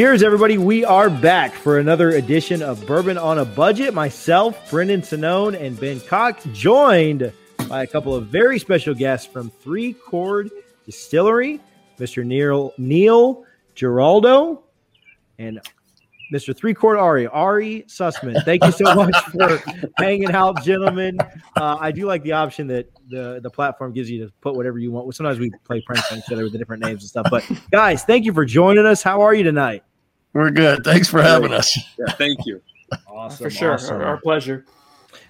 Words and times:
Cheers, 0.00 0.22
everybody. 0.22 0.56
We 0.56 0.82
are 0.82 1.10
back 1.10 1.52
for 1.52 1.78
another 1.78 2.12
edition 2.12 2.62
of 2.62 2.86
Bourbon 2.86 3.18
on 3.18 3.36
a 3.36 3.44
Budget. 3.44 3.92
Myself, 3.92 4.70
Brendan 4.70 5.02
Sinone, 5.02 5.60
and 5.60 5.78
Ben 5.78 6.00
Cock, 6.00 6.40
joined 6.54 7.30
by 7.68 7.82
a 7.82 7.86
couple 7.86 8.14
of 8.14 8.28
very 8.28 8.58
special 8.58 8.94
guests 8.94 9.26
from 9.26 9.50
Three 9.50 9.92
Chord 9.92 10.50
Distillery, 10.86 11.60
Mr. 11.98 12.24
Neil, 12.24 12.72
Neil 12.78 13.44
Giraldo 13.74 14.62
and 15.38 15.60
Mr. 16.32 16.56
Three 16.56 16.72
Chord 16.72 16.96
Ari, 16.96 17.26
Ari 17.26 17.84
Sussman. 17.86 18.42
Thank 18.46 18.64
you 18.64 18.72
so 18.72 18.84
much 18.94 19.14
for 19.26 19.62
hanging 19.98 20.32
out, 20.32 20.64
gentlemen. 20.64 21.18
Uh, 21.56 21.76
I 21.78 21.92
do 21.92 22.06
like 22.06 22.22
the 22.22 22.32
option 22.32 22.66
that 22.68 22.88
the, 23.10 23.40
the 23.42 23.50
platform 23.50 23.92
gives 23.92 24.10
you 24.10 24.24
to 24.24 24.32
put 24.40 24.54
whatever 24.54 24.78
you 24.78 24.92
want. 24.92 25.14
Sometimes 25.14 25.38
we 25.38 25.50
play 25.66 25.82
pranks 25.82 26.10
on 26.10 26.16
each 26.20 26.32
other 26.32 26.44
with 26.44 26.52
the 26.52 26.58
different 26.58 26.82
names 26.82 27.02
and 27.02 27.10
stuff. 27.10 27.26
But 27.30 27.44
guys, 27.70 28.02
thank 28.02 28.24
you 28.24 28.32
for 28.32 28.46
joining 28.46 28.86
us. 28.86 29.02
How 29.02 29.20
are 29.20 29.34
you 29.34 29.42
tonight? 29.42 29.82
We're 30.32 30.50
good. 30.50 30.84
Thanks 30.84 31.08
for 31.08 31.20
having 31.22 31.52
us. 31.52 31.76
Yeah, 31.98 32.12
thank 32.14 32.46
you. 32.46 32.60
Awesome. 33.08 33.44
For 33.44 33.50
sure. 33.50 33.72
awesome. 33.74 33.96
Our, 33.98 34.04
our 34.04 34.16
pleasure. 34.20 34.64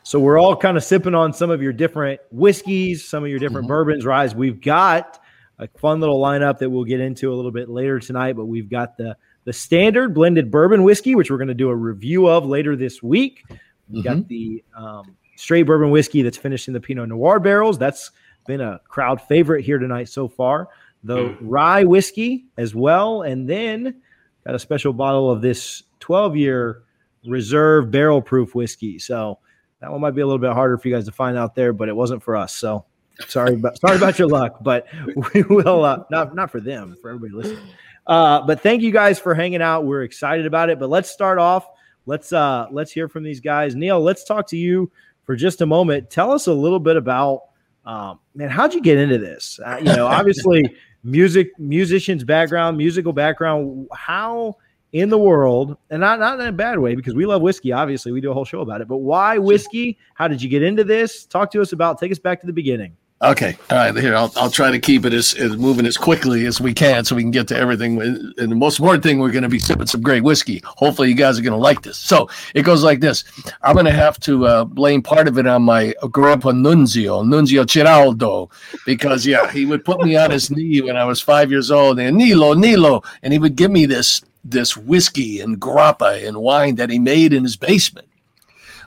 So 0.03 0.19
we're 0.19 0.39
all 0.41 0.57
kind 0.57 0.79
of 0.79 0.85
sipping 0.85 1.15
on 1.15 1.35
some 1.35 1.51
of 1.51 1.61
your 1.61 1.75
different 1.75 2.19
whiskeys, 2.31 3.07
some 3.07 3.23
of 3.23 3.29
your 3.29 3.39
different 3.39 3.67
Mhm. 3.67 3.69
bourbons, 3.69 4.07
ryes. 4.07 4.35
We've 4.35 4.59
got 4.63 5.21
a 5.59 5.69
fun 5.77 6.01
little 6.01 6.19
lineup 6.19 6.57
that 6.59 6.71
we'll 6.71 6.85
get 6.85 7.01
into 7.01 7.31
a 7.31 7.35
little 7.35 7.51
bit 7.51 7.69
later 7.69 7.99
tonight, 8.01 8.35
but 8.35 8.47
we've 8.47 8.71
got 8.71 8.97
the 8.97 9.15
the 9.45 9.53
standard 9.53 10.15
blended 10.15 10.51
bourbon 10.51 10.85
whiskey, 10.85 11.15
which 11.15 11.31
we're 11.31 11.37
going 11.37 11.49
to 11.49 11.55
do 11.55 11.69
a 11.69 11.77
review 11.77 12.29
of 12.29 12.47
later 12.47 12.77
this 12.77 13.03
week. 13.03 13.45
We've 13.91 14.05
got 14.05 14.27
the 14.29 14.65
um, 14.75 15.17
straight 15.37 15.65
bourbon 15.65 15.91
whiskey 15.91 16.23
that's 16.23 16.39
finished 16.39 16.67
in 16.69 16.73
the 16.73 16.81
Pinot 16.81 17.11
Noir 17.11 17.41
barrels. 17.41 17.77
That's 17.77 18.11
been 18.47 18.63
a 18.63 18.81
crowd 18.89 19.21
favorite 19.21 19.65
here 19.67 19.79
tonight 19.79 20.09
so 20.09 20.29
far. 20.29 20.69
The 21.05 21.37
rye 21.43 21.85
whiskey 21.85 22.47
as 22.57 22.75
well, 22.75 23.21
and 23.23 23.47
then 23.47 24.01
got 24.45 24.55
a 24.55 24.59
special 24.59 24.93
bottle 24.93 25.31
of 25.31 25.43
this 25.43 25.83
12 26.01 26.37
year 26.37 26.83
reserve 27.27 27.91
barrel 27.91 28.23
proof 28.23 28.55
whiskey. 28.55 28.99
So 28.99 29.39
that 29.81 29.91
one 29.91 30.01
might 30.01 30.13
be 30.13 30.21
a 30.21 30.27
little 30.27 30.39
bit 30.39 30.53
harder 30.53 30.79
for 30.79 30.89
you 30.89 30.95
guys 30.95 31.07
to 31.07 31.13
find 31.13 31.37
out 31.37 31.55
there, 31.55 31.73
but 31.73 31.89
it 31.89 31.97
wasn't 31.97 32.23
for 32.23 32.37
us. 32.37 32.55
So 32.55 32.85
sorry 33.29 33.55
about 33.55 33.79
sorry 33.79 33.97
about 33.97 34.19
your 34.19 34.29
luck, 34.29 34.59
but 34.63 34.87
we 35.35 35.43
will 35.43 35.85
uh, 35.85 36.05
not 36.11 36.35
not 36.35 36.51
for 36.51 36.61
them, 36.61 36.97
for 37.01 37.11
everybody 37.11 37.33
listening. 37.33 37.69
Uh, 38.07 38.45
but 38.47 38.61
thank 38.61 38.83
you 38.83 38.91
guys 38.91 39.19
for 39.19 39.35
hanging 39.35 39.63
out. 39.63 39.85
We're 39.85 40.03
excited 40.03 40.47
about 40.47 40.71
it. 40.71 40.79
But 40.79 40.89
let's 40.89 41.11
start 41.11 41.39
off. 41.39 41.67
Let's 42.07 42.33
uh 42.33 42.67
let's 42.71 42.91
hear 42.91 43.09
from 43.09 43.23
these 43.23 43.41
guys. 43.41 43.75
Neil, 43.75 44.01
let's 44.01 44.25
talk 44.25 44.47
to 44.49 44.57
you 44.57 44.91
for 45.25 45.37
just 45.37 45.61
a 45.61 45.67
moment. 45.67 46.11
Tell 46.11 46.33
us 46.33 46.47
a 46.47 46.53
little 46.53 46.81
bit 46.81 46.97
about 46.97 47.43
um 47.85 48.19
man, 48.35 48.49
how'd 48.49 48.75
you 48.75 48.81
get 48.81 48.99
into 48.99 49.19
this? 49.19 49.61
Uh, 49.65 49.79
you 49.79 49.95
know, 49.95 50.07
obviously 50.07 50.75
music 51.03 51.59
musician's 51.59 52.25
background, 52.25 52.77
musical 52.77 53.13
background. 53.13 53.89
How 53.93 54.57
in 54.93 55.09
the 55.09 55.19
world, 55.19 55.77
and 55.91 56.01
not 56.01 56.19
not 56.19 56.41
in 56.41 56.47
a 56.47 56.53
bad 56.53 56.79
way, 56.79 56.95
because 56.95 57.15
we 57.15 57.27
love 57.27 57.43
whiskey. 57.43 57.73
Obviously, 57.73 58.13
we 58.13 58.21
do 58.21 58.31
a 58.31 58.35
whole 58.35 58.45
show 58.45 58.61
about 58.61 58.81
it. 58.81 58.89
But 58.89 58.99
why 58.99 59.39
whiskey? 59.39 59.99
How 60.15 60.29
did 60.29 60.43
you 60.43 60.49
get 60.49 60.63
into 60.63 60.85
this? 60.85 61.27
Talk 61.27 61.51
to 61.53 61.61
us 61.61 61.73
about. 61.73 61.99
Take 61.99 62.13
us 62.13 62.19
back 62.19 62.41
to 62.41 62.47
the 62.47 62.53
beginning. 62.53 62.97
Okay. 63.23 63.59
All 63.69 63.77
right. 63.77 63.95
Here, 63.95 64.17
I'll, 64.17 64.33
I'll 64.35 64.51
try 64.51 64.71
to 64.71 64.79
keep 64.79 65.05
it 65.05 65.13
as, 65.13 65.35
as 65.35 65.55
moving 65.59 65.85
as 65.85 65.99
quickly 65.99 66.47
as 66.47 66.59
we 66.59 66.73
can 66.73 67.05
so 67.05 67.15
we 67.15 67.23
can 67.23 67.31
get 67.31 67.49
to 67.49 67.57
everything. 67.57 68.01
And 68.01 68.35
the 68.51 68.55
most 68.55 68.79
important 68.79 69.03
thing, 69.03 69.19
we're 69.19 69.31
going 69.31 69.43
to 69.43 69.49
be 69.51 69.59
sipping 69.59 69.89
some 69.89 70.01
great 70.01 70.23
whiskey. 70.23 70.63
Hopefully, 70.65 71.11
you 71.11 71.15
guys 71.15 71.39
are 71.39 71.43
going 71.43 71.53
to 71.53 71.59
like 71.59 71.83
this. 71.83 71.99
So 71.99 72.31
it 72.55 72.63
goes 72.63 72.83
like 72.83 73.01
this 73.01 73.25
I'm 73.61 73.75
going 73.75 73.85
to 73.85 73.93
have 73.93 74.19
to 74.21 74.47
uh, 74.47 74.65
blame 74.65 75.03
part 75.03 75.29
of 75.29 75.37
it 75.37 75.47
on 75.47 75.63
my 75.63 75.95
grandpa 76.11 76.53
Nunzio, 76.53 77.23
Nunzio 77.23 77.67
Giraldo, 77.67 78.49
because, 78.87 79.27
yeah, 79.27 79.51
he 79.51 79.67
would 79.67 79.85
put 79.85 80.01
me 80.01 80.17
on 80.17 80.31
his 80.31 80.51
knee 80.51 80.81
when 80.81 80.97
I 80.97 81.05
was 81.05 81.21
five 81.21 81.51
years 81.51 81.71
old 81.71 81.99
and 81.99 82.17
Nilo, 82.17 82.55
Nilo, 82.55 83.03
and 83.23 83.35
he 83.35 83.39
would 83.39 83.55
give 83.55 83.71
me 83.71 83.85
this 83.85 84.23
this 84.43 84.75
whiskey 84.75 85.41
and 85.41 85.61
grappa 85.61 86.27
and 86.27 86.39
wine 86.39 86.77
that 86.77 86.89
he 86.89 86.99
made 86.99 87.35
in 87.35 87.43
his 87.43 87.57
basement 87.57 88.09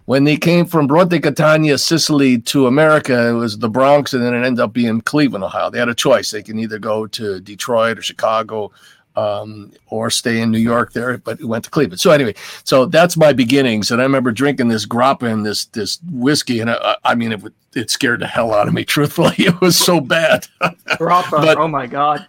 when 0.06 0.26
they 0.26 0.38
came 0.38 0.66
from 0.66 0.88
Bronte 0.88 1.20
Catania, 1.20 1.78
Sicily 1.78 2.38
to 2.40 2.68
America, 2.68 3.30
it 3.30 3.34
was 3.34 3.58
the 3.58 3.70
Bronx, 3.70 4.14
and 4.14 4.24
then 4.24 4.34
it 4.34 4.46
ended 4.46 4.60
up 4.60 4.74
being 4.74 5.02
Cleveland, 5.02 5.44
Ohio. 5.44 5.70
They 5.70 5.80
had 5.80 5.90
a 5.90 5.96
choice. 5.96 6.32
They 6.32 6.44
can 6.44 6.60
either 6.60 6.80
go 6.80 7.08
to 7.08 7.40
Detroit 7.40 7.98
or 7.98 8.02
Chicago 8.02 8.72
um, 9.16 9.72
or 9.88 10.10
stay 10.10 10.42
in 10.42 10.52
New 10.52 10.60
York 10.60 10.94
there, 10.94 11.18
but 11.18 11.40
we 11.40 11.46
went 11.46 11.64
to 11.66 11.70
Cleveland. 11.70 12.00
So 12.00 12.12
anyway, 12.12 12.36
so 12.64 12.86
that's 12.86 13.16
my 13.16 13.34
beginnings. 13.34 13.92
And 13.92 14.02
I 14.02 14.04
remember 14.04 14.32
drinking 14.32 14.70
this 14.70 14.86
grappa 14.86 15.32
and 15.32 15.46
this 15.46 15.66
this 15.66 16.00
whiskey, 16.12 16.60
and 16.60 16.70
I, 16.72 16.96
I 17.04 17.16
mean, 17.16 17.32
it, 17.32 17.44
it 17.76 17.90
scared 17.90 18.22
the 18.22 18.28
hell 18.28 18.54
out 18.54 18.68
of 18.68 18.74
me. 18.74 18.84
Truthfully, 18.94 19.36
it 19.38 19.60
was 19.62 19.78
so 19.78 20.00
bad. 20.00 20.48
Grappa. 20.62 21.32
But- 21.32 21.58
oh 21.58 21.68
my 21.68 21.88
God. 21.88 22.28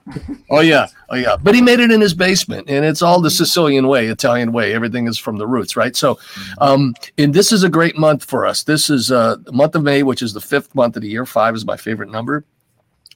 Oh 0.51 0.61
yeah, 0.61 0.89
oh 1.09 1.17
yeah. 1.17 1.37
But 1.43 1.55
he 1.55 1.63
made 1.63 1.81
it 1.81 1.91
in 1.91 2.01
his 2.01 2.15
basement, 2.15 2.69
and 2.69 2.85
it's 2.85 3.03
all 3.03 3.21
the 3.21 3.31
Sicilian 3.31 3.89
way, 3.89 4.07
Italian 4.07 4.53
way. 4.53 4.75
Everything 4.75 5.07
is 5.09 5.19
from 5.19 5.39
the 5.39 5.47
roots, 5.47 5.77
right? 5.77 5.97
So, 5.97 6.19
um, 6.59 6.95
and 7.19 7.33
this 7.35 7.53
is 7.53 7.63
a 7.63 7.69
great 7.69 7.97
month 7.97 8.25
for 8.25 8.47
us. 8.47 8.63
This 8.63 8.91
is 8.91 9.11
uh, 9.11 9.37
month 9.53 9.75
of 9.75 9.83
May, 9.83 10.03
which 10.03 10.23
is 10.23 10.33
the 10.33 10.41
fifth 10.41 10.75
month 10.75 10.97
of 10.97 11.03
the 11.03 11.09
year. 11.09 11.25
Five 11.27 11.55
is 11.55 11.65
my 11.65 11.77
favorite 11.77 12.11
number, 12.11 12.45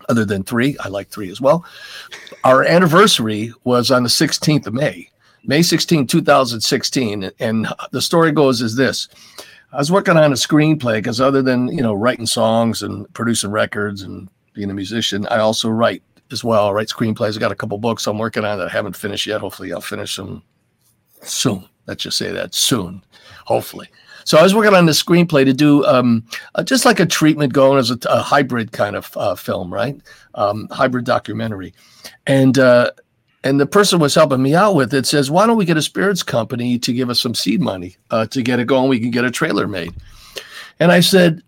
other 0.08 0.24
than 0.24 0.42
three. 0.42 0.76
I 0.78 0.88
like 0.88 1.08
three 1.08 1.30
as 1.30 1.40
well. 1.40 1.64
Our 2.44 2.64
anniversary 2.64 3.52
was 3.64 3.90
on 3.90 4.02
the 4.02 4.08
16th 4.08 4.66
of 4.66 4.74
May, 4.74 5.10
May 5.44 5.62
16, 5.62 6.06
2016, 6.06 7.30
and 7.38 7.68
the 7.90 8.02
story 8.02 8.32
goes 8.32 8.60
is 8.60 8.76
this. 8.76 9.08
I 9.72 9.78
was 9.78 9.92
working 9.92 10.16
on 10.16 10.32
a 10.32 10.36
screenplay 10.36 10.96
because 10.96 11.20
other 11.20 11.42
than 11.42 11.68
you 11.68 11.82
know 11.82 11.94
writing 11.94 12.26
songs 12.26 12.82
and 12.82 13.12
producing 13.12 13.50
records 13.50 14.02
and 14.02 14.28
being 14.54 14.70
a 14.70 14.74
musician, 14.74 15.26
I 15.26 15.38
also 15.38 15.68
write 15.68 16.02
as 16.30 16.42
well. 16.42 16.68
I 16.68 16.72
write 16.72 16.88
screenplays. 16.88 17.36
I 17.36 17.40
got 17.40 17.52
a 17.52 17.56
couple 17.56 17.78
books 17.78 18.06
I'm 18.06 18.18
working 18.18 18.44
on 18.44 18.58
that 18.58 18.68
I 18.68 18.72
haven't 18.72 18.96
finished 18.96 19.26
yet. 19.26 19.40
Hopefully, 19.40 19.72
I'll 19.72 19.80
finish 19.80 20.16
them 20.16 20.42
soon. 21.22 21.68
Let's 21.86 22.02
just 22.02 22.18
say 22.18 22.32
that 22.32 22.54
soon, 22.54 23.02
hopefully. 23.44 23.88
So 24.28 24.36
I 24.36 24.42
was 24.42 24.54
working 24.54 24.74
on 24.74 24.84
the 24.84 24.92
screenplay 24.92 25.46
to 25.46 25.54
do 25.54 25.86
um, 25.86 26.22
uh, 26.54 26.62
just 26.62 26.84
like 26.84 27.00
a 27.00 27.06
treatment 27.06 27.54
going 27.54 27.78
as 27.78 27.90
a, 27.90 27.96
a 28.10 28.20
hybrid 28.20 28.72
kind 28.72 28.94
of 28.94 29.16
uh, 29.16 29.34
film, 29.34 29.72
right? 29.72 29.98
Um, 30.34 30.68
hybrid 30.70 31.06
documentary, 31.06 31.72
and 32.26 32.58
uh, 32.58 32.90
and 33.42 33.58
the 33.58 33.64
person 33.64 34.00
was 34.00 34.14
helping 34.14 34.42
me 34.42 34.54
out 34.54 34.74
with 34.74 34.92
it 34.92 35.06
says, 35.06 35.30
why 35.30 35.46
don't 35.46 35.56
we 35.56 35.64
get 35.64 35.78
a 35.78 35.82
spirits 35.82 36.22
company 36.22 36.78
to 36.78 36.92
give 36.92 37.08
us 37.08 37.18
some 37.18 37.34
seed 37.34 37.62
money 37.62 37.96
uh, 38.10 38.26
to 38.26 38.42
get 38.42 38.60
it 38.60 38.66
going? 38.66 38.90
We 38.90 39.00
can 39.00 39.10
get 39.10 39.24
a 39.24 39.30
trailer 39.30 39.66
made. 39.66 39.94
And 40.78 40.92
I 40.92 41.00
said, 41.00 41.40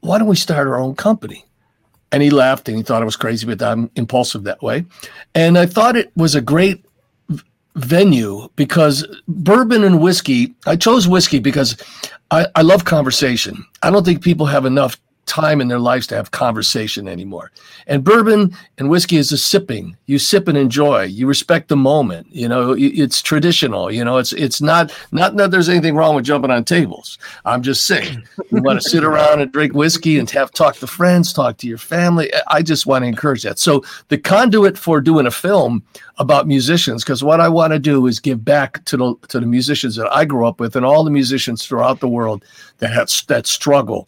why 0.00 0.18
don't 0.18 0.26
we 0.26 0.34
start 0.34 0.66
our 0.66 0.80
own 0.80 0.96
company? 0.96 1.44
And 2.10 2.20
he 2.20 2.30
laughed 2.30 2.68
and 2.68 2.76
he 2.76 2.82
thought 2.82 3.00
I 3.00 3.04
was 3.04 3.14
crazy, 3.14 3.46
but 3.46 3.62
I'm 3.62 3.92
impulsive 3.94 4.42
that 4.42 4.60
way. 4.60 4.86
And 5.36 5.56
I 5.56 5.66
thought 5.66 5.94
it 5.94 6.10
was 6.16 6.34
a 6.34 6.40
great 6.40 6.84
venue 7.78 8.48
because 8.56 9.06
bourbon 9.28 9.84
and 9.84 10.00
whiskey, 10.00 10.54
I 10.66 10.76
chose 10.76 11.08
whiskey 11.08 11.38
because 11.38 11.76
I, 12.30 12.46
I 12.54 12.62
love 12.62 12.84
conversation. 12.84 13.64
I 13.82 13.90
don't 13.90 14.04
think 14.04 14.22
people 14.22 14.46
have 14.46 14.66
enough 14.66 15.00
time 15.28 15.60
in 15.60 15.68
their 15.68 15.78
lives 15.78 16.06
to 16.08 16.16
have 16.16 16.30
conversation 16.30 17.06
anymore. 17.06 17.52
And 17.86 18.02
bourbon 18.02 18.56
and 18.78 18.88
whiskey 18.90 19.16
is 19.16 19.30
a 19.30 19.38
sipping. 19.38 19.96
You 20.06 20.18
sip 20.18 20.48
and 20.48 20.58
enjoy. 20.58 21.04
You 21.04 21.26
respect 21.26 21.68
the 21.68 21.76
moment. 21.76 22.26
You 22.30 22.48
know, 22.48 22.74
it's 22.76 23.22
traditional. 23.22 23.90
You 23.90 24.04
know, 24.04 24.16
it's 24.16 24.32
it's 24.32 24.60
not 24.60 24.92
not 25.12 25.36
that 25.36 25.50
there's 25.50 25.68
anything 25.68 25.94
wrong 25.94 26.14
with 26.14 26.24
jumping 26.24 26.50
on 26.50 26.64
tables. 26.64 27.18
I'm 27.44 27.62
just 27.62 27.86
saying, 27.86 28.24
you 28.50 28.62
want 28.62 28.80
to 28.82 28.88
sit 28.88 29.04
around 29.04 29.40
and 29.40 29.52
drink 29.52 29.74
whiskey 29.74 30.18
and 30.18 30.28
have 30.30 30.50
talk 30.50 30.76
to 30.76 30.86
friends, 30.86 31.32
talk 31.32 31.58
to 31.58 31.68
your 31.68 31.78
family. 31.78 32.32
I- 32.48 32.62
just 32.68 32.86
want 32.86 33.02
to 33.02 33.06
encourage 33.06 33.44
that. 33.44 33.58
So 33.58 33.82
the 34.08 34.18
conduit 34.18 34.76
for 34.76 35.00
doing 35.00 35.26
a 35.26 35.30
film 35.30 35.82
about 36.18 36.46
musicians, 36.46 37.02
because 37.02 37.24
what 37.24 37.40
I 37.40 37.48
want 37.48 37.72
to 37.72 37.78
do 37.78 38.06
is 38.06 38.20
give 38.20 38.44
back 38.44 38.84
to 38.86 38.96
the 38.96 39.14
to 39.28 39.40
the 39.40 39.46
musicians 39.46 39.96
that 39.96 40.12
I 40.12 40.24
grew 40.24 40.46
up 40.46 40.60
with 40.60 40.76
and 40.76 40.84
all 40.84 41.02
the 41.04 41.10
musicians 41.10 41.64
throughout 41.66 42.00
the 42.00 42.08
world 42.08 42.44
that 42.78 42.92
have 42.92 43.10
that 43.28 43.46
struggle 43.46 44.06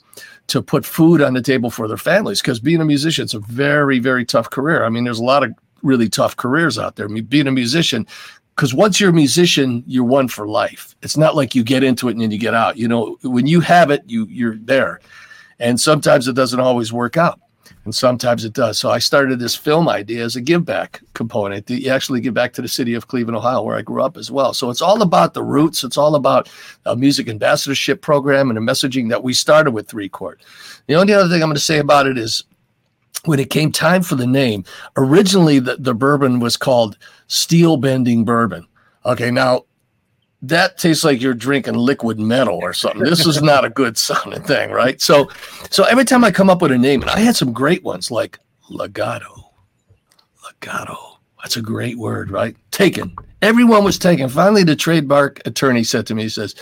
to 0.51 0.61
put 0.61 0.85
food 0.85 1.23
on 1.23 1.35
the 1.35 1.43
table 1.43 1.71
for 1.71 1.89
their 1.89 1.97
families 1.97 2.41
because 2.41 2.61
being 2.61 2.81
a 2.81 2.85
musician 2.85 3.25
is 3.25 3.35
a 3.35 3.39
very 3.41 3.99
very 3.99 4.25
tough 4.25 4.51
career 4.51 4.85
i 4.85 4.89
mean 4.89 5.05
there's 5.05 5.21
a 5.21 5.25
lot 5.25 5.43
of 5.43 5.53
really 5.83 6.09
tough 6.09 6.37
careers 6.37 6.79
out 6.79 6.97
there 6.97 7.09
being 7.09 7.47
a 7.47 7.53
musician 7.53 8.07
because 8.61 8.75
once 8.75 9.01
you're 9.01 9.09
a 9.09 9.15
musician, 9.15 9.83
you're 9.87 10.05
one 10.05 10.29
for 10.29 10.47
life. 10.47 10.95
It's 11.01 11.17
not 11.17 11.35
like 11.35 11.55
you 11.55 11.65
get 11.65 11.83
into 11.83 12.09
it 12.09 12.13
and 12.13 12.21
then 12.21 12.31
you 12.31 12.37
get 12.37 12.53
out. 12.53 12.77
You 12.77 12.89
know, 12.89 13.17
when 13.23 13.47
you 13.47 13.61
have 13.61 13.91
it, 13.91 14.03
you 14.07 14.27
you're 14.27 14.57
there, 14.57 15.01
and 15.59 15.81
sometimes 15.81 16.29
it 16.29 16.35
doesn't 16.35 16.61
always 16.61 16.93
work 16.93 17.17
out, 17.17 17.41
and 17.85 17.95
sometimes 17.95 18.45
it 18.45 18.53
does. 18.53 18.79
So 18.79 18.91
I 18.91 18.99
started 18.99 19.39
this 19.39 19.57
film 19.57 19.89
idea 19.89 20.25
as 20.25 20.37
a 20.37 20.41
give 20.41 20.65
back 20.65 21.01
component. 21.15 21.67
To 21.67 21.89
actually 21.89 22.21
give 22.21 22.35
back 22.35 22.53
to 22.55 22.63
the 22.63 22.69
city 22.69 22.95
of 22.95 23.09
Cleveland, 23.09 23.37
Ohio, 23.37 23.63
where 23.63 23.77
I 23.77 23.83
grew 23.83 24.03
up 24.03 24.17
as 24.17 24.31
well. 24.31 24.53
So 24.53 24.71
it's 24.71 24.83
all 24.83 25.01
about 25.03 25.35
the 25.35 25.43
roots. 25.43 25.83
It's 25.83 25.97
all 25.97 26.15
about 26.15 26.51
a 26.85 26.95
music 26.95 27.29
ambassadorship 27.29 28.03
program 28.03 28.51
and 28.51 28.59
a 28.59 28.63
messaging 28.63 29.09
that 29.09 29.23
we 29.23 29.33
started 29.33 29.71
with 29.71 29.89
Three 29.89 30.09
Chord. 30.09 30.43
The 30.87 30.95
only 30.95 31.15
other 31.15 31.29
thing 31.29 31.43
I'm 31.43 31.49
going 31.49 31.55
to 31.55 31.61
say 31.61 31.79
about 31.79 32.07
it 32.07 32.19
is 32.19 32.45
when 33.25 33.41
it 33.41 33.51
came 33.51 33.73
time 33.73 34.03
for 34.03 34.15
the 34.15 34.27
name, 34.27 34.65
originally 34.97 35.59
the, 35.59 35.77
the 35.77 35.95
bourbon 35.95 36.41
was 36.41 36.57
called 36.57 36.97
Steel 37.29 37.77
Bending 37.77 38.25
Bourbon. 38.25 38.67
Okay, 39.07 39.31
now 39.31 39.65
that 40.43 40.79
tastes 40.79 41.05
like 41.05 41.21
you're 41.21 41.35
drinking 41.35 41.75
liquid 41.75 42.19
metal 42.19 42.59
or 42.63 42.73
something. 42.73 43.03
This 43.03 43.27
is 43.27 43.43
not 43.43 43.65
a 43.65 43.71
good 43.71 43.99
sounding 43.99 44.43
thing, 44.43 44.71
right? 44.71 45.01
So, 45.01 45.29
so 45.71 45.85
every 45.85 46.05
time 46.05 46.25
I 46.25 46.31
come 46.31 46.49
up 46.49 46.63
with 46.63 46.73
a 46.73 46.79
name, 46.79 47.03
and 47.03 47.11
I 47.11 47.21
had 47.21 47.37
some 47.37 47.53
great 47.53 47.85
ones 47.85 48.11
like 48.11 48.39
legato, 48.69 49.51
legato. 50.45 51.19
That's 51.43 51.57
a 51.57 51.63
great 51.63 51.99
word, 51.99 52.31
right? 52.31 52.57
Taken. 52.71 53.15
Everyone 53.43 53.85
was 53.85 53.99
taken. 53.99 54.29
Finally, 54.29 54.65
the 54.65 54.77
trademark 54.77 55.41
attorney 55.47 55.85
said 55.85 56.07
to 56.07 56.15
me, 56.15 56.25
he 56.25 56.29
says, 56.29 56.55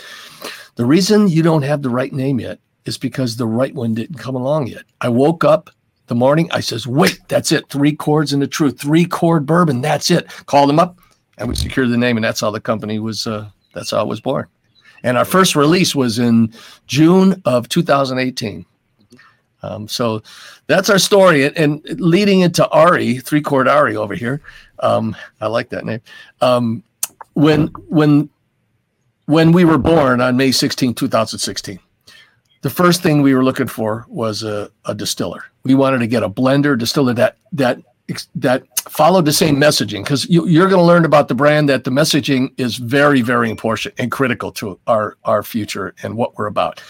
"The 0.75 0.85
reason 0.85 1.27
you 1.27 1.43
don't 1.43 1.63
have 1.63 1.81
the 1.81 1.89
right 1.89 2.13
name 2.13 2.39
yet 2.39 2.59
is 2.85 2.97
because 2.97 3.35
the 3.35 3.47
right 3.47 3.75
one 3.75 3.93
didn't 3.93 4.17
come 4.17 4.35
along 4.35 4.67
yet." 4.67 4.83
I 5.01 5.09
woke 5.09 5.43
up 5.43 5.69
the 6.09 6.15
morning. 6.15 6.49
I 6.51 6.59
says, 6.59 6.85
wait, 6.85 7.19
that's 7.27 7.51
it. 7.51 7.69
Three 7.69 7.95
chords 7.95 8.33
in 8.33 8.39
the 8.39 8.47
truth, 8.47 8.79
three 8.79 9.05
chord 9.05 9.45
bourbon. 9.45 9.79
That's 9.79 10.11
it. 10.11 10.27
Called 10.47 10.67
them 10.67 10.79
up 10.79 10.97
and 11.37 11.47
we 11.47 11.55
secured 11.55 11.89
the 11.89 11.97
name. 11.97 12.17
And 12.17 12.23
that's 12.23 12.41
how 12.41 12.51
the 12.51 12.59
company 12.59 12.99
was, 12.99 13.25
uh, 13.25 13.49
that's 13.73 13.91
how 13.91 14.01
it 14.01 14.07
was 14.07 14.21
born. 14.21 14.47
And 15.03 15.17
our 15.17 15.25
first 15.25 15.55
release 15.55 15.95
was 15.95 16.19
in 16.19 16.53
June 16.87 17.41
of 17.45 17.69
2018. 17.69 18.65
Um, 19.61 19.87
so 19.87 20.21
that's 20.67 20.89
our 20.89 20.99
story. 20.99 21.45
And, 21.45 21.57
and, 21.57 21.99
leading 21.99 22.41
into 22.41 22.67
Ari, 22.69 23.17
three 23.19 23.41
chord 23.41 23.67
Ari 23.67 23.95
over 23.95 24.15
here. 24.15 24.41
Um, 24.79 25.15
I 25.41 25.47
like 25.47 25.69
that 25.69 25.85
name. 25.85 26.01
Um, 26.41 26.83
when, 27.33 27.67
when, 27.87 28.29
when 29.25 29.51
we 29.51 29.65
were 29.65 29.77
born 29.77 30.21
on 30.21 30.37
May 30.37 30.51
16, 30.51 30.93
2016, 30.93 31.79
the 32.61 32.69
first 32.69 33.01
thing 33.01 33.21
we 33.21 33.33
were 33.33 33.43
looking 33.43 33.67
for 33.67 34.05
was 34.09 34.43
a, 34.43 34.69
a 34.85 34.93
distiller. 34.93 35.45
We 35.63 35.75
wanted 35.75 35.99
to 35.99 36.07
get 36.07 36.23
a 36.23 36.29
blender 36.29 36.77
distiller 36.77 37.13
that 37.13 37.37
that 37.53 37.79
that 38.35 38.63
followed 38.89 39.25
the 39.25 39.33
same 39.33 39.57
messaging 39.57 40.03
because 40.03 40.29
you, 40.29 40.43
are 40.43 40.67
going 40.67 40.79
to 40.79 40.81
learn 40.81 41.05
about 41.05 41.27
the 41.27 41.35
brand 41.35 41.69
that 41.69 41.83
the 41.83 41.91
messaging 41.91 42.51
is 42.57 42.77
very 42.77 43.21
very 43.21 43.49
important 43.49 43.93
and 43.97 44.11
critical 44.11 44.51
to 44.51 44.79
our 44.87 45.17
our 45.25 45.43
future 45.43 45.93
and 46.03 46.15
what 46.15 46.37
we're 46.37 46.47
about. 46.47 46.81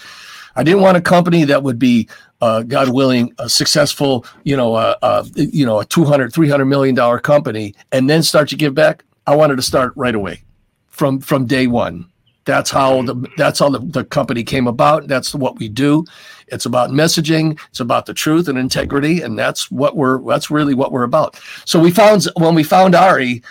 I 0.56 0.62
didn't 0.62 0.80
want 0.80 0.96
a 0.96 1.00
company 1.00 1.44
that 1.44 1.62
would 1.62 1.78
be 1.78 2.08
uh, 2.40 2.62
God 2.62 2.88
willing, 2.88 3.32
a 3.38 3.48
successful, 3.48 4.24
you 4.44 4.56
know, 4.56 4.74
uh, 4.74 4.96
uh, 5.02 5.24
you 5.34 5.64
know, 5.64 5.80
a 5.80 5.84
200, 5.84 6.32
300 6.32 6.64
million 6.64 6.94
dollar 6.94 7.18
company, 7.18 7.74
and 7.92 8.08
then 8.08 8.22
start 8.22 8.48
to 8.48 8.56
give 8.56 8.74
back. 8.74 9.04
I 9.26 9.36
wanted 9.36 9.56
to 9.56 9.62
start 9.62 9.92
right 9.96 10.14
away, 10.14 10.42
from 10.88 11.20
from 11.20 11.46
day 11.46 11.66
one. 11.66 12.10
That's 12.44 12.70
how 12.70 13.02
mm-hmm. 13.02 13.22
the 13.22 13.28
that's 13.36 13.58
how 13.58 13.68
the, 13.68 13.78
the 13.78 14.04
company 14.04 14.42
came 14.42 14.66
about. 14.66 15.06
That's 15.06 15.34
what 15.34 15.58
we 15.58 15.68
do. 15.68 16.04
It's 16.48 16.66
about 16.66 16.90
messaging. 16.90 17.58
It's 17.68 17.80
about 17.80 18.06
the 18.06 18.14
truth 18.14 18.48
and 18.48 18.58
integrity, 18.58 19.22
and 19.22 19.38
that's 19.38 19.70
what 19.70 19.96
we're 19.96 20.20
that's 20.26 20.50
really 20.50 20.74
what 20.74 20.92
we're 20.92 21.04
about. 21.04 21.38
So 21.64 21.78
we 21.78 21.90
found 21.90 22.26
when 22.36 22.54
we 22.54 22.62
found 22.62 22.94
Ari, 22.94 23.42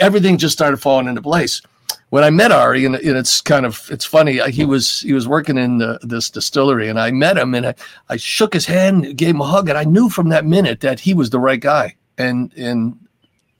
everything 0.00 0.38
just 0.38 0.52
started 0.52 0.78
falling 0.78 1.08
into 1.08 1.22
place. 1.22 1.62
When 2.10 2.24
I 2.24 2.30
met 2.30 2.52
Ari, 2.52 2.84
and, 2.84 2.96
and 2.96 3.16
it's 3.16 3.40
kind 3.40 3.64
of 3.64 3.88
it's 3.90 4.04
funny. 4.04 4.38
Uh, 4.38 4.48
he 4.48 4.66
was 4.66 5.00
he 5.00 5.14
was 5.14 5.26
working 5.26 5.56
in 5.56 5.78
the, 5.78 5.98
this 6.02 6.28
distillery, 6.28 6.88
and 6.88 7.00
I 7.00 7.10
met 7.10 7.38
him, 7.38 7.54
and 7.54 7.68
I, 7.68 7.74
I 8.10 8.16
shook 8.16 8.52
his 8.52 8.66
hand, 8.66 9.16
gave 9.16 9.34
him 9.34 9.40
a 9.40 9.46
hug, 9.46 9.70
and 9.70 9.78
I 9.78 9.84
knew 9.84 10.10
from 10.10 10.28
that 10.28 10.44
minute 10.44 10.80
that 10.80 11.00
he 11.00 11.14
was 11.14 11.30
the 11.30 11.38
right 11.38 11.60
guy. 11.60 11.96
And 12.18 12.52
and 12.54 12.98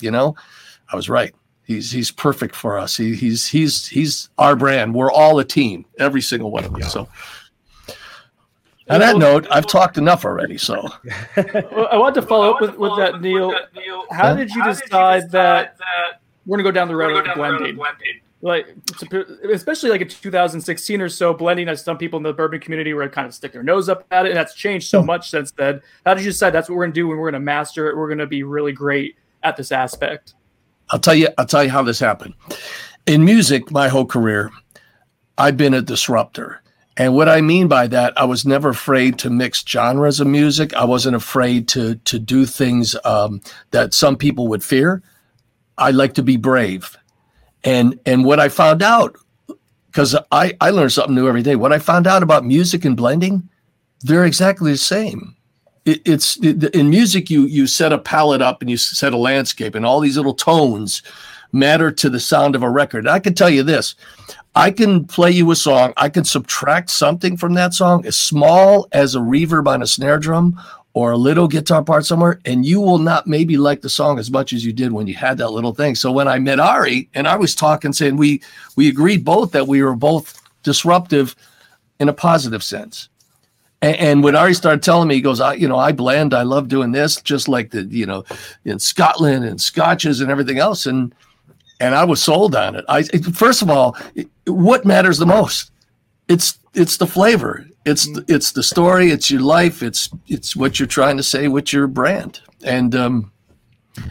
you 0.01 0.11
know, 0.11 0.37
I 0.93 0.97
was 0.97 1.09
right. 1.09 1.35
He's 1.65 1.91
he's 1.91 2.11
perfect 2.11 2.55
for 2.55 2.79
us. 2.79 2.97
He, 2.97 3.15
he's 3.15 3.47
he's 3.47 3.87
he's 3.87 4.29
our 4.39 4.57
brand. 4.57 4.95
We're 4.95 5.13
all 5.13 5.39
a 5.39 5.45
team, 5.45 5.85
every 5.99 6.21
single 6.21 6.51
one 6.51 6.65
of 6.65 6.75
us. 6.75 6.93
So. 6.93 7.09
On 8.91 8.99
that 8.99 9.17
note, 9.17 9.47
I've 9.49 9.67
talked 9.67 9.97
enough 9.97 10.25
already. 10.25 10.59
So, 10.59 10.91
I 11.37 11.97
want 11.97 12.15
to 12.17 12.23
follow 12.23 12.53
up 12.53 12.61
with, 12.61 12.77
with 12.77 12.97
that, 12.97 13.23
Neil. 13.23 13.55
How 14.11 14.35
did 14.35 14.51
you 14.51 14.63
decide 14.65 15.31
that 15.31 15.79
we're 16.45 16.57
going 16.57 16.65
to 16.65 16.71
go 16.71 16.75
down 16.75 16.89
the 16.89 16.97
road 16.97 17.27
of 17.27 17.35
blending? 17.35 17.79
Like, 18.45 18.75
especially 19.53 19.91
like 19.91 20.01
in 20.01 20.09
2016 20.09 21.01
or 21.01 21.09
so, 21.09 21.33
blending 21.33 21.69
as 21.69 21.85
some 21.85 21.97
people 21.97 22.17
in 22.17 22.25
the 22.25 22.33
bourbon 22.33 22.59
community 22.59 22.93
were 22.93 23.09
kind 23.09 23.27
of 23.27 23.33
stick 23.35 23.53
their 23.53 23.63
nose 23.63 23.89
up 23.89 24.05
at 24.11 24.27
it, 24.27 24.31
and 24.31 24.37
that's 24.37 24.55
changed 24.55 24.89
so 24.91 25.01
hmm. 25.01 25.07
much 25.07 25.31
since 25.31 25.53
then. 25.53 25.81
How 26.05 26.15
did 26.15 26.25
you 26.25 26.33
decide 26.33 26.51
that's 26.51 26.69
what 26.69 26.77
we're 26.77 26.85
going 26.85 26.93
to 26.93 27.01
do 27.01 27.11
and 27.13 27.21
we're 27.21 27.31
going 27.31 27.41
to 27.41 27.45
master 27.45 27.89
it? 27.89 27.97
We're 27.97 28.09
going 28.09 28.19
to 28.19 28.27
be 28.27 28.43
really 28.43 28.73
great 28.73 29.17
at 29.45 29.57
this 29.57 29.71
aspect. 29.71 30.35
I'll 30.93 31.01
tell 31.01 31.15
you. 31.15 31.29
I'll 31.39 31.47
tell 31.47 31.65
you 31.65 31.71
how 31.71 31.83
this 31.83 31.99
happened. 31.99 32.35
In 33.07 33.25
music, 33.25 33.71
my 33.71 33.89
whole 33.89 34.07
career, 34.07 34.51
I've 35.37 35.57
been 35.57 35.75
a 35.75 35.83
disruptor. 35.83 36.61
And 36.97 37.15
what 37.15 37.29
I 37.29 37.41
mean 37.41 37.69
by 37.69 37.87
that, 37.87 38.13
I 38.19 38.25
was 38.27 38.45
never 38.45 38.69
afraid 38.69 39.19
to 39.21 39.31
mix 39.31 39.65
genres 39.67 40.21
of 40.21 40.27
music. 40.27 40.75
I 40.75 40.85
wasn't 40.85 41.17
afraid 41.17 41.67
to 41.69 41.95
to 41.97 42.19
do 42.19 42.45
things 42.45 42.95
um, 43.05 43.41
that 43.71 43.95
some 43.95 44.17
people 44.17 44.49
would 44.49 44.63
fear. 44.63 45.03
I 45.79 45.91
like 45.91 46.15
to 46.15 46.23
be 46.23 46.37
brave, 46.37 46.99
and 47.65 47.99
and 48.05 48.27
what 48.27 48.39
I 48.39 48.51
found 48.51 48.83
out, 48.83 49.17
because 49.87 50.15
I 50.31 50.55
I 50.61 50.69
learn 50.71 50.91
something 50.91 51.15
new 51.15 51.27
every 51.27 51.43
day. 51.43 51.57
What 51.57 51.73
I 51.73 51.79
found 51.79 52.07
out 52.07 52.23
about 52.23 52.45
music 52.45 52.85
and 52.85 52.95
blending, 52.95 53.49
they're 54.03 54.27
exactly 54.27 54.73
the 54.73 54.79
same 54.79 55.35
it, 55.85 56.03
it's 56.05 56.37
it, 56.43 56.65
in 56.75 56.91
music 56.91 57.31
you 57.31 57.47
you 57.47 57.67
set 57.67 57.93
a 57.93 57.99
palette 57.99 58.43
up 58.43 58.61
and 58.61 58.71
you 58.71 58.77
set 58.77 59.13
a 59.13 59.17
landscape 59.17 59.75
and 59.75 59.85
all 59.85 60.01
these 60.01 60.17
little 60.17 60.35
tones 60.35 61.03
matter 61.53 61.91
to 61.91 62.09
the 62.09 62.21
sound 62.21 62.55
of 62.57 62.63
a 62.63 62.71
record. 62.71 63.07
I 63.07 63.19
can 63.19 63.35
tell 63.35 63.51
you 63.51 63.63
this. 63.63 63.95
I 64.55 64.71
can 64.71 65.07
play 65.07 65.31
you 65.31 65.51
a 65.51 65.57
song. 65.57 65.93
I 65.97 66.09
can 66.09 66.25
subtract 66.25 66.91
something 66.91 67.37
from 67.37 67.55
that 67.55 67.75
song 67.75 68.07
as 68.07 68.19
small 68.19 68.89
as 68.93 69.15
a 69.15 69.19
reverb 69.19 69.67
on 69.67 69.83
a 69.83 69.87
snare 69.87 70.19
drum 70.19 70.61
or 70.95 71.13
a 71.13 71.17
little 71.17 71.49
guitar 71.49 71.83
part 71.83 72.05
somewhere, 72.05 72.39
and 72.45 72.67
you 72.67 72.79
will 72.79 72.99
not 72.99 73.27
maybe 73.27 73.57
like 73.57 73.81
the 73.81 73.89
song 73.89 74.19
as 74.19 74.31
much 74.31 74.53
as 74.53 74.65
you 74.65 74.75
did 74.75 74.93
when 74.93 75.07
you 75.07 75.15
had 75.15 75.39
that 75.39 75.49
little 75.49 75.75
thing. 75.75 75.95
So 75.95 76.13
when 76.13 76.29
I 76.29 76.39
met 76.39 76.61
Ari 76.61 77.09
and 77.15 77.27
I 77.27 77.37
was 77.37 77.55
talking, 77.55 77.95
saying 77.95 78.17
we 78.17 78.43
we 78.77 78.89
agreed 78.89 79.25
both 79.25 79.53
that 79.53 79.67
we 79.67 79.83
were 79.83 79.97
both 79.97 80.39
disruptive 80.63 81.35
in 81.99 82.11
a 82.11 82.13
positive 82.13 82.63
sense. 82.63 83.09
And, 83.83 83.97
and 83.97 84.25
when 84.25 84.37
Ari 84.37 84.55
started 84.55 84.83
telling 84.83 85.09
me, 85.09 85.17
he 85.17 85.21
goes, 85.21 85.41
I, 85.41 85.55
you 85.55 85.69
know, 85.69 85.77
I 85.77 85.93
blend, 85.93 86.33
I 86.33 86.43
love 86.43 86.69
doing 86.69 86.93
this, 86.93 87.21
just 87.21 87.49
like 87.49 87.73
the, 87.73 87.83
you 87.85 88.07
know, 88.07 88.25
in 88.65 88.79
Scotland 88.79 89.45
and 89.45 89.61
scotches 89.61 90.21
and 90.21 90.31
everything 90.31 90.59
else. 90.59 90.87
And, 90.87 91.15
and 91.81 91.95
I 91.95 92.05
was 92.05 92.23
sold 92.23 92.55
on 92.55 92.77
it. 92.77 92.85
I, 92.89 93.03
first 93.03 93.61
of 93.61 93.69
all, 93.69 93.97
what 94.47 94.85
matters 94.85 95.19
the 95.19 95.27
most? 95.27 95.73
It's, 96.29 96.59
it's 96.75 96.97
the 96.97 97.07
flavor. 97.07 97.67
It's, 97.85 98.09
it's 98.29 98.53
the 98.53 98.63
story. 98.63 99.11
It's 99.11 99.31
your 99.31 99.43
life. 99.43 99.83
It's, 99.83 100.09
it's 100.29 100.55
what 100.55 100.79
you're 100.79 100.87
trying 100.87 101.17
to 101.17 101.23
say 101.23 101.49
with 101.49 101.73
your 101.73 101.89
brand. 101.89 102.41
And, 102.65 102.95
um, 102.95 103.33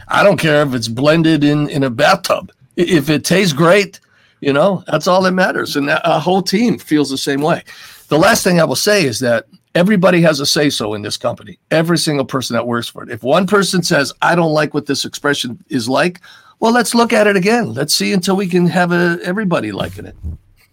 I 0.08 0.22
don't 0.22 0.36
care 0.36 0.62
if 0.62 0.74
it's 0.74 0.86
blended 0.86 1.42
in, 1.42 1.68
in 1.68 1.82
a 1.82 1.90
bathtub. 1.90 2.52
If 2.76 3.10
it 3.10 3.24
tastes 3.24 3.52
great, 3.52 3.98
you 4.40 4.52
know, 4.52 4.84
that's 4.86 5.06
all 5.06 5.22
that 5.22 5.32
matters. 5.32 5.74
And 5.76 5.88
a 5.88 6.20
whole 6.20 6.42
team 6.42 6.78
feels 6.78 7.10
the 7.10 7.18
same 7.18 7.40
way. 7.40 7.64
The 8.08 8.18
last 8.18 8.44
thing 8.44 8.60
I 8.60 8.64
will 8.64 8.76
say 8.76 9.04
is 9.04 9.20
that 9.20 9.46
Everybody 9.74 10.20
has 10.20 10.38
a 10.40 10.46
say 10.46 10.68
so 10.68 10.92
in 10.94 11.02
this 11.02 11.16
company. 11.16 11.58
Every 11.70 11.96
single 11.96 12.26
person 12.26 12.54
that 12.54 12.66
works 12.66 12.88
for 12.88 13.02
it. 13.02 13.10
If 13.10 13.22
one 13.22 13.46
person 13.46 13.82
says, 13.82 14.12
I 14.20 14.34
don't 14.34 14.52
like 14.52 14.74
what 14.74 14.86
this 14.86 15.04
expression 15.04 15.64
is 15.68 15.88
like, 15.88 16.20
well, 16.60 16.72
let's 16.72 16.94
look 16.94 17.12
at 17.12 17.26
it 17.26 17.36
again. 17.36 17.72
Let's 17.72 17.94
see 17.94 18.12
until 18.12 18.36
we 18.36 18.46
can 18.46 18.66
have 18.66 18.92
a, 18.92 19.18
everybody 19.24 19.72
liking 19.72 20.06
it. 20.06 20.16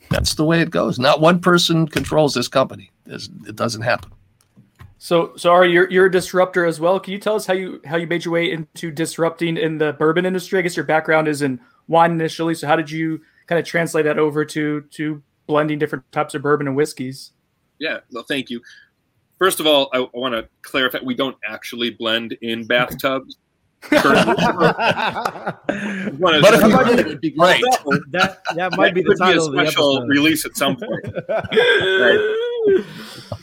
That's 0.10 0.36
the 0.36 0.44
way 0.44 0.62
it 0.62 0.70
goes. 0.70 1.00
Not 1.00 1.22
one 1.22 1.40
person 1.40 1.88
controls 1.88 2.34
this 2.34 2.48
company. 2.48 2.92
It 3.06 3.56
doesn't 3.56 3.82
happen. 3.82 4.12
So, 5.02 5.34
sorry, 5.38 5.72
you're 5.72 5.90
you're 5.90 6.08
a 6.08 6.12
disruptor 6.12 6.66
as 6.66 6.80
well. 6.80 7.00
Can 7.00 7.14
you 7.14 7.20
tell 7.20 7.36
us 7.36 7.46
how 7.46 7.54
you 7.54 7.82
how 7.86 7.96
you 7.96 8.06
made 8.06 8.26
your 8.26 8.34
way 8.34 8.52
into 8.52 8.92
disrupting 8.92 9.56
in 9.56 9.78
the 9.78 9.94
bourbon 9.94 10.26
industry? 10.26 10.60
I 10.60 10.62
guess 10.62 10.76
your 10.76 10.86
background 10.86 11.30
is 11.30 11.42
in 11.42 11.62
wine 11.88 12.12
initially. 12.12 12.54
So, 12.54 12.68
how 12.68 12.76
did 12.76 12.92
you 12.92 13.22
kind 13.48 13.58
of 13.60 13.66
translate 13.66 14.04
that 14.06 14.20
over 14.20 14.44
to 14.44 14.82
to 14.82 15.24
blending 15.48 15.80
different 15.80 16.12
types 16.12 16.36
of 16.36 16.42
bourbon 16.42 16.68
and 16.68 16.76
whiskeys? 16.76 17.32
Yeah, 17.80 18.00
well, 18.12 18.26
thank 18.28 18.50
you. 18.50 18.62
First 19.40 19.60
of 19.60 19.68
all, 19.68 19.90
I, 19.94 20.00
I 20.00 20.08
want 20.14 20.36
to 20.36 20.48
clarify: 20.62 21.00
we 21.04 21.16
don't 21.16 21.38
actually 21.48 21.92
blend 21.92 22.34
in 22.42 22.68
bathtubs. 22.68 23.38
but 23.90 24.04
if 26.44 26.62
you 26.62 26.86
did, 26.86 27.00
it 27.00 27.08
would 27.08 27.22
be 27.22 27.32
great. 27.32 27.64
That, 28.12 28.40
that 28.56 28.76
might 28.76 28.94
be 28.94 29.02
the 29.02 29.16
title 29.16 29.50
be 29.50 29.58
a 29.58 29.66
special 29.68 30.06
release 30.06 30.46
at 30.46 30.58
some 30.58 30.76
point. 30.76 31.06
right. 31.30 32.36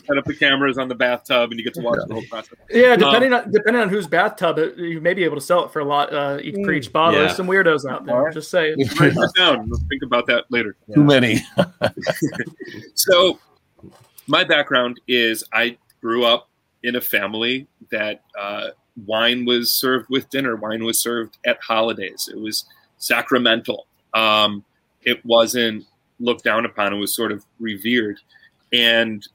Set 0.05 0.17
up 0.17 0.25
the 0.25 0.35
cameras 0.35 0.77
on 0.77 0.87
the 0.87 0.95
bathtub, 0.95 1.49
and 1.49 1.59
you 1.59 1.65
get 1.65 1.73
to 1.73 1.81
watch 1.81 1.99
the 2.07 2.13
whole 2.13 2.23
process. 2.29 2.53
Yeah, 2.69 2.95
depending 2.95 3.33
um, 3.33 3.45
on 3.45 3.51
depending 3.51 3.81
on 3.81 3.89
whose 3.89 4.07
bathtub, 4.07 4.59
it, 4.59 4.77
you 4.77 5.01
may 5.01 5.13
be 5.13 5.23
able 5.23 5.35
to 5.35 5.41
sell 5.41 5.65
it 5.65 5.71
for 5.73 5.79
a 5.79 5.85
lot 5.85 6.13
uh, 6.13 6.37
each, 6.41 6.55
for 6.63 6.71
each 6.71 6.93
bottle. 6.93 7.15
Yeah. 7.15 7.25
There's 7.25 7.35
some 7.35 7.47
weirdos 7.47 7.89
out 7.89 8.05
there. 8.05 8.21
Right. 8.21 8.33
Just 8.33 8.51
saying. 8.51 8.77
Write 8.99 9.15
that 9.15 9.33
down. 9.35 9.67
Let's 9.69 9.83
think 9.89 10.03
about 10.03 10.27
that 10.27 10.45
later. 10.49 10.77
Too 10.93 11.03
many. 11.03 11.39
so, 12.93 13.39
my 14.27 14.43
background 14.43 15.01
is 15.07 15.43
I 15.51 15.77
grew 16.01 16.25
up 16.25 16.49
in 16.83 16.95
a 16.95 17.01
family 17.01 17.67
that 17.91 18.23
uh, 18.39 18.69
wine 19.05 19.45
was 19.45 19.73
served 19.73 20.07
with 20.09 20.29
dinner. 20.29 20.55
Wine 20.55 20.83
was 20.83 21.01
served 21.01 21.37
at 21.45 21.59
holidays. 21.61 22.29
It 22.31 22.39
was 22.39 22.65
sacramental. 22.97 23.87
Um, 24.13 24.63
it 25.03 25.23
wasn't 25.25 25.85
looked 26.19 26.43
down 26.43 26.65
upon. 26.65 26.93
It 26.93 26.97
was 26.97 27.15
sort 27.15 27.31
of 27.31 27.45
revered. 27.59 28.19
And 28.73 29.27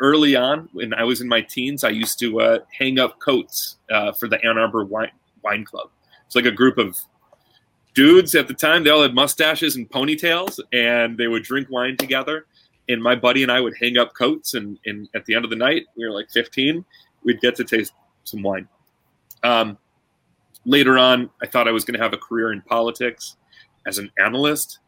early 0.00 0.36
on, 0.36 0.68
when 0.72 0.94
I 0.94 1.04
was 1.04 1.20
in 1.20 1.28
my 1.28 1.40
teens, 1.40 1.84
I 1.84 1.90
used 1.90 2.18
to 2.20 2.40
uh, 2.40 2.58
hang 2.76 2.98
up 2.98 3.18
coats 3.18 3.76
uh, 3.90 4.12
for 4.12 4.28
the 4.28 4.44
Ann 4.44 4.58
Arbor 4.58 4.84
Wine, 4.84 5.10
Wine 5.42 5.64
Club. 5.64 5.90
It's 6.26 6.34
like 6.34 6.44
a 6.44 6.50
group 6.50 6.78
of 6.78 6.98
dudes 7.94 8.34
at 8.34 8.46
the 8.46 8.54
time. 8.54 8.84
They 8.84 8.90
all 8.90 9.02
had 9.02 9.14
mustaches 9.14 9.76
and 9.76 9.88
ponytails, 9.90 10.60
and 10.72 11.16
they 11.16 11.28
would 11.28 11.44
drink 11.44 11.70
wine 11.70 11.96
together. 11.96 12.46
And 12.88 13.02
my 13.02 13.14
buddy 13.14 13.42
and 13.42 13.50
I 13.50 13.60
would 13.60 13.74
hang 13.80 13.98
up 13.98 14.14
coats, 14.14 14.54
and, 14.54 14.78
and 14.86 15.08
at 15.14 15.24
the 15.24 15.34
end 15.34 15.44
of 15.44 15.50
the 15.50 15.56
night, 15.56 15.86
we 15.96 16.06
were 16.06 16.12
like 16.12 16.30
15, 16.30 16.84
we'd 17.24 17.40
get 17.40 17.56
to 17.56 17.64
taste 17.64 17.92
some 18.24 18.42
wine. 18.42 18.68
Um, 19.42 19.78
later 20.64 20.98
on, 20.98 21.30
I 21.42 21.46
thought 21.46 21.68
I 21.68 21.72
was 21.72 21.84
going 21.84 21.98
to 21.98 22.02
have 22.02 22.12
a 22.12 22.18
career 22.18 22.52
in 22.52 22.62
politics 22.62 23.36
as 23.86 23.98
an 23.98 24.10
analyst. 24.18 24.78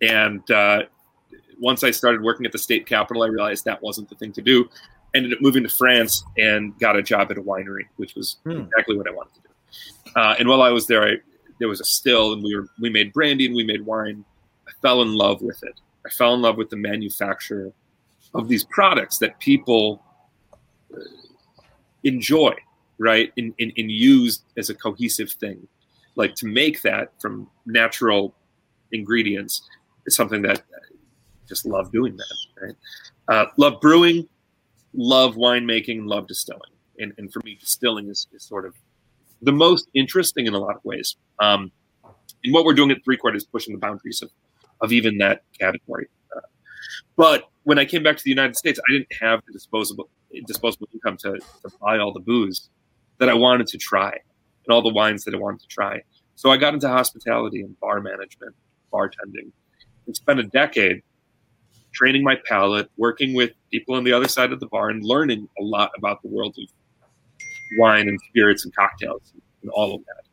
And 0.00 0.48
uh, 0.50 0.82
once 1.58 1.82
I 1.82 1.90
started 1.90 2.22
working 2.22 2.46
at 2.46 2.52
the 2.52 2.58
state 2.58 2.86
capitol, 2.86 3.22
I 3.22 3.26
realized 3.26 3.64
that 3.64 3.82
wasn't 3.82 4.08
the 4.08 4.16
thing 4.16 4.32
to 4.32 4.42
do. 4.42 4.68
Ended 5.14 5.32
up 5.32 5.40
moving 5.40 5.62
to 5.62 5.68
France 5.68 6.24
and 6.36 6.78
got 6.78 6.96
a 6.96 7.02
job 7.02 7.30
at 7.30 7.38
a 7.38 7.42
winery, 7.42 7.84
which 7.96 8.14
was 8.14 8.36
hmm. 8.44 8.60
exactly 8.60 8.96
what 8.96 9.08
I 9.08 9.12
wanted 9.12 9.34
to 9.34 9.40
do. 9.40 10.12
Uh, 10.16 10.34
and 10.38 10.48
while 10.48 10.62
I 10.62 10.70
was 10.70 10.86
there, 10.86 11.02
I, 11.02 11.16
there 11.58 11.68
was 11.68 11.80
a 11.80 11.84
still, 11.84 12.32
and 12.32 12.42
we 12.42 12.54
were 12.54 12.68
we 12.80 12.90
made 12.90 13.12
brandy 13.12 13.46
and 13.46 13.54
we 13.54 13.64
made 13.64 13.84
wine. 13.84 14.24
I 14.66 14.70
fell 14.82 15.02
in 15.02 15.14
love 15.14 15.42
with 15.42 15.62
it. 15.62 15.80
I 16.06 16.10
fell 16.10 16.34
in 16.34 16.42
love 16.42 16.56
with 16.56 16.70
the 16.70 16.76
manufacture 16.76 17.72
of 18.34 18.48
these 18.48 18.64
products 18.64 19.18
that 19.18 19.38
people 19.40 20.02
uh, 20.94 21.00
enjoy, 22.04 22.54
right? 22.98 23.32
And, 23.36 23.54
and, 23.58 23.72
and 23.76 23.90
used 23.90 24.44
as 24.56 24.70
a 24.70 24.74
cohesive 24.74 25.30
thing. 25.30 25.66
Like 26.16 26.34
to 26.36 26.46
make 26.46 26.82
that 26.82 27.12
from 27.20 27.48
natural 27.66 28.34
ingredients 28.92 29.62
is 30.06 30.14
something 30.14 30.42
that 30.42 30.58
I 30.58 30.94
just 31.48 31.66
love 31.66 31.92
doing 31.92 32.16
that. 32.16 32.36
Right? 32.60 32.76
Uh, 33.28 33.46
love 33.56 33.80
brewing, 33.80 34.28
love 34.94 35.36
winemaking, 35.36 36.06
love 36.06 36.26
distilling. 36.26 36.72
And, 36.98 37.12
and 37.18 37.32
for 37.32 37.40
me, 37.44 37.56
distilling 37.60 38.08
is, 38.08 38.26
is 38.32 38.42
sort 38.42 38.66
of 38.66 38.74
the 39.42 39.52
most 39.52 39.88
interesting 39.94 40.46
in 40.46 40.54
a 40.54 40.58
lot 40.58 40.74
of 40.74 40.84
ways. 40.84 41.16
Um, 41.38 41.70
and 42.44 42.52
what 42.52 42.64
we're 42.64 42.74
doing 42.74 42.90
at 42.90 43.04
Three 43.04 43.16
Chord 43.16 43.36
is 43.36 43.44
pushing 43.44 43.72
the 43.72 43.78
boundaries 43.78 44.22
of, 44.22 44.30
of 44.80 44.92
even 44.92 45.18
that 45.18 45.42
category. 45.58 46.08
But 47.16 47.48
when 47.64 47.78
I 47.78 47.84
came 47.84 48.02
back 48.02 48.16
to 48.16 48.24
the 48.24 48.30
United 48.30 48.56
States, 48.56 48.78
I 48.88 48.92
didn't 48.92 49.12
have 49.20 49.42
the 49.46 49.52
disposable 49.52 50.08
disposable 50.46 50.88
income 50.92 51.16
to, 51.16 51.32
to 51.32 51.70
buy 51.80 51.98
all 51.98 52.12
the 52.12 52.20
booze 52.20 52.68
that 53.18 53.28
I 53.28 53.34
wanted 53.34 53.66
to 53.68 53.78
try 53.78 54.10
and 54.10 54.72
all 54.72 54.82
the 54.82 54.92
wines 54.92 55.24
that 55.24 55.34
I 55.34 55.38
wanted 55.38 55.60
to 55.60 55.66
try. 55.68 56.02
So 56.36 56.50
I 56.50 56.56
got 56.56 56.74
into 56.74 56.88
hospitality 56.88 57.62
and 57.62 57.78
bar 57.80 58.00
management, 58.00 58.54
bartending, 58.92 59.50
and 60.06 60.14
spent 60.14 60.38
a 60.38 60.44
decade 60.44 61.02
training 61.92 62.22
my 62.22 62.36
palate, 62.46 62.90
working 62.96 63.34
with 63.34 63.52
people 63.70 63.94
on 63.94 64.04
the 64.04 64.12
other 64.12 64.28
side 64.28 64.52
of 64.52 64.60
the 64.60 64.66
bar, 64.66 64.90
and 64.90 65.04
learning 65.04 65.48
a 65.58 65.62
lot 65.62 65.90
about 65.96 66.22
the 66.22 66.28
world 66.28 66.54
of 66.58 66.68
wine 67.78 68.08
and 68.08 68.20
spirits 68.28 68.64
and 68.64 68.74
cocktails 68.74 69.32
and 69.62 69.70
all 69.70 69.94
of 69.94 70.04
that. 70.04 70.24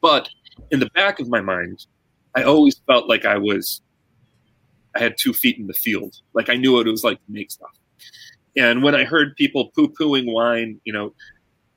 But 0.00 0.28
in 0.70 0.80
the 0.80 0.90
back 0.90 1.20
of 1.20 1.28
my 1.28 1.40
mind, 1.40 1.86
I 2.36 2.42
always 2.42 2.80
felt 2.86 3.08
like 3.08 3.24
I 3.24 3.38
was, 3.38 3.82
I 4.96 5.00
had 5.00 5.16
two 5.18 5.32
feet 5.32 5.58
in 5.58 5.66
the 5.66 5.74
field. 5.74 6.20
Like 6.32 6.48
I 6.48 6.54
knew 6.54 6.72
what 6.72 6.86
it 6.86 6.90
was 6.90 7.04
like 7.04 7.18
to 7.24 7.32
make 7.32 7.50
stuff. 7.50 7.70
And 8.56 8.82
when 8.82 8.94
I 8.94 9.04
heard 9.04 9.36
people 9.36 9.70
poo 9.74 9.88
pooing 9.88 10.32
wine, 10.32 10.80
you 10.84 10.92
know, 10.92 11.14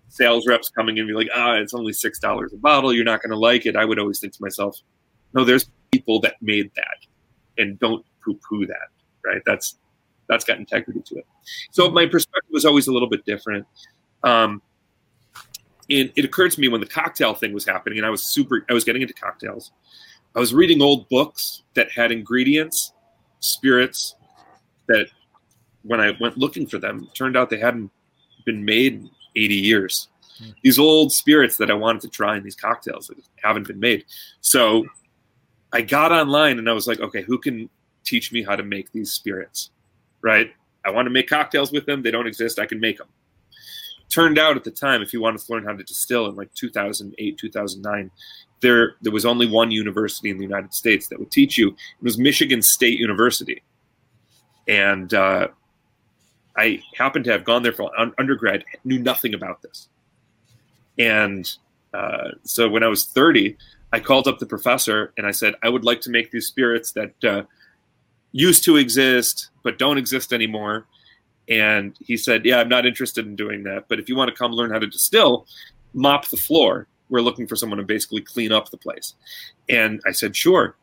sales 0.10 0.48
reps 0.48 0.70
coming 0.70 0.98
in 0.98 1.02
and 1.02 1.08
be 1.08 1.14
like, 1.14 1.30
ah, 1.34 1.56
it's 1.56 1.74
only 1.74 1.92
$6 1.92 2.54
a 2.54 2.58
bottle. 2.58 2.94
You're 2.94 3.06
not 3.06 3.22
going 3.22 3.32
to 3.32 3.38
like 3.38 3.66
it. 3.66 3.76
I 3.76 3.86
would 3.86 4.00
always 4.00 4.20
think 4.20 4.34
to 4.34 4.42
myself, 4.42 4.78
no, 5.34 5.44
there's 5.44 5.70
people 5.92 6.20
that 6.22 6.36
made 6.42 6.72
that 6.76 7.08
and 7.58 7.80
don't 7.80 8.06
poo 8.24 8.40
poo 8.48 8.66
that, 8.66 8.90
right? 9.26 9.42
That's 9.46 9.78
that's 10.28 10.44
got 10.44 10.58
integrity 10.58 11.02
to 11.06 11.16
it. 11.16 11.26
So 11.72 11.90
my 11.90 12.06
perspective 12.06 12.50
was 12.52 12.66
always 12.66 12.88
a 12.88 12.94
little 12.94 13.10
bit 13.10 13.26
different. 13.26 13.66
Um, 14.24 14.62
and 15.90 16.12
it 16.16 16.26
occurred 16.26 16.52
to 16.52 16.60
me 16.60 16.68
when 16.68 16.82
the 16.82 16.88
cocktail 16.88 17.34
thing 17.34 17.54
was 17.54 17.66
happening, 17.66 17.98
and 17.98 18.06
I 18.06 18.10
was 18.10 18.24
super, 18.24 18.66
I 18.70 18.74
was 18.74 18.84
getting 18.84 19.02
into 19.02 19.14
cocktails. 19.14 19.72
I 20.38 20.40
was 20.40 20.54
reading 20.54 20.84
old 20.84 21.10
books 21.10 21.64
that 21.74 21.92
had 21.92 22.12
ingredients, 22.12 22.94
spirits 23.40 24.16
that 24.88 25.08
when 25.82 26.00
I 26.00 26.16
went 26.20 26.38
looking 26.38 26.68
for 26.68 26.78
them, 26.78 27.10
turned 27.16 27.36
out 27.36 27.50
they 27.50 27.58
hadn't 27.58 27.90
been 28.46 28.64
made 28.64 28.94
in 28.94 29.10
80 29.36 29.56
years. 29.56 30.10
Mm. 30.40 30.54
These 30.62 30.78
old 30.78 31.12
spirits 31.12 31.58
that 31.58 31.72
I 31.72 31.74
wanted 31.74 32.04
to 32.04 32.10
try 32.10 32.38
in 32.38 32.44
these 32.44 32.56
cocktails 32.56 33.08
that 33.08 33.18
haven't 33.44 33.68
been 33.68 33.80
made. 33.80 34.06
So 34.42 34.86
I 35.74 35.82
got 35.82 36.12
online 36.12 36.60
and 36.60 36.70
I 36.70 36.74
was 36.74 36.86
like, 36.86 37.00
okay, 37.00 37.24
who 37.24 37.40
can 37.40 37.68
teach 38.04 38.32
me 38.32 38.44
how 38.44 38.56
to 38.56 38.64
make 38.64 38.92
these 38.92 39.12
spirits, 39.12 39.72
right? 40.22 40.52
I 40.86 40.92
want 40.92 41.08
to 41.08 41.10
make 41.10 41.28
cocktails 41.28 41.72
with 41.72 41.88
them. 41.88 42.04
They 42.04 42.12
don't 42.12 42.28
exist. 42.28 42.60
I 42.60 42.68
can 42.68 42.80
make 42.80 43.00
them. 43.00 43.08
Turned 44.10 44.38
out 44.38 44.56
at 44.56 44.64
the 44.64 44.72
time, 44.72 45.02
if 45.02 45.14
you 45.14 45.20
wanted 45.20 45.42
to 45.42 45.52
learn 45.52 45.66
how 45.66 45.74
to 45.74 45.84
distill 45.84 46.28
in 46.28 46.36
like 46.36 46.54
2008, 46.54 47.38
2009, 47.40 48.12
there 48.62 48.96
there 49.02 49.12
was 49.12 49.26
only 49.26 49.48
one 49.48 49.72
university 49.72 50.30
in 50.30 50.38
the 50.38 50.44
United 50.44 50.74
States 50.74 51.08
that 51.08 51.20
would 51.20 51.32
teach 51.32 51.58
you. 51.58 51.70
It 51.70 52.04
was 52.04 52.18
Michigan 52.18 52.62
State 52.62 53.00
University, 53.00 53.64
and 54.68 55.14
uh, 55.14 55.50
I 56.58 56.82
happened 56.96 57.26
to 57.26 57.32
have 57.32 57.44
gone 57.44 57.64
there 57.64 57.74
for 57.74 57.92
undergrad, 58.20 58.64
knew 58.84 59.00
nothing 59.00 59.34
about 59.34 59.62
this, 59.62 59.90
and 60.98 61.50
uh, 61.94 62.30
so 62.44 62.70
when 62.70 62.84
I 62.84 62.88
was 62.88 63.06
30, 63.06 63.58
I 63.94 64.00
called 64.00 64.28
up 64.28 64.40
the 64.40 64.46
professor 64.46 65.14
and 65.18 65.26
I 65.26 65.32
said, 65.32 65.56
I 65.64 65.70
would 65.70 65.86
like 65.86 66.02
to 66.02 66.10
make 66.10 66.32
these 66.32 66.48
spirits 66.48 66.92
that 66.92 67.24
uh, 67.24 67.44
used 68.32 68.64
to 68.66 68.78
exist 68.78 69.50
but 69.64 69.78
don't 69.78 69.98
exist 69.98 70.32
anymore. 70.32 70.86
And 71.50 71.96
he 72.00 72.18
said, 72.18 72.46
Yeah, 72.46 72.60
I'm 72.60 72.70
not 72.70 72.86
interested 72.86 73.26
in 73.26 73.36
doing 73.36 73.64
that. 73.64 73.86
But 73.88 74.00
if 74.00 74.10
you 74.10 74.16
want 74.16 74.30
to 74.30 74.36
come 74.36 74.52
learn 74.52 74.72
how 74.72 74.80
to 74.80 74.88
distill, 74.88 75.48
mop 75.94 76.28
the 76.30 76.38
floor. 76.38 76.88
We're 77.10 77.22
looking 77.22 77.48
for 77.48 77.56
someone 77.56 77.78
to 77.78 77.86
basically 77.86 78.22
clean 78.22 78.52
up 78.52 78.70
the 78.70 78.78
place. 78.78 79.14
And 79.70 80.02
I 80.06 80.12
said, 80.12 80.36
Sure. 80.36 80.76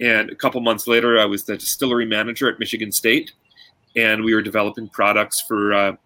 And 0.00 0.30
a 0.30 0.34
couple 0.34 0.60
months 0.60 0.86
later, 0.86 1.18
I 1.18 1.24
was 1.24 1.44
the 1.44 1.56
distillery 1.56 2.06
manager 2.06 2.50
at 2.50 2.58
Michigan 2.58 2.90
State. 2.90 3.32
And 3.94 4.24
we 4.24 4.34
were 4.34 4.42
developing 4.42 4.88
products 4.88 5.42
for 5.42 5.72
uh, 5.72 5.96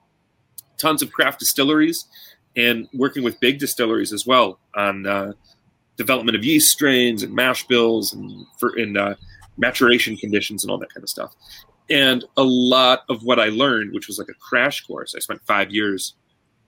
tons 0.76 1.02
of 1.02 1.12
craft 1.12 1.38
distilleries 1.38 2.06
and 2.56 2.88
working 2.94 3.22
with 3.22 3.38
big 3.40 3.58
distilleries 3.58 4.12
as 4.12 4.26
well 4.26 4.58
on 4.74 5.06
uh, 5.06 5.32
development 5.96 6.36
of 6.36 6.44
yeast 6.44 6.70
strains 6.70 7.22
and 7.22 7.32
mash 7.34 7.66
bills 7.66 8.12
and 8.12 8.46
for 8.58 8.76
in 8.76 8.96
uh, 8.96 9.14
maturation 9.56 10.16
conditions 10.16 10.64
and 10.64 10.70
all 10.70 10.78
that 10.78 10.92
kind 10.92 11.02
of 11.02 11.08
stuff. 11.08 11.34
And 11.88 12.24
a 12.36 12.42
lot 12.42 13.04
of 13.08 13.22
what 13.22 13.38
I 13.38 13.46
learned, 13.46 13.94
which 13.94 14.08
was 14.08 14.18
like 14.18 14.28
a 14.28 14.34
crash 14.34 14.84
course, 14.84 15.14
I 15.14 15.20
spent 15.20 15.40
five 15.46 15.70
years 15.70 16.14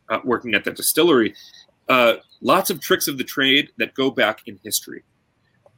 uh, 0.09 0.21
working 0.25 0.55
at 0.55 0.64
that 0.64 0.76
distillery. 0.76 1.35
Uh, 1.88 2.16
lots 2.40 2.71
of 2.71 2.80
tricks 2.80 3.09
of 3.09 3.18
the 3.18 3.25
trade 3.25 3.71
that 3.78 3.95
go 3.95 4.11
back 4.11 4.42
in 4.47 4.59
history, 4.62 5.02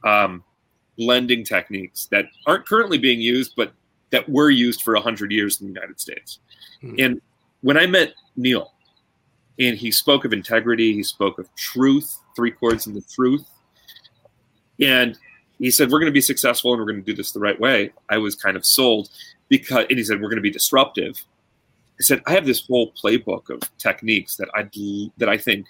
um, 0.03 0.43
blending 0.97 1.43
techniques 1.43 2.07
that 2.11 2.25
aren't 2.45 2.65
currently 2.65 2.97
being 2.97 3.19
used, 3.19 3.53
but 3.55 3.73
that 4.11 4.27
were 4.27 4.49
used 4.49 4.81
for 4.81 4.95
hundred 4.95 5.31
years 5.31 5.61
in 5.61 5.67
the 5.67 5.73
United 5.73 5.99
States. 5.99 6.39
Hmm. 6.81 6.95
And 6.99 7.21
when 7.61 7.77
I 7.77 7.85
met 7.85 8.13
Neil, 8.35 8.73
and 9.59 9.77
he 9.77 9.91
spoke 9.91 10.25
of 10.25 10.33
integrity, 10.33 10.93
he 10.93 11.03
spoke 11.03 11.37
of 11.37 11.53
truth, 11.55 12.17
three 12.35 12.51
chords 12.51 12.87
in 12.87 12.93
the 12.93 13.01
truth, 13.01 13.45
and 14.79 15.17
he 15.59 15.69
said, 15.69 15.91
We're 15.91 15.99
going 15.99 16.11
to 16.11 16.13
be 16.13 16.21
successful 16.21 16.73
and 16.73 16.79
we're 16.79 16.91
going 16.91 17.03
to 17.03 17.05
do 17.05 17.15
this 17.15 17.31
the 17.31 17.39
right 17.39 17.59
way. 17.59 17.93
I 18.09 18.17
was 18.17 18.35
kind 18.35 18.57
of 18.57 18.65
sold 18.65 19.09
because, 19.47 19.85
and 19.89 19.97
he 19.97 20.03
said, 20.03 20.19
We're 20.19 20.29
going 20.29 20.37
to 20.37 20.41
be 20.41 20.49
disruptive. 20.49 21.23
I 21.99 22.03
said, 22.03 22.21
I 22.25 22.31
have 22.31 22.45
this 22.45 22.65
whole 22.65 22.91
playbook 22.93 23.49
of 23.49 23.61
techniques 23.77 24.35
that 24.37 24.49
I 24.55 24.67
that 25.17 25.29
I 25.29 25.37
think 25.37 25.67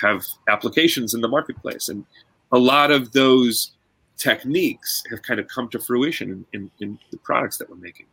have 0.00 0.24
applications 0.48 1.14
in 1.14 1.20
the 1.20 1.28
marketplace, 1.28 1.88
and 1.88 2.04
a 2.52 2.58
lot 2.58 2.90
of 2.90 3.12
those 3.12 3.72
techniques 4.16 5.02
have 5.10 5.22
kind 5.22 5.40
of 5.40 5.48
come 5.48 5.68
to 5.70 5.78
fruition 5.78 6.30
in, 6.30 6.46
in, 6.52 6.70
in 6.80 6.98
the 7.10 7.16
products 7.18 7.56
that 7.58 7.68
we're 7.68 7.76
making. 7.76 8.06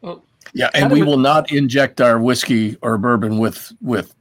Well, 0.00 0.24
yeah, 0.52 0.70
and 0.74 0.90
we 0.90 1.02
will 1.02 1.18
not 1.18 1.52
inject 1.52 2.00
our 2.00 2.18
whiskey 2.18 2.76
or 2.82 2.98
bourbon 2.98 3.38
with 3.38 3.72
with 3.80 4.14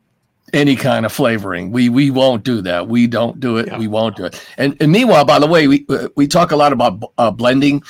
any 0.53 0.75
kind 0.75 1.05
of 1.05 1.11
flavoring. 1.11 1.71
We 1.71 1.89
we 1.89 2.09
won't 2.11 2.43
do 2.43 2.61
that. 2.61 2.87
We 2.87 3.07
don't 3.07 3.39
do 3.39 3.57
it. 3.57 3.67
Yeah. 3.67 3.77
We 3.77 3.87
won't 3.87 4.15
do 4.15 4.25
it. 4.25 4.45
And, 4.57 4.75
and 4.79 4.91
meanwhile, 4.91 5.25
by 5.25 5.39
the 5.39 5.47
way, 5.47 5.67
we 5.67 5.85
uh, 5.89 6.09
we 6.15 6.27
talk 6.27 6.51
a 6.51 6.55
lot 6.55 6.73
about 6.73 7.11
uh, 7.17 7.31
blending 7.31 7.83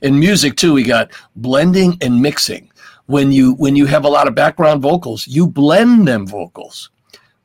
in 0.00 0.18
music 0.18 0.56
too. 0.56 0.72
We 0.72 0.84
got 0.84 1.12
blending 1.36 1.98
and 2.00 2.22
mixing. 2.22 2.70
When 3.06 3.32
you 3.32 3.54
when 3.54 3.76
you 3.76 3.86
have 3.86 4.04
a 4.04 4.08
lot 4.08 4.28
of 4.28 4.34
background 4.34 4.80
vocals, 4.82 5.26
you 5.26 5.46
blend 5.46 6.08
them 6.08 6.26
vocals, 6.26 6.90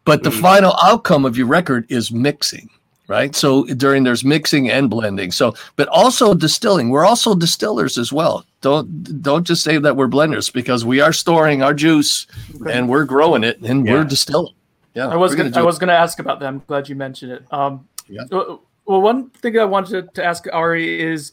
but 0.08 0.24
the 0.24 0.32
Mhm. 0.32 0.42
final 0.42 0.74
outcome 0.82 1.24
of 1.26 1.38
your 1.38 1.46
record 1.48 1.86
is 1.90 2.12
mixing. 2.12 2.70
Right. 3.10 3.34
So 3.36 3.64
during 3.66 4.04
there's 4.04 4.26
mixing 4.26 4.70
and 4.70 4.90
blending. 4.90 5.32
So, 5.32 5.54
but 5.78 5.88
also 5.88 6.34
distilling. 6.34 6.90
We're 6.90 7.06
also 7.06 7.36
distillers 7.36 7.98
as 7.98 8.12
well. 8.12 8.44
Don't 8.62 9.22
don't 9.22 9.46
just 9.48 9.64
say 9.64 9.78
that 9.78 9.96
we're 9.96 10.10
blenders 10.10 10.52
because 10.52 10.84
we 10.84 11.00
are 11.00 11.14
storing 11.14 11.62
our 11.64 11.74
juice 11.74 12.28
and 12.70 12.90
we're 12.90 13.06
growing 13.06 13.44
it 13.46 13.62
and 13.62 13.86
we're 13.88 14.04
distilling. 14.04 14.54
Yeah, 14.94 15.08
I 15.08 15.16
was 15.16 15.32
we're 15.32 15.38
gonna, 15.38 15.52
do 15.52 15.60
I 15.60 15.62
it. 15.62 15.66
was 15.66 15.78
going 15.80 15.88
to 15.90 15.94
ask 15.94 16.20
about 16.20 16.40
them. 16.42 16.62
Glad 16.68 16.90
you 16.90 16.96
mentioned 16.96 17.32
it. 17.32 17.44
Um, 17.52 17.88
Yeah. 18.10 18.24
Well, 18.32 18.64
well, 18.86 19.02
one 19.02 19.30
thing 19.42 19.58
I 19.60 19.64
wanted 19.66 20.14
to 20.16 20.24
ask 20.26 20.46
Ari 20.52 21.00
is 21.02 21.32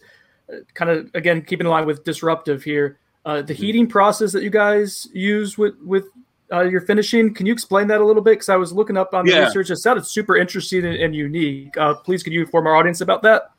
kind 0.74 0.90
of 0.92 1.10
again 1.14 1.42
keeping 1.42 1.66
in 1.66 1.70
line 1.72 1.86
with 1.86 2.04
disruptive 2.04 2.62
here. 2.62 2.98
Uh, 3.24 3.36
Mm-hmm. 3.38 3.46
the 3.46 3.54
heating 3.54 3.86
process 3.88 4.30
that 4.32 4.42
you 4.44 4.50
guys 4.50 5.08
use 5.12 5.56
with 5.58 5.74
with 5.84 6.04
uh, 6.52 6.62
your 6.62 6.80
finishing. 6.82 7.32
Can 7.32 7.46
you 7.46 7.52
explain 7.52 7.86
that 7.88 8.00
a 8.00 8.04
little 8.04 8.22
bit? 8.22 8.32
Because 8.32 8.48
I 8.48 8.56
was 8.56 8.72
looking 8.72 8.96
up 8.96 9.14
on 9.14 9.24
the 9.26 9.32
Yeah. 9.32 9.44
research. 9.46 9.70
It 9.70 9.76
sounded 9.76 10.06
super 10.06 10.36
interesting 10.36 10.84
and, 10.84 10.96
and 10.96 11.14
unique. 11.14 11.76
Uh, 11.76 11.94
please, 11.94 12.22
can 12.22 12.32
you 12.32 12.40
inform 12.42 12.66
our 12.66 12.76
audience 12.76 13.00
about 13.00 13.22
that? 13.22 13.50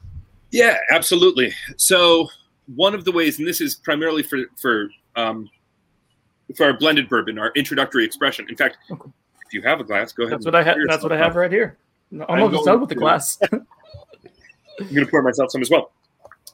Yeah, 0.52 0.78
absolutely. 0.92 1.54
So 1.78 2.28
one 2.76 2.94
of 2.94 3.04
the 3.04 3.12
ways, 3.12 3.40
and 3.40 3.48
this 3.48 3.62
is 3.62 3.76
primarily 3.76 4.24
for 4.24 4.40
for 4.56 4.90
um, 5.16 5.50
for 6.56 6.66
our 6.68 6.78
blended 6.78 7.10
bourbon, 7.10 7.40
our 7.40 7.52
introductory 7.56 8.06
expression. 8.06 8.46
In 8.50 8.56
fact, 8.56 8.78
Okay. 8.92 9.10
if 9.48 9.54
you 9.54 9.62
have 9.64 9.80
a 9.80 9.84
glass, 9.84 10.12
go 10.12 10.24
ahead. 10.24 10.34
That's 10.38 10.46
what 10.46 10.56
I 10.56 10.64
have. 10.64 10.78
That's 10.88 11.04
what 11.04 11.12
I 11.12 11.18
have 11.18 11.36
right 11.36 11.52
here. 11.52 11.78
I'm 12.12 12.44
almost 12.44 12.66
done 12.66 12.80
with 12.80 12.90
the 12.90 12.96
glass. 12.96 13.40
I'm 13.52 13.66
going 14.94 15.06
to 15.06 15.08
pour 15.08 15.22
myself 15.22 15.52
some 15.52 15.62
as 15.62 15.70
well. 15.70 15.92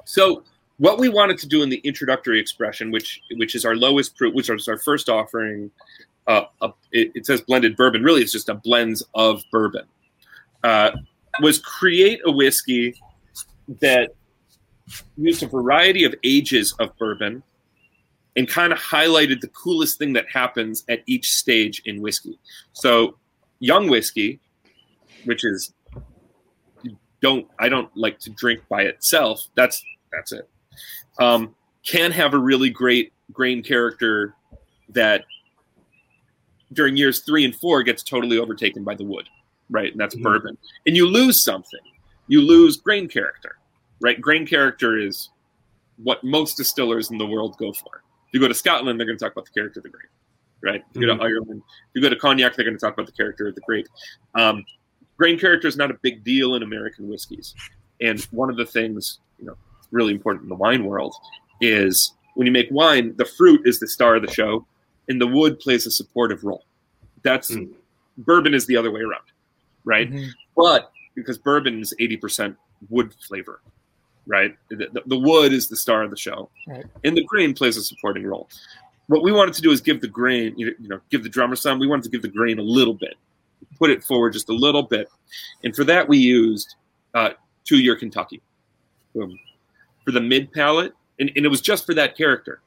So 0.06 0.44
what 0.78 0.98
we 0.98 1.10
wanted 1.10 1.38
to 1.40 1.48
do 1.48 1.62
in 1.64 1.70
the 1.70 1.78
introductory 1.80 2.40
expression, 2.40 2.90
which 2.92 3.22
which 3.36 3.56
is 3.56 3.66
our 3.66 3.76
lowest 3.76 4.16
proof, 4.16 4.34
which 4.34 4.50
is 4.50 4.68
our 4.68 4.78
first 4.78 5.10
offering, 5.10 5.70
uh, 6.28 6.44
uh, 6.62 6.70
it, 6.92 7.12
it 7.16 7.26
says 7.26 7.42
blended 7.42 7.76
bourbon. 7.76 8.04
Really, 8.04 8.22
it's 8.22 8.32
just 8.32 8.50
a 8.50 8.56
blends 8.56 9.04
of 9.16 9.44
bourbon. 9.52 9.86
Uh, 10.64 10.92
was 11.42 11.60
create 11.60 12.20
a 12.26 12.32
whiskey 12.32 12.94
that 13.80 14.12
used 15.18 15.42
a 15.44 15.48
variety 15.48 16.04
of 16.04 16.14
ages 16.24 16.76
of 16.80 16.96
bourbon 16.98 17.42
and 18.36 18.48
kind 18.48 18.72
of 18.72 18.80
highlighted 18.80 19.42
the 19.42 19.48
coolest 19.50 19.98
thing 19.98 20.14
that 20.14 20.26
happens 20.32 20.84
at 20.90 21.02
each 21.06 21.32
stage 21.32 21.82
in 21.86 22.02
whiskey. 22.02 22.38
So, 22.74 23.18
young 23.60 23.90
whiskey, 23.90 24.40
which 25.26 25.44
is 25.44 25.74
don't 27.22 27.48
I 27.60 27.70
don't 27.70 27.96
like 27.96 28.20
to 28.20 28.30
drink 28.32 28.62
by 28.70 28.84
itself. 28.84 29.48
That's 29.56 29.84
that's 30.12 30.32
it. 30.32 30.50
Um, 31.20 31.56
can 31.86 32.12
have 32.12 32.34
a 32.34 32.38
really 32.38 32.70
great 32.70 33.14
grain 33.32 33.64
character 33.64 34.36
that 34.90 35.26
during 36.74 36.96
years 36.98 37.22
three 37.22 37.46
and 37.46 37.56
four 37.56 37.84
gets 37.84 38.04
totally 38.04 38.38
overtaken 38.38 38.84
by 38.84 38.96
the 38.96 39.04
wood, 39.04 39.28
right? 39.70 39.92
And 39.92 40.00
that's 40.00 40.16
Mhm. 40.16 40.24
bourbon. 40.24 40.58
And 40.86 40.96
you 40.96 41.08
lose 41.08 41.44
something. 41.44 41.80
You 42.28 42.42
lose 42.42 42.78
grain 42.78 43.08
character, 43.08 43.58
right? 44.00 44.20
Grain 44.20 44.46
character 44.46 44.98
is 44.98 45.30
what 45.98 46.24
most 46.24 46.58
distillers 46.58 47.12
in 47.12 47.18
the 47.18 47.26
world 47.26 47.58
go 47.58 47.74
for. 47.74 48.04
If 48.28 48.34
you 48.34 48.40
go 48.40 48.48
to 48.48 48.54
Scotland, 48.54 49.00
they're 49.00 49.06
going 49.06 49.18
to 49.18 49.24
talk 49.24 49.34
about 49.34 49.46
the 49.46 49.52
character 49.52 49.82
of 49.82 49.84
the 49.84 49.90
grape, 49.90 50.10
right? 50.62 50.84
If 50.90 51.02
you 51.02 51.08
go 51.08 51.18
to 51.18 51.22
Ireland, 51.22 51.62
if 51.68 51.90
you 51.96 52.02
go 52.02 52.10
to 52.10 52.16
cognac, 52.16 52.56
they're 52.56 52.66
going 52.66 52.78
to 52.78 52.80
talk 52.80 52.94
about 52.94 53.06
the 53.08 53.12
character 53.12 53.48
of 53.48 53.56
the 53.56 53.62
grape. 53.62 53.88
Um, 54.34 54.64
grain 55.18 55.38
character 55.38 55.68
is 55.68 55.76
not 55.76 55.92
a 55.92 55.96
big 56.02 56.24
deal 56.24 56.56
in 56.56 56.64
American 56.64 57.08
whiskeys. 57.10 57.54
And 58.00 58.22
one 58.32 58.50
of 58.50 58.56
the 58.58 58.66
things, 58.66 59.20
you 59.38 59.46
know, 59.46 59.56
really 59.92 60.14
important 60.14 60.44
in 60.44 60.50
the 60.50 60.56
wine 60.56 60.86
world 60.86 61.14
is 61.60 62.14
when 62.36 62.48
you 62.48 62.52
make 62.54 62.70
wine, 62.72 63.14
the 63.18 63.26
fruit 63.26 63.68
is 63.68 63.80
the 63.80 63.88
star 63.88 64.16
of 64.16 64.22
the 64.22 64.32
show, 64.32 64.66
and 65.12 65.22
the 65.22 65.28
wood 65.28 65.60
plays 65.60 65.86
a 65.86 65.92
supportive 65.92 66.44
role. 66.44 66.64
That's 67.22 67.52
Mm. 67.52 67.74
bourbon 68.18 68.54
is 68.56 68.66
the 68.66 68.78
other 68.78 68.90
way 68.92 69.02
around, 69.02 69.26
right? 69.86 70.10
Mhm. 70.12 70.30
But 70.56 70.92
because 71.14 71.38
bourbon 71.38 71.82
is 71.82 71.94
eighty 72.00 72.18
percent 72.18 72.56
wood 72.90 73.14
flavor, 73.28 73.62
right? 74.26 74.58
The, 74.70 74.76
the- 74.94 75.04
the 75.06 75.18
wood 75.20 75.54
is 75.54 75.68
the 75.68 75.76
star 75.76 76.02
of 76.04 76.10
the 76.10 76.18
show, 76.18 76.50
Right. 76.68 76.86
and 77.04 77.16
the 77.16 77.24
grain 77.26 77.54
plays 77.54 77.78
a 77.78 77.84
supporting 77.84 78.24
role. 78.26 78.50
What 79.08 79.22
we 79.24 79.32
wanted 79.32 79.54
to 79.56 79.62
do 79.62 79.72
is 79.72 79.82
give 79.82 80.00
the 80.02 80.08
grain, 80.08 80.58
you 80.58 80.68
know, 80.68 80.74
you 80.80 80.88
know, 80.88 81.02
give 81.10 81.22
the 81.24 81.30
drummer 81.30 81.56
some. 81.56 81.78
We 81.80 81.88
wanted 81.88 82.04
to 82.04 82.10
give 82.10 82.22
the 82.22 82.30
grain 82.30 82.58
a 82.60 82.64
little 82.64 82.94
bit, 82.94 83.16
put 83.78 83.90
it 83.90 84.04
forward 84.04 84.32
just 84.34 84.48
a 84.50 84.54
little 84.54 84.84
bit, 84.84 85.10
and 85.64 85.76
for 85.76 85.84
that 85.84 86.08
we 86.08 86.18
used 86.18 86.76
uh, 87.14 87.32
two-year 87.66 87.98
Kentucky. 87.98 88.42
Boom. 89.14 89.38
For 90.06 90.12
the 90.12 90.22
mid 90.22 90.52
palate, 90.54 90.94
and, 91.20 91.30
and 91.36 91.46
it 91.46 91.50
was 91.50 91.60
just 91.62 91.86
for 91.86 91.94
that 91.96 92.16
character. 92.16 92.62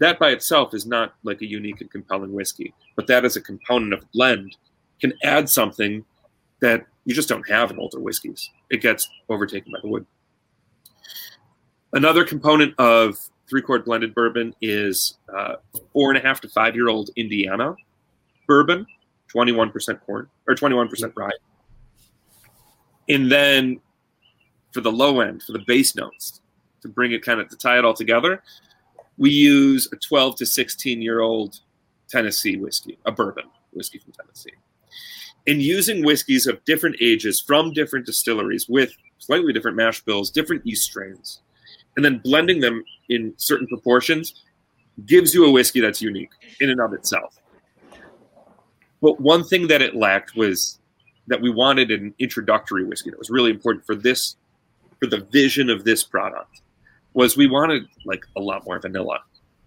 That 0.00 0.18
by 0.18 0.30
itself 0.30 0.74
is 0.74 0.86
not 0.86 1.14
like 1.22 1.42
a 1.42 1.46
unique 1.46 1.82
and 1.82 1.90
compelling 1.90 2.32
whiskey, 2.32 2.74
but 2.96 3.06
that 3.06 3.24
as 3.24 3.36
a 3.36 3.40
component 3.40 3.92
of 3.92 4.10
blend 4.12 4.56
can 5.00 5.12
add 5.22 5.48
something 5.48 6.04
that 6.60 6.86
you 7.04 7.14
just 7.14 7.28
don't 7.28 7.48
have 7.48 7.70
in 7.70 7.78
older 7.78 8.00
whiskeys. 8.00 8.50
It 8.70 8.80
gets 8.80 9.08
overtaken 9.28 9.72
by 9.72 9.78
the 9.82 9.88
wood. 9.88 10.06
Another 11.92 12.24
component 12.24 12.74
of 12.78 13.18
three 13.48 13.60
chord 13.60 13.84
blended 13.84 14.14
bourbon 14.14 14.54
is 14.62 15.18
uh, 15.34 15.56
four 15.92 16.10
and 16.10 16.18
a 16.18 16.26
half 16.26 16.40
to 16.42 16.48
five 16.48 16.74
year 16.74 16.88
old 16.88 17.10
Indiana 17.16 17.76
bourbon, 18.46 18.86
21% 19.34 20.00
corn 20.06 20.28
or 20.48 20.54
21% 20.54 21.12
rye. 21.14 21.30
And 23.08 23.30
then 23.30 23.80
for 24.72 24.80
the 24.80 24.90
low 24.90 25.20
end, 25.20 25.42
for 25.42 25.52
the 25.52 25.62
bass 25.66 25.94
notes, 25.94 26.40
to 26.82 26.88
bring 26.88 27.12
it 27.12 27.22
kind 27.22 27.40
of 27.40 27.48
to 27.50 27.56
tie 27.56 27.78
it 27.78 27.84
all 27.84 27.92
together, 27.92 28.42
we 29.20 29.30
use 29.30 29.86
a 29.92 29.96
12 29.96 30.36
to 30.36 30.46
16 30.46 31.02
year 31.02 31.20
old 31.20 31.60
Tennessee 32.08 32.56
whiskey, 32.56 32.98
a 33.04 33.12
bourbon 33.12 33.44
whiskey 33.72 33.98
from 33.98 34.12
Tennessee. 34.12 34.54
And 35.46 35.62
using 35.62 36.04
whiskeys 36.04 36.46
of 36.46 36.64
different 36.64 36.96
ages 37.00 37.40
from 37.40 37.72
different 37.72 38.06
distilleries 38.06 38.66
with 38.68 38.92
slightly 39.18 39.52
different 39.52 39.76
mash 39.76 40.00
bills, 40.02 40.30
different 40.30 40.66
yeast 40.66 40.84
strains, 40.84 41.42
and 41.96 42.04
then 42.04 42.18
blending 42.24 42.60
them 42.60 42.82
in 43.10 43.34
certain 43.36 43.66
proportions 43.66 44.42
gives 45.04 45.34
you 45.34 45.44
a 45.44 45.50
whiskey 45.50 45.80
that's 45.80 46.00
unique 46.00 46.30
in 46.60 46.70
and 46.70 46.80
of 46.80 46.94
itself. 46.94 47.38
But 49.02 49.20
one 49.20 49.44
thing 49.44 49.68
that 49.68 49.82
it 49.82 49.94
lacked 49.94 50.34
was 50.34 50.78
that 51.26 51.40
we 51.40 51.50
wanted 51.50 51.90
an 51.90 52.14
introductory 52.18 52.84
whiskey 52.84 53.10
that 53.10 53.18
was 53.18 53.30
really 53.30 53.50
important 53.50 53.84
for 53.84 53.94
this, 53.94 54.36
for 54.98 55.06
the 55.06 55.20
vision 55.30 55.68
of 55.68 55.84
this 55.84 56.04
product, 56.04 56.62
was 57.14 57.36
we 57.36 57.46
wanted 57.46 57.84
like 58.04 58.24
a 58.36 58.40
lot 58.40 58.64
more 58.64 58.78
vanilla 58.78 59.20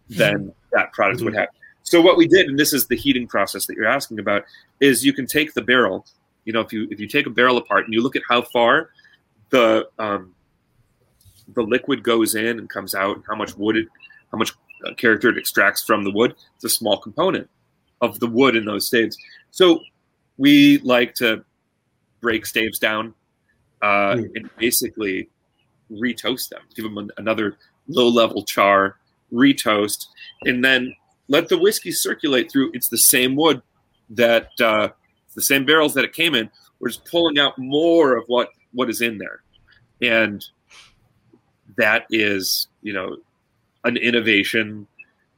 than 0.10 0.54
that 0.72 0.92
product 0.94 1.22
would 1.22 1.36
have. 1.36 1.50
So 1.84 2.02
what 2.02 2.18
we 2.18 2.28
did, 2.28 2.48
and 2.48 2.58
this 2.58 2.72
is 2.74 2.88
the 2.88 2.96
heating 2.96 3.28
process 3.28 3.66
that 3.66 3.76
you're 3.76 3.88
asking 3.88 4.20
about, 4.20 4.46
is 4.80 5.06
you 5.06 5.14
can 5.14 5.28
take 5.28 5.54
the 5.54 5.62
barrel. 5.62 6.06
You 6.46 6.54
know, 6.54 6.62
if 6.62 6.72
you 6.72 6.88
if 6.92 7.00
you 7.00 7.08
take 7.08 7.26
a 7.26 7.30
barrel 7.30 7.58
apart 7.58 7.86
and 7.86 7.94
you 7.94 8.02
look 8.02 8.16
at 8.16 8.22
how 8.30 8.42
far 8.42 8.90
the 9.50 9.88
um, 10.00 10.34
the 11.54 11.62
liquid 11.62 12.04
goes 12.04 12.36
in 12.36 12.60
and 12.60 12.70
comes 12.70 12.96
out, 12.96 13.18
and 13.18 13.26
how 13.28 13.36
much 13.36 13.58
wood 13.58 13.78
it, 13.78 13.88
how 14.32 14.38
much 14.38 14.54
uh, 14.86 14.94
character 14.96 15.30
it 15.30 15.38
extracts 15.38 15.84
from 15.84 16.04
the 16.04 16.12
wood, 16.12 16.36
it's 16.56 16.64
a 16.64 16.70
small 16.70 16.98
component 16.98 17.50
of 18.02 18.20
the 18.20 18.28
wood 18.28 18.56
in 18.56 18.66
those 18.66 18.88
staves. 18.88 19.18
So 19.52 19.82
we 20.38 20.80
like 20.80 21.14
to 21.16 21.44
break 22.22 22.46
staves 22.46 22.80
down 22.80 23.14
uh, 23.82 24.16
Mm. 24.16 24.32
and 24.36 24.50
basically 24.58 25.30
retoast 25.92 26.50
them, 26.50 26.62
give 26.76 26.84
them 26.84 26.98
an, 26.98 27.12
another 27.18 27.58
low 27.88 28.08
level 28.08 28.44
char, 28.44 28.98
retoast, 29.32 30.08
and 30.44 30.64
then 30.64 30.96
let 31.28 31.50
the 31.50 31.58
whiskey 31.58 31.92
circulate 31.92 32.52
through. 32.52 32.72
It's 32.74 32.90
the 32.90 32.98
same 32.98 33.36
wood 33.36 33.62
that 34.12 34.50
uh, 34.60 34.90
the 35.36 35.42
same 35.42 35.66
barrels 35.66 35.94
that 35.96 36.04
it 36.04 36.14
came 36.14 36.36
in. 36.36 36.50
We're 36.80 36.90
just 36.90 37.06
pulling 37.06 37.40
out 37.40 37.58
more 37.58 38.18
of 38.18 38.26
what 38.28 38.50
what 38.74 38.90
is 38.90 39.02
in 39.02 39.18
there, 39.18 39.44
and 40.02 40.44
that 41.78 42.06
is 42.10 42.68
you 42.82 42.94
know 42.94 43.18
an 43.84 43.98
innovation 43.98 44.88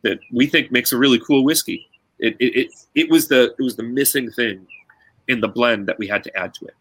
that 0.01 0.19
we 0.31 0.47
think 0.47 0.71
makes 0.71 0.91
a 0.91 0.97
really 0.97 1.19
cool 1.19 1.43
whiskey. 1.43 1.87
It 2.19 2.35
it 2.39 2.55
it, 2.55 2.71
it 2.95 3.09
was 3.09 3.27
the 3.27 3.55
it 3.57 3.63
was 3.63 3.75
the 3.75 3.83
missing 3.83 4.31
thing 4.31 4.67
in 5.27 5.41
the 5.41 5.47
blend 5.47 5.87
that 5.87 5.97
we 5.97 6.07
had 6.07 6.23
to 6.23 6.37
add 6.37 6.53
to 6.55 6.65
it. 6.65 6.75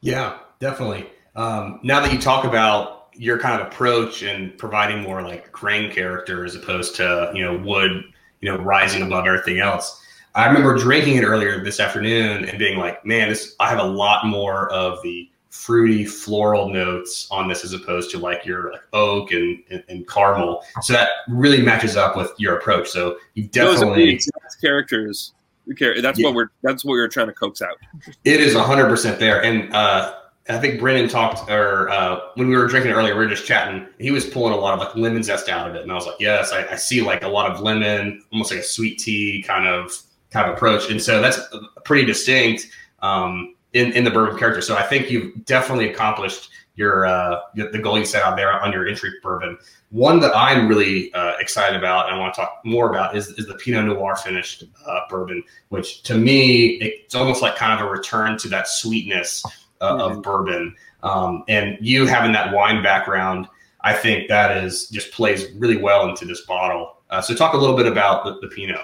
Yeah, 0.00 0.38
definitely. 0.60 1.08
Um, 1.36 1.80
now 1.82 2.00
that 2.00 2.12
you 2.12 2.18
talk 2.18 2.44
about 2.44 3.08
your 3.14 3.38
kind 3.38 3.60
of 3.60 3.68
approach 3.68 4.22
and 4.22 4.56
providing 4.58 5.02
more 5.02 5.22
like 5.22 5.50
grain 5.52 5.90
character 5.92 6.44
as 6.44 6.54
opposed 6.54 6.96
to 6.96 7.30
you 7.34 7.44
know 7.44 7.56
wood, 7.58 8.04
you 8.40 8.50
know, 8.50 8.58
rising 8.58 9.02
above 9.02 9.26
everything 9.26 9.60
else. 9.60 10.02
I 10.34 10.46
remember 10.46 10.76
drinking 10.76 11.16
it 11.16 11.24
earlier 11.24 11.64
this 11.64 11.80
afternoon 11.80 12.44
and 12.44 12.58
being 12.58 12.78
like, 12.78 13.04
man, 13.06 13.28
this 13.28 13.54
I 13.60 13.68
have 13.68 13.78
a 13.78 13.84
lot 13.84 14.26
more 14.26 14.70
of 14.72 15.02
the 15.02 15.30
fruity 15.50 16.04
floral 16.04 16.68
notes 16.68 17.26
on 17.30 17.48
this 17.48 17.64
as 17.64 17.72
opposed 17.72 18.10
to 18.10 18.18
like 18.18 18.44
your 18.44 18.72
like 18.72 18.82
oak 18.92 19.32
and, 19.32 19.62
and, 19.70 19.82
and 19.88 20.06
caramel. 20.06 20.62
So 20.82 20.92
that 20.92 21.08
really 21.28 21.62
matches 21.62 21.96
up 21.96 22.16
with 22.16 22.32
your 22.36 22.58
approach. 22.58 22.88
So 22.88 23.16
you 23.34 23.48
Those 23.48 23.82
are 23.82 23.94
the 23.96 24.16
definitely 24.16 24.20
characters 24.60 25.32
That's 25.66 26.18
Yeah. 26.18 26.26
what 26.26 26.34
we're 26.34 26.48
that's 26.62 26.84
what 26.84 26.92
we're 26.92 27.08
trying 27.08 27.28
to 27.28 27.32
coax 27.32 27.62
out. 27.62 27.76
It 28.24 28.40
is 28.40 28.54
100% 28.54 29.18
there. 29.18 29.42
And 29.42 29.74
uh, 29.74 30.14
I 30.48 30.58
think 30.58 30.78
Brennan 30.78 31.08
talked, 31.08 31.50
or 31.50 31.88
uh, 31.88 32.20
when 32.34 32.48
we 32.48 32.56
were 32.56 32.68
drinking 32.68 32.92
earlier, 32.92 33.14
we 33.16 33.24
were 33.24 33.30
just 33.30 33.46
chatting. 33.46 33.86
He 33.98 34.12
was 34.12 34.24
pulling 34.26 34.52
a 34.52 34.56
lot 34.56 34.74
of 34.74 34.80
like 34.80 34.94
lemon 34.94 35.22
zest 35.22 35.48
out 35.48 35.68
of 35.68 35.74
it. 35.74 35.82
And 35.82 35.90
I 35.90 35.94
was 35.94 36.06
like, 36.06 36.16
yes, 36.20 36.52
I, 36.52 36.66
I 36.68 36.76
see 36.76 37.02
like 37.02 37.24
a 37.24 37.28
lot 37.28 37.50
of 37.50 37.60
lemon, 37.60 38.22
almost 38.32 38.52
like 38.52 38.60
a 38.60 38.64
sweet 38.64 38.98
tea 38.98 39.42
kind 39.42 39.66
of 39.66 39.92
kind 40.30 40.48
of 40.48 40.54
approach. 40.54 40.90
And 40.90 41.02
so 41.02 41.20
that's 41.20 41.40
pretty 41.84 42.04
distinct 42.04 42.68
um, 43.00 43.56
in, 43.72 43.92
in 43.92 44.04
the 44.04 44.10
bourbon 44.10 44.38
character. 44.38 44.60
So 44.60 44.76
I 44.76 44.82
think 44.82 45.10
you've 45.10 45.44
definitely 45.44 45.90
accomplished 45.90 46.50
your 46.76 47.06
uh, 47.06 47.40
the 47.54 47.78
goal 47.78 47.98
you 47.98 48.04
set 48.04 48.22
out 48.22 48.36
there 48.36 48.52
on 48.52 48.70
your 48.70 48.86
entry 48.86 49.10
bourbon. 49.22 49.58
One 49.90 50.20
that 50.20 50.36
I'm 50.36 50.68
really 50.68 51.12
uh, 51.14 51.32
excited 51.40 51.76
about 51.76 52.06
and 52.06 52.16
I 52.16 52.18
want 52.20 52.34
to 52.34 52.40
talk 52.42 52.60
more 52.64 52.90
about 52.90 53.16
is, 53.16 53.28
is 53.30 53.46
the 53.46 53.54
Pinot 53.54 53.86
Noir 53.86 54.14
finished 54.14 54.64
uh, 54.86 55.00
bourbon, 55.08 55.42
which 55.70 56.02
to 56.02 56.16
me, 56.16 56.76
it's 56.82 57.14
almost 57.14 57.40
like 57.40 57.56
kind 57.56 57.80
of 57.80 57.86
a 57.86 57.90
return 57.90 58.36
to 58.38 58.48
that 58.48 58.68
sweetness 58.68 59.42
uh, 59.80 59.98
of 59.98 60.22
bourbon. 60.22 60.74
Um, 61.02 61.44
and 61.48 61.78
you 61.80 62.06
having 62.06 62.32
that 62.32 62.52
wine 62.52 62.82
background, 62.82 63.48
I 63.82 63.92
think 63.92 64.28
that 64.28 64.56
is 64.64 64.88
just 64.88 65.12
plays 65.12 65.52
really 65.54 65.76
well 65.76 66.08
into 66.08 66.24
this 66.24 66.42
bottle. 66.42 66.96
Uh, 67.10 67.20
so 67.20 67.34
talk 67.34 67.54
a 67.54 67.56
little 67.56 67.76
bit 67.76 67.86
about 67.86 68.24
the, 68.24 68.38
the 68.40 68.48
Pinot. 68.54 68.80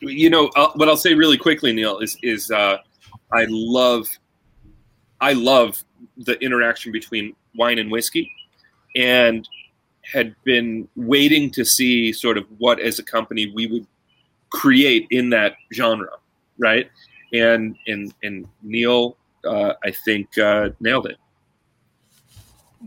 You 0.00 0.28
know 0.28 0.50
uh, 0.56 0.70
what 0.74 0.88
I'll 0.88 0.96
say 0.96 1.14
really 1.14 1.38
quickly, 1.38 1.72
Neil 1.72 1.98
is 1.98 2.16
is 2.22 2.50
uh, 2.50 2.78
I 3.32 3.46
love 3.48 4.08
I 5.20 5.32
love 5.32 5.82
the 6.16 6.38
interaction 6.40 6.92
between 6.92 7.34
wine 7.54 7.78
and 7.78 7.90
whiskey, 7.90 8.30
and 8.96 9.48
had 10.02 10.34
been 10.44 10.88
waiting 10.96 11.50
to 11.52 11.64
see 11.64 12.12
sort 12.12 12.36
of 12.36 12.44
what 12.58 12.80
as 12.80 12.98
a 12.98 13.02
company 13.02 13.52
we 13.54 13.66
would 13.66 13.86
create 14.50 15.06
in 15.10 15.30
that 15.30 15.54
genre, 15.72 16.10
right? 16.58 16.90
And 17.32 17.76
and 17.86 18.12
and 18.22 18.46
Neil, 18.62 19.16
uh, 19.46 19.74
I 19.84 19.90
think 19.90 20.36
uh, 20.38 20.70
nailed 20.80 21.06
it. 21.06 21.18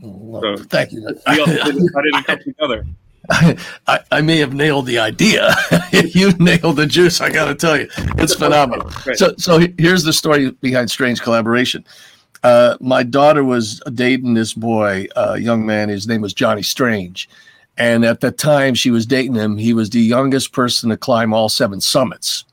Well, 0.02 0.58
Thank 0.58 0.92
you. 0.92 1.02
Neil, 1.02 1.18
how 1.28 1.44
did 1.72 2.16
it 2.16 2.26
come 2.26 2.40
together? 2.40 2.86
I, 3.30 4.00
I 4.12 4.22
may 4.22 4.38
have 4.38 4.54
nailed 4.54 4.86
the 4.86 5.00
idea. 5.00 5.54
you 5.92 6.32
nailed 6.34 6.78
the 6.78 6.86
juice. 6.86 7.20
I 7.20 7.30
got 7.30 7.46
to 7.46 7.56
tell 7.56 7.78
you, 7.78 7.90
it's 8.18 8.36
phenomenal. 8.36 8.90
Right. 9.06 9.18
So, 9.18 9.34
so 9.38 9.60
here's 9.78 10.04
the 10.04 10.14
story 10.14 10.52
behind 10.52 10.90
Strange 10.90 11.22
Collaboration. 11.22 11.84
Uh, 12.44 12.78
my 12.80 13.04
daughter 13.04 13.44
was 13.44 13.82
dating 13.94 14.36
this 14.36 14.54
boy, 14.54 15.08
a 15.16 15.38
young 15.40 15.66
man. 15.66 15.90
His 15.90 16.08
name 16.08 16.22
was 16.22 16.34
Johnny 16.34 16.62
Strange, 16.62 17.28
and 17.78 18.06
at 18.06 18.22
the 18.22 18.32
time 18.32 18.76
she 18.76 18.92
was 18.92 19.06
dating 19.06 19.36
him, 19.36 19.58
he 19.58 19.74
was 19.74 19.90
the 19.90 20.00
youngest 20.00 20.54
person 20.54 20.90
to 20.90 20.98
climb 20.98 21.34
all 21.34 21.50
seven 21.50 21.82
summits. 21.82 22.46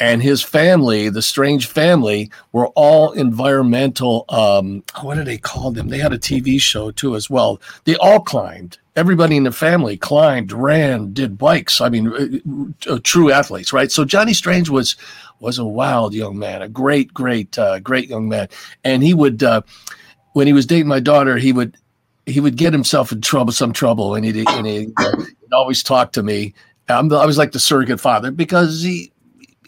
And 0.00 0.22
his 0.22 0.42
family, 0.42 1.10
the 1.10 1.22
Strange 1.22 1.66
family, 1.66 2.30
were 2.52 2.68
all 2.68 3.12
environmental. 3.12 4.24
Um, 4.30 4.82
what 5.02 5.16
do 5.16 5.24
they 5.24 5.38
call 5.38 5.70
them? 5.70 5.88
They 5.88 5.98
had 5.98 6.12
a 6.12 6.18
TV 6.18 6.60
show 6.60 6.90
too, 6.90 7.14
as 7.14 7.28
well. 7.28 7.60
They 7.84 7.96
all 7.96 8.20
climbed 8.20 8.78
everybody 8.96 9.36
in 9.36 9.44
the 9.44 9.52
family 9.52 9.96
climbed, 9.96 10.52
ran, 10.52 11.12
did 11.12 11.38
bikes. 11.38 11.80
I 11.80 11.88
mean, 11.88 12.74
uh, 12.86 12.92
uh, 12.92 13.00
true 13.02 13.30
athletes, 13.30 13.72
right? 13.72 13.90
So 13.90 14.04
Johnny 14.04 14.34
Strange 14.34 14.68
was 14.68 14.96
was 15.38 15.58
a 15.58 15.64
wild 15.64 16.12
young 16.12 16.38
man, 16.38 16.60
a 16.60 16.68
great, 16.68 17.14
great, 17.14 17.58
uh, 17.58 17.78
great 17.80 18.10
young 18.10 18.28
man, 18.28 18.48
and 18.84 19.02
he 19.02 19.14
would 19.14 19.42
uh, 19.42 19.62
when 20.32 20.46
he 20.46 20.52
was 20.52 20.66
dating 20.66 20.88
my 20.88 21.00
daughter, 21.00 21.36
he 21.36 21.52
would 21.52 21.76
he 22.26 22.40
would 22.40 22.56
get 22.56 22.72
himself 22.72 23.10
in 23.10 23.20
trouble, 23.20 23.52
some 23.52 23.72
trouble, 23.72 24.14
and 24.14 24.24
he'd, 24.24 24.48
and 24.48 24.66
he'd, 24.66 24.92
uh, 24.98 25.16
he'd 25.16 25.52
always 25.52 25.82
talk 25.82 26.12
to 26.12 26.22
me. 26.22 26.54
I'm, 26.88 27.12
I 27.12 27.24
was 27.24 27.38
like 27.38 27.52
the 27.52 27.58
surrogate 27.58 28.00
father 28.00 28.30
because 28.30 28.82
he 28.82 29.09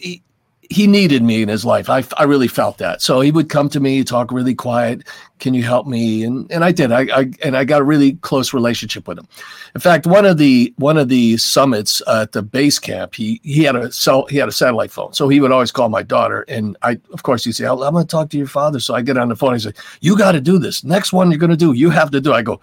he 0.03 0.21
he 0.69 0.87
needed 0.87 1.21
me 1.21 1.41
in 1.41 1.49
his 1.49 1.65
life. 1.65 1.89
I, 1.89 2.03
I 2.17 2.23
really 2.23 2.47
felt 2.47 2.77
that. 2.79 3.01
So 3.01 3.21
he 3.21 3.31
would 3.31 3.49
come 3.49 3.69
to 3.69 3.79
me, 3.79 4.03
talk 4.03 4.31
really 4.31 4.55
quiet. 4.55 5.03
Can 5.39 5.53
you 5.53 5.61
help 5.61 5.85
me? 5.87 6.23
And 6.23 6.49
and 6.51 6.63
I 6.63 6.71
did. 6.71 6.91
I, 6.91 7.01
I 7.15 7.31
and 7.43 7.55
I 7.55 7.63
got 7.63 7.81
a 7.81 7.83
really 7.83 8.13
close 8.13 8.53
relationship 8.53 9.07
with 9.07 9.19
him. 9.19 9.27
In 9.75 9.81
fact, 9.81 10.07
one 10.07 10.25
of 10.25 10.37
the 10.37 10.73
one 10.77 10.97
of 10.97 11.09
the 11.09 11.37
summits 11.37 12.01
uh, 12.07 12.21
at 12.23 12.31
the 12.31 12.41
base 12.41 12.79
camp, 12.79 13.13
he 13.13 13.39
he 13.43 13.63
had 13.63 13.75
a 13.75 13.91
cell 13.91 14.25
he 14.27 14.37
had 14.37 14.49
a 14.49 14.53
satellite 14.53 14.91
phone. 14.91 15.13
So 15.13 15.27
he 15.27 15.39
would 15.41 15.51
always 15.51 15.71
call 15.71 15.89
my 15.89 16.03
daughter. 16.03 16.45
And 16.47 16.77
I 16.81 16.99
of 17.11 17.23
course 17.23 17.43
he'd 17.43 17.53
say, 17.53 17.65
I'm 17.65 17.77
going 17.77 17.95
to 17.95 18.05
talk 18.05 18.29
to 18.29 18.37
your 18.37 18.47
father. 18.47 18.79
So 18.79 18.95
I 18.95 19.01
get 19.01 19.17
on 19.17 19.29
the 19.29 19.35
phone. 19.35 19.53
He 19.53 19.59
said, 19.59 19.77
You 20.01 20.17
got 20.17 20.31
to 20.31 20.41
do 20.41 20.57
this. 20.57 20.83
Next 20.83 21.13
one 21.13 21.29
you're 21.29 21.39
going 21.39 21.49
to 21.49 21.57
do, 21.57 21.73
you 21.73 21.89
have 21.89 22.11
to 22.11 22.21
do. 22.21 22.33
I 22.33 22.41
go, 22.41 22.61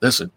listen, 0.00 0.30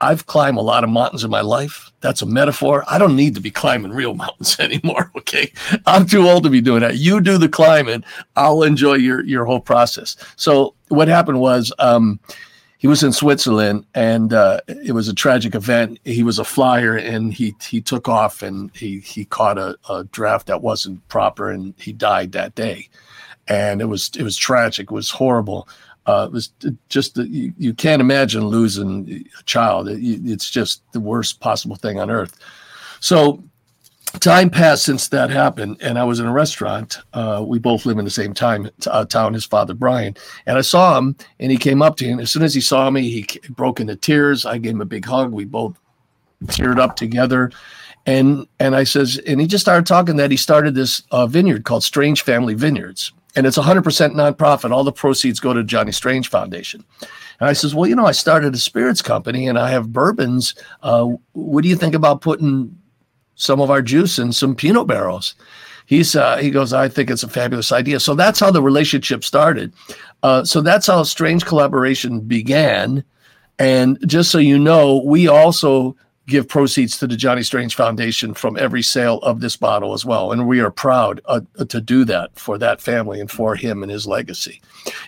I've 0.00 0.26
climbed 0.26 0.56
a 0.56 0.62
lot 0.62 0.82
of 0.82 0.90
mountains 0.90 1.24
in 1.24 1.30
my 1.30 1.42
life. 1.42 1.92
That's 2.00 2.22
a 2.22 2.26
metaphor. 2.26 2.84
I 2.88 2.98
don't 2.98 3.16
need 3.16 3.34
to 3.34 3.40
be 3.40 3.50
climbing 3.50 3.92
real 3.92 4.14
mountains 4.14 4.56
anymore. 4.60 5.10
Okay. 5.16 5.52
I'm 5.86 6.06
too 6.06 6.26
old 6.26 6.44
to 6.44 6.50
be 6.50 6.60
doing 6.60 6.80
that. 6.80 6.96
You 6.96 7.20
do 7.20 7.36
the 7.38 7.48
climbing. 7.48 8.04
I'll 8.36 8.62
enjoy 8.62 8.94
your, 8.94 9.24
your 9.24 9.44
whole 9.44 9.60
process. 9.60 10.16
So 10.36 10.74
what 10.88 11.08
happened 11.08 11.40
was, 11.40 11.72
um, 11.78 12.18
he 12.78 12.86
was 12.86 13.02
in 13.02 13.12
Switzerland 13.12 13.84
and 13.94 14.32
uh, 14.32 14.60
it 14.66 14.92
was 14.92 15.06
a 15.06 15.14
tragic 15.14 15.54
event. 15.54 15.98
He 16.04 16.22
was 16.22 16.38
a 16.38 16.44
flyer 16.44 16.96
and 16.96 17.30
he, 17.34 17.54
he 17.60 17.82
took 17.82 18.08
off 18.08 18.40
and 18.40 18.74
he, 18.74 19.00
he 19.00 19.26
caught 19.26 19.58
a, 19.58 19.76
a 19.90 20.04
draft 20.04 20.46
that 20.46 20.62
wasn't 20.62 21.06
proper 21.08 21.50
and 21.50 21.74
he 21.76 21.92
died 21.92 22.32
that 22.32 22.54
day. 22.54 22.88
And 23.48 23.82
it 23.82 23.84
was, 23.84 24.10
it 24.16 24.22
was 24.22 24.34
tragic. 24.34 24.84
It 24.84 24.94
was 24.94 25.10
horrible 25.10 25.68
uh, 26.06 26.26
it 26.28 26.32
was 26.32 26.50
just 26.88 27.16
you, 27.16 27.52
you 27.58 27.74
can't 27.74 28.00
imagine 28.00 28.46
losing 28.46 29.24
a 29.38 29.42
child. 29.44 29.88
It, 29.88 30.00
it's 30.02 30.50
just 30.50 30.82
the 30.92 31.00
worst 31.00 31.40
possible 31.40 31.76
thing 31.76 32.00
on 32.00 32.10
earth. 32.10 32.38
So 33.00 33.42
time 34.18 34.50
passed 34.50 34.84
since 34.84 35.08
that 35.08 35.30
happened, 35.30 35.76
and 35.80 35.98
I 35.98 36.04
was 36.04 36.18
in 36.18 36.26
a 36.26 36.32
restaurant. 36.32 36.98
Uh, 37.12 37.44
we 37.46 37.58
both 37.58 37.86
live 37.86 37.98
in 37.98 38.04
the 38.04 38.10
same 38.10 38.34
time 38.34 38.70
uh, 38.86 39.04
town. 39.04 39.34
His 39.34 39.44
father 39.44 39.74
Brian, 39.74 40.16
and 40.46 40.58
I 40.58 40.62
saw 40.62 40.98
him, 40.98 41.16
and 41.38 41.52
he 41.52 41.58
came 41.58 41.82
up 41.82 41.96
to. 41.96 42.08
And 42.08 42.20
as 42.20 42.30
soon 42.30 42.42
as 42.42 42.54
he 42.54 42.60
saw 42.60 42.90
me, 42.90 43.08
he 43.08 43.26
broke 43.50 43.80
into 43.80 43.96
tears. 43.96 44.46
I 44.46 44.58
gave 44.58 44.72
him 44.72 44.80
a 44.80 44.86
big 44.86 45.04
hug. 45.04 45.32
We 45.32 45.44
both 45.44 45.76
teared 46.46 46.78
up 46.78 46.96
together. 46.96 47.52
And 48.06 48.46
and 48.58 48.74
I 48.74 48.84
says, 48.84 49.20
and 49.26 49.40
he 49.40 49.46
just 49.46 49.62
started 49.62 49.86
talking 49.86 50.16
that 50.16 50.30
he 50.30 50.36
started 50.36 50.74
this 50.74 51.02
uh, 51.10 51.26
vineyard 51.26 51.64
called 51.64 51.84
Strange 51.84 52.22
Family 52.22 52.54
Vineyards 52.54 53.12
and 53.36 53.46
it's 53.46 53.58
100% 53.58 53.82
nonprofit. 53.82 54.72
All 54.72 54.84
the 54.84 54.92
proceeds 54.92 55.40
go 55.40 55.52
to 55.52 55.62
Johnny 55.62 55.92
Strange 55.92 56.28
Foundation. 56.28 56.84
And 57.38 57.48
I 57.48 57.52
says, 57.52 57.74
well, 57.74 57.88
you 57.88 57.94
know, 57.94 58.06
I 58.06 58.12
started 58.12 58.54
a 58.54 58.58
spirits 58.58 59.02
company 59.02 59.46
and 59.46 59.58
I 59.58 59.70
have 59.70 59.92
bourbons. 59.92 60.54
Uh, 60.82 61.10
what 61.32 61.62
do 61.62 61.68
you 61.68 61.76
think 61.76 61.94
about 61.94 62.20
putting 62.20 62.76
some 63.36 63.60
of 63.60 63.70
our 63.70 63.82
juice 63.82 64.18
in 64.18 64.32
some 64.32 64.54
Pinot 64.54 64.86
barrels? 64.86 65.34
He's 65.86 66.14
uh, 66.14 66.36
he 66.36 66.50
goes, 66.50 66.72
I 66.72 66.88
think 66.88 67.10
it's 67.10 67.24
a 67.24 67.28
fabulous 67.28 67.72
idea. 67.72 67.98
So 67.98 68.14
that's 68.14 68.38
how 68.38 68.52
the 68.52 68.62
relationship 68.62 69.24
started. 69.24 69.72
Uh, 70.22 70.44
so 70.44 70.60
that's 70.60 70.86
how 70.86 71.02
Strange 71.02 71.44
Collaboration 71.44 72.20
began. 72.20 73.02
And 73.58 73.98
just 74.06 74.30
so 74.30 74.38
you 74.38 74.58
know, 74.58 75.02
we 75.04 75.26
also 75.26 75.96
give 76.30 76.48
proceeds 76.48 76.98
to 76.98 77.06
the 77.06 77.16
Johnny 77.16 77.42
Strange 77.42 77.74
Foundation 77.74 78.32
from 78.32 78.56
every 78.56 78.82
sale 78.82 79.18
of 79.18 79.40
this 79.40 79.56
bottle 79.56 79.92
as 79.92 80.04
well. 80.04 80.32
And 80.32 80.46
we 80.46 80.60
are 80.60 80.70
proud 80.70 81.20
uh, 81.26 81.40
to 81.68 81.80
do 81.80 82.04
that 82.06 82.38
for 82.38 82.56
that 82.58 82.80
family 82.80 83.20
and 83.20 83.30
for 83.30 83.54
him 83.56 83.82
and 83.82 83.92
his 83.92 84.06
legacy. 84.06 84.62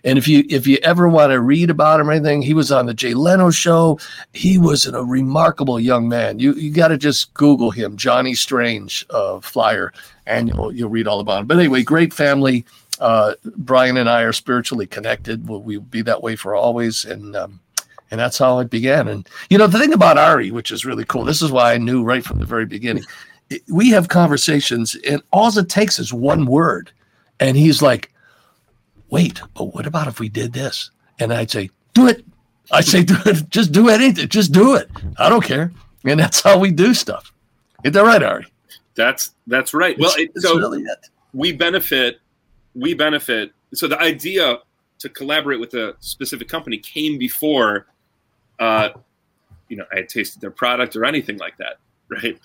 And 0.04 0.18
if 0.18 0.28
you 0.28 0.44
if 0.50 0.66
you 0.66 0.78
ever 0.82 1.08
want 1.08 1.32
to 1.32 1.40
read 1.40 1.70
about 1.70 2.00
him 2.00 2.10
or 2.10 2.12
anything, 2.12 2.42
he 2.42 2.54
was 2.54 2.70
on 2.70 2.86
the 2.86 2.94
Jay 2.94 3.14
Leno 3.14 3.50
show. 3.50 3.98
He 4.34 4.58
was 4.58 4.86
a 4.86 5.02
remarkable 5.02 5.80
young 5.80 6.08
man. 6.08 6.38
You 6.38 6.52
you 6.54 6.70
got 6.70 6.88
to 6.88 6.98
just 6.98 7.32
Google 7.34 7.70
him, 7.70 7.96
Johnny 7.96 8.34
Strange 8.34 9.06
uh, 9.10 9.40
flyer, 9.40 9.92
and 10.26 10.48
you'll 10.48 10.72
you'll 10.72 10.90
read 10.90 11.06
all 11.06 11.20
about 11.20 11.40
him. 11.40 11.46
But 11.46 11.58
anyway, 11.58 11.82
great 11.82 12.12
family. 12.12 12.66
Uh, 13.00 13.34
Brian 13.56 13.96
and 13.96 14.08
I 14.08 14.22
are 14.22 14.32
spiritually 14.32 14.86
connected. 14.86 15.48
We'll, 15.48 15.62
we'll 15.62 15.80
be 15.80 16.02
that 16.02 16.22
way 16.22 16.36
for 16.36 16.54
always. 16.54 17.04
And 17.04 17.34
um, 17.34 17.60
and 18.12 18.20
that's 18.20 18.36
how 18.38 18.58
it 18.60 18.70
began. 18.70 19.08
And 19.08 19.28
you 19.50 19.58
know, 19.58 19.66
the 19.66 19.78
thing 19.78 19.94
about 19.94 20.18
Ari, 20.18 20.50
which 20.52 20.70
is 20.70 20.84
really 20.84 21.04
cool, 21.06 21.24
this 21.24 21.42
is 21.42 21.50
why 21.50 21.72
I 21.72 21.78
knew 21.78 22.04
right 22.04 22.22
from 22.22 22.38
the 22.38 22.44
very 22.44 22.66
beginning. 22.66 23.04
It, 23.50 23.62
we 23.68 23.90
have 23.90 24.08
conversations, 24.08 24.94
and 25.08 25.22
all 25.32 25.48
it 25.58 25.68
takes 25.70 25.98
is 25.98 26.12
one 26.12 26.44
word, 26.44 26.92
and 27.40 27.56
he's 27.56 27.80
like, 27.82 28.12
"Wait, 29.08 29.40
but 29.54 29.74
what 29.74 29.86
about 29.86 30.06
if 30.08 30.20
we 30.20 30.28
did 30.28 30.52
this?" 30.52 30.90
And 31.18 31.32
I'd 31.32 31.50
say, 31.50 31.70
"Do 31.94 32.06
it." 32.06 32.22
I 32.70 32.82
say, 32.82 33.02
"Do 33.04 33.16
it. 33.24 33.48
Just 33.48 33.72
do 33.72 33.88
anything. 33.88 34.28
Just 34.28 34.52
do 34.52 34.76
it. 34.76 34.90
I 35.18 35.28
don't 35.30 35.44
care." 35.44 35.72
And 36.04 36.20
that's 36.20 36.40
how 36.42 36.58
we 36.58 36.70
do 36.70 36.92
stuff. 36.94 37.32
Is 37.84 37.92
that 37.92 38.02
right, 38.02 38.22
Ari? 38.22 38.46
That's 38.94 39.30
that's 39.46 39.72
right. 39.72 39.98
Well, 39.98 40.12
it, 40.18 40.32
It's 40.34 40.44
so 40.44 40.58
really 40.58 40.82
it. 40.82 41.08
we 41.32 41.52
benefit. 41.52 42.20
We 42.74 42.92
benefit. 42.92 43.52
So 43.72 43.88
the 43.88 43.98
idea 43.98 44.58
to 44.98 45.08
collaborate 45.08 45.60
with 45.60 45.72
a 45.74 45.96
specific 46.00 46.48
company 46.48 46.76
came 46.78 47.18
before, 47.18 47.86
uh, 48.62 48.88
you 49.68 49.76
know, 49.76 49.84
I 49.92 49.96
had 49.96 50.08
tasted 50.08 50.40
their 50.40 50.50
product 50.52 50.94
or 50.96 51.04
anything 51.04 51.38
like 51.38 51.56
that. 51.58 51.76
Right? 52.08 52.38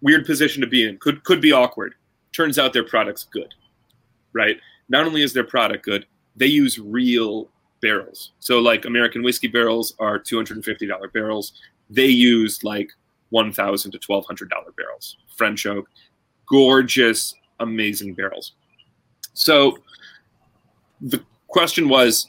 Weird 0.00 0.24
position 0.26 0.60
to 0.60 0.66
be 0.66 0.86
in. 0.86 0.98
Could 0.98 1.24
could 1.24 1.40
be 1.40 1.52
awkward. 1.52 1.94
Turns 2.32 2.58
out 2.58 2.72
their 2.72 2.84
product's 2.84 3.24
good. 3.24 3.52
Right? 4.32 4.56
Not 4.88 5.06
only 5.06 5.22
is 5.22 5.32
their 5.32 5.44
product 5.44 5.84
good, 5.84 6.06
they 6.36 6.46
use 6.46 6.78
real 6.78 7.48
barrels. 7.80 8.32
So 8.38 8.60
like 8.60 8.84
American 8.84 9.22
whiskey 9.22 9.48
barrels 9.48 9.94
are 9.98 10.18
two 10.18 10.36
hundred 10.36 10.56
and 10.58 10.64
fifty 10.64 10.86
dollar 10.86 11.08
barrels. 11.08 11.52
They 11.90 12.06
use 12.06 12.62
like 12.62 12.90
one 13.30 13.52
thousand 13.52 13.90
to 13.92 13.98
twelve 13.98 14.24
hundred 14.26 14.50
dollar 14.50 14.72
barrels. 14.76 15.16
French 15.36 15.66
oak, 15.66 15.88
gorgeous, 16.46 17.34
amazing 17.58 18.14
barrels. 18.14 18.52
So 19.34 19.78
the 21.00 21.20
question 21.48 21.88
was 21.88 22.28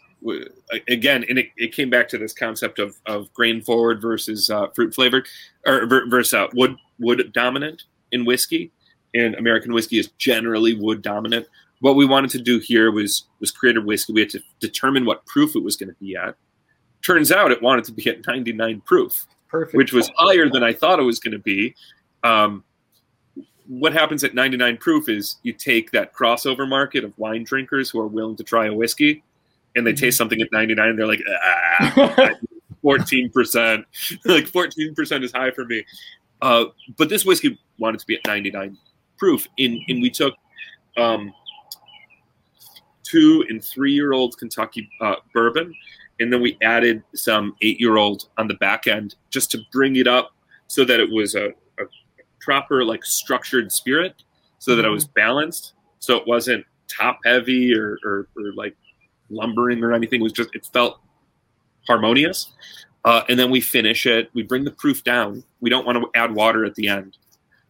again, 0.88 1.25
and 1.27 1.38
it, 1.38 1.47
it 1.57 1.73
came 1.73 1.89
back 1.89 2.07
to 2.09 2.17
this 2.17 2.33
concept 2.33 2.79
of, 2.79 2.95
of 3.05 3.31
grain 3.33 3.62
forward 3.62 4.01
versus 4.01 4.49
uh, 4.49 4.67
fruit 4.69 4.93
flavored, 4.93 5.27
or 5.65 5.86
versus 5.86 6.33
uh, 6.33 6.47
wood 6.53 6.75
wood 6.99 7.31
dominant 7.33 7.83
in 8.12 8.25
whiskey. 8.25 8.71
And 9.13 9.36
American 9.36 9.73
whiskey 9.73 9.99
is 9.99 10.09
generally 10.17 10.75
wood 10.75 11.01
dominant. 11.01 11.47
What 11.81 11.95
we 11.95 12.05
wanted 12.05 12.31
to 12.31 12.39
do 12.39 12.59
here 12.59 12.91
was 12.91 13.25
was 13.39 13.51
create 13.51 13.77
a 13.77 13.81
whiskey. 13.81 14.13
We 14.13 14.21
had 14.21 14.29
to 14.31 14.39
determine 14.59 15.05
what 15.05 15.25
proof 15.25 15.55
it 15.55 15.63
was 15.63 15.75
going 15.75 15.89
to 15.89 15.95
be 15.99 16.15
at. 16.15 16.36
Turns 17.05 17.31
out 17.31 17.51
it 17.51 17.62
wanted 17.62 17.83
to 17.86 17.91
be 17.91 18.09
at 18.09 18.25
99 18.25 18.81
proof, 18.86 19.25
Perfect. 19.49 19.75
which 19.75 19.91
was 19.91 20.09
higher 20.15 20.49
than 20.49 20.63
I 20.63 20.73
thought 20.73 20.99
it 20.99 21.03
was 21.03 21.19
going 21.19 21.33
to 21.33 21.39
be. 21.39 21.75
Um, 22.23 22.63
what 23.67 23.93
happens 23.93 24.23
at 24.23 24.33
99 24.33 24.77
proof 24.77 25.09
is 25.09 25.38
you 25.43 25.53
take 25.53 25.91
that 25.91 26.13
crossover 26.13 26.67
market 26.67 27.03
of 27.03 27.17
wine 27.17 27.43
drinkers 27.43 27.89
who 27.89 27.99
are 27.99 28.07
willing 28.07 28.36
to 28.38 28.43
try 28.43 28.67
a 28.67 28.73
whiskey 28.73 29.23
and 29.75 29.86
they 29.86 29.91
mm-hmm. 29.91 30.05
taste 30.05 30.17
something 30.17 30.41
at 30.41 30.51
99 30.51 30.95
they're 30.95 31.07
like 31.07 31.23
ah, 31.29 32.29
14% 32.83 33.86
like 34.25 34.45
14% 34.45 35.23
is 35.23 35.31
high 35.31 35.51
for 35.51 35.65
me 35.65 35.86
uh, 36.41 36.65
but 36.97 37.09
this 37.09 37.25
whiskey 37.25 37.57
wanted 37.79 37.99
to 37.99 38.05
be 38.05 38.15
at 38.15 38.21
99 38.25 38.77
proof 39.17 39.47
and, 39.57 39.77
and 39.88 40.01
we 40.01 40.09
took 40.09 40.33
um, 40.97 41.33
two 43.03 43.45
and 43.49 43.63
three 43.63 43.93
year 43.93 44.13
old 44.13 44.38
kentucky 44.38 44.89
uh, 45.01 45.15
bourbon 45.33 45.73
and 46.19 46.31
then 46.31 46.41
we 46.41 46.57
added 46.62 47.03
some 47.15 47.55
eight 47.62 47.79
year 47.79 47.97
old 47.97 48.29
on 48.38 48.47
the 48.47 48.53
back 48.55 48.88
end 48.88 49.15
just 49.29 49.51
to 49.51 49.59
bring 49.71 49.95
it 49.95 50.07
up 50.07 50.31
so 50.67 50.86
that 50.86 50.99
it 50.99 51.09
was 51.12 51.36
a, 51.36 51.47
a 51.79 51.83
proper 52.41 52.83
like 52.83 53.03
structured 53.03 53.71
spirit 53.71 54.23
so 54.59 54.75
that 54.75 54.86
it 54.86 54.89
was 54.89 55.05
mm-hmm. 55.05 55.13
balanced 55.15 55.73
so 55.99 56.17
it 56.17 56.27
wasn't 56.27 56.65
top 56.88 57.19
heavy 57.25 57.73
or, 57.73 57.97
or, 58.03 58.27
or 58.36 58.53
like 58.55 58.75
lumbering 59.34 59.84
or 59.84 59.93
anything. 59.93 60.22
It 60.22 60.24
was 60.24 60.34
just 60.34 60.50
it 60.54 60.65
felt 60.74 61.00
harmonious. 61.88 62.52
Uh, 63.06 63.24
and 63.28 63.38
then 63.38 63.52
we 63.52 63.60
finish 63.60 64.06
it. 64.06 64.30
We 64.34 64.43
bring 64.43 64.63
the 64.63 64.72
proof 64.72 65.04
down. 65.04 65.43
We 65.60 65.69
don't 65.69 65.86
want 65.86 65.98
to 65.98 66.19
add 66.19 66.34
water 66.34 66.63
at 66.65 66.76
the 66.76 66.88
end. 66.88 67.17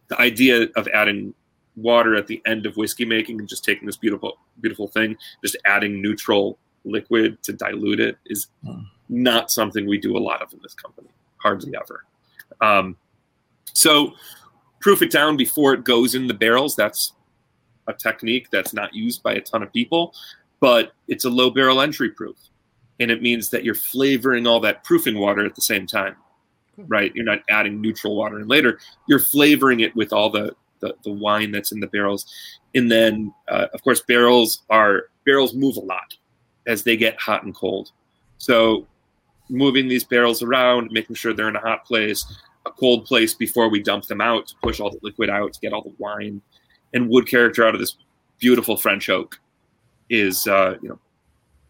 The 0.08 0.20
idea 0.20 0.68
of 0.76 0.86
adding 0.88 1.34
water 1.76 2.14
at 2.14 2.28
the 2.28 2.40
end 2.46 2.66
of 2.66 2.76
whiskey 2.76 3.04
making 3.04 3.40
and 3.40 3.48
just 3.48 3.64
taking 3.64 3.86
this 3.86 3.96
beautiful, 3.96 4.38
beautiful 4.60 4.86
thing, 4.86 5.16
just 5.42 5.56
adding 5.64 6.00
neutral 6.00 6.58
liquid 6.84 7.42
to 7.42 7.52
dilute 7.52 7.98
it 7.98 8.16
is 8.26 8.48
mm. 8.64 8.84
not 9.08 9.50
something 9.50 9.88
we 9.88 9.98
do 9.98 10.16
a 10.16 10.18
lot 10.20 10.40
of 10.40 10.52
in 10.52 10.60
this 10.62 10.74
company. 10.74 11.08
Hardly 11.38 11.72
ever. 11.76 12.04
Um, 12.60 12.96
so 13.72 14.12
proof 14.80 15.02
it 15.02 15.10
down 15.10 15.36
before 15.36 15.74
it 15.74 15.84
goes 15.84 16.14
in 16.14 16.28
the 16.28 16.34
barrels. 16.34 16.76
That's 16.76 17.12
a 17.88 17.92
technique 17.92 18.50
that's 18.50 18.72
not 18.72 18.94
used 18.94 19.22
by 19.22 19.34
a 19.34 19.40
ton 19.40 19.62
of 19.62 19.72
people 19.72 20.14
but 20.60 20.92
it's 21.08 21.24
a 21.24 21.30
low 21.30 21.50
barrel 21.50 21.80
entry 21.80 22.10
proof. 22.10 22.36
And 23.00 23.10
it 23.10 23.22
means 23.22 23.50
that 23.50 23.64
you're 23.64 23.74
flavoring 23.74 24.46
all 24.46 24.60
that 24.60 24.84
proofing 24.84 25.18
water 25.18 25.44
at 25.44 25.54
the 25.54 25.62
same 25.62 25.86
time, 25.86 26.16
right? 26.78 27.14
You're 27.14 27.24
not 27.24 27.40
adding 27.48 27.80
neutral 27.80 28.16
water 28.16 28.40
in 28.40 28.46
later. 28.46 28.78
You're 29.08 29.18
flavoring 29.18 29.80
it 29.80 29.94
with 29.96 30.12
all 30.12 30.30
the, 30.30 30.54
the, 30.80 30.94
the 31.02 31.12
wine 31.12 31.50
that's 31.50 31.72
in 31.72 31.80
the 31.80 31.88
barrels. 31.88 32.32
And 32.74 32.90
then, 32.90 33.34
uh, 33.48 33.66
of 33.74 33.82
course, 33.82 34.00
barrels 34.00 34.62
are 34.70 35.04
barrels 35.26 35.54
move 35.54 35.76
a 35.76 35.80
lot 35.80 36.14
as 36.66 36.82
they 36.82 36.96
get 36.96 37.20
hot 37.20 37.42
and 37.42 37.54
cold. 37.54 37.90
So 38.38 38.86
moving 39.48 39.88
these 39.88 40.04
barrels 40.04 40.42
around, 40.42 40.90
making 40.92 41.16
sure 41.16 41.32
they're 41.32 41.48
in 41.48 41.56
a 41.56 41.60
hot 41.60 41.84
place, 41.84 42.24
a 42.66 42.70
cold 42.70 43.04
place 43.04 43.34
before 43.34 43.68
we 43.68 43.82
dump 43.82 44.06
them 44.06 44.20
out 44.20 44.46
to 44.48 44.54
push 44.62 44.80
all 44.80 44.90
the 44.90 44.98
liquid 45.02 45.30
out 45.30 45.52
to 45.52 45.60
get 45.60 45.72
all 45.72 45.82
the 45.82 45.94
wine 45.98 46.40
and 46.94 47.08
wood 47.08 47.26
character 47.26 47.66
out 47.66 47.74
of 47.74 47.80
this 47.80 47.96
beautiful 48.38 48.76
French 48.76 49.08
oak 49.08 49.38
is 50.14 50.46
uh, 50.46 50.76
you 50.82 50.88
know 50.88 50.98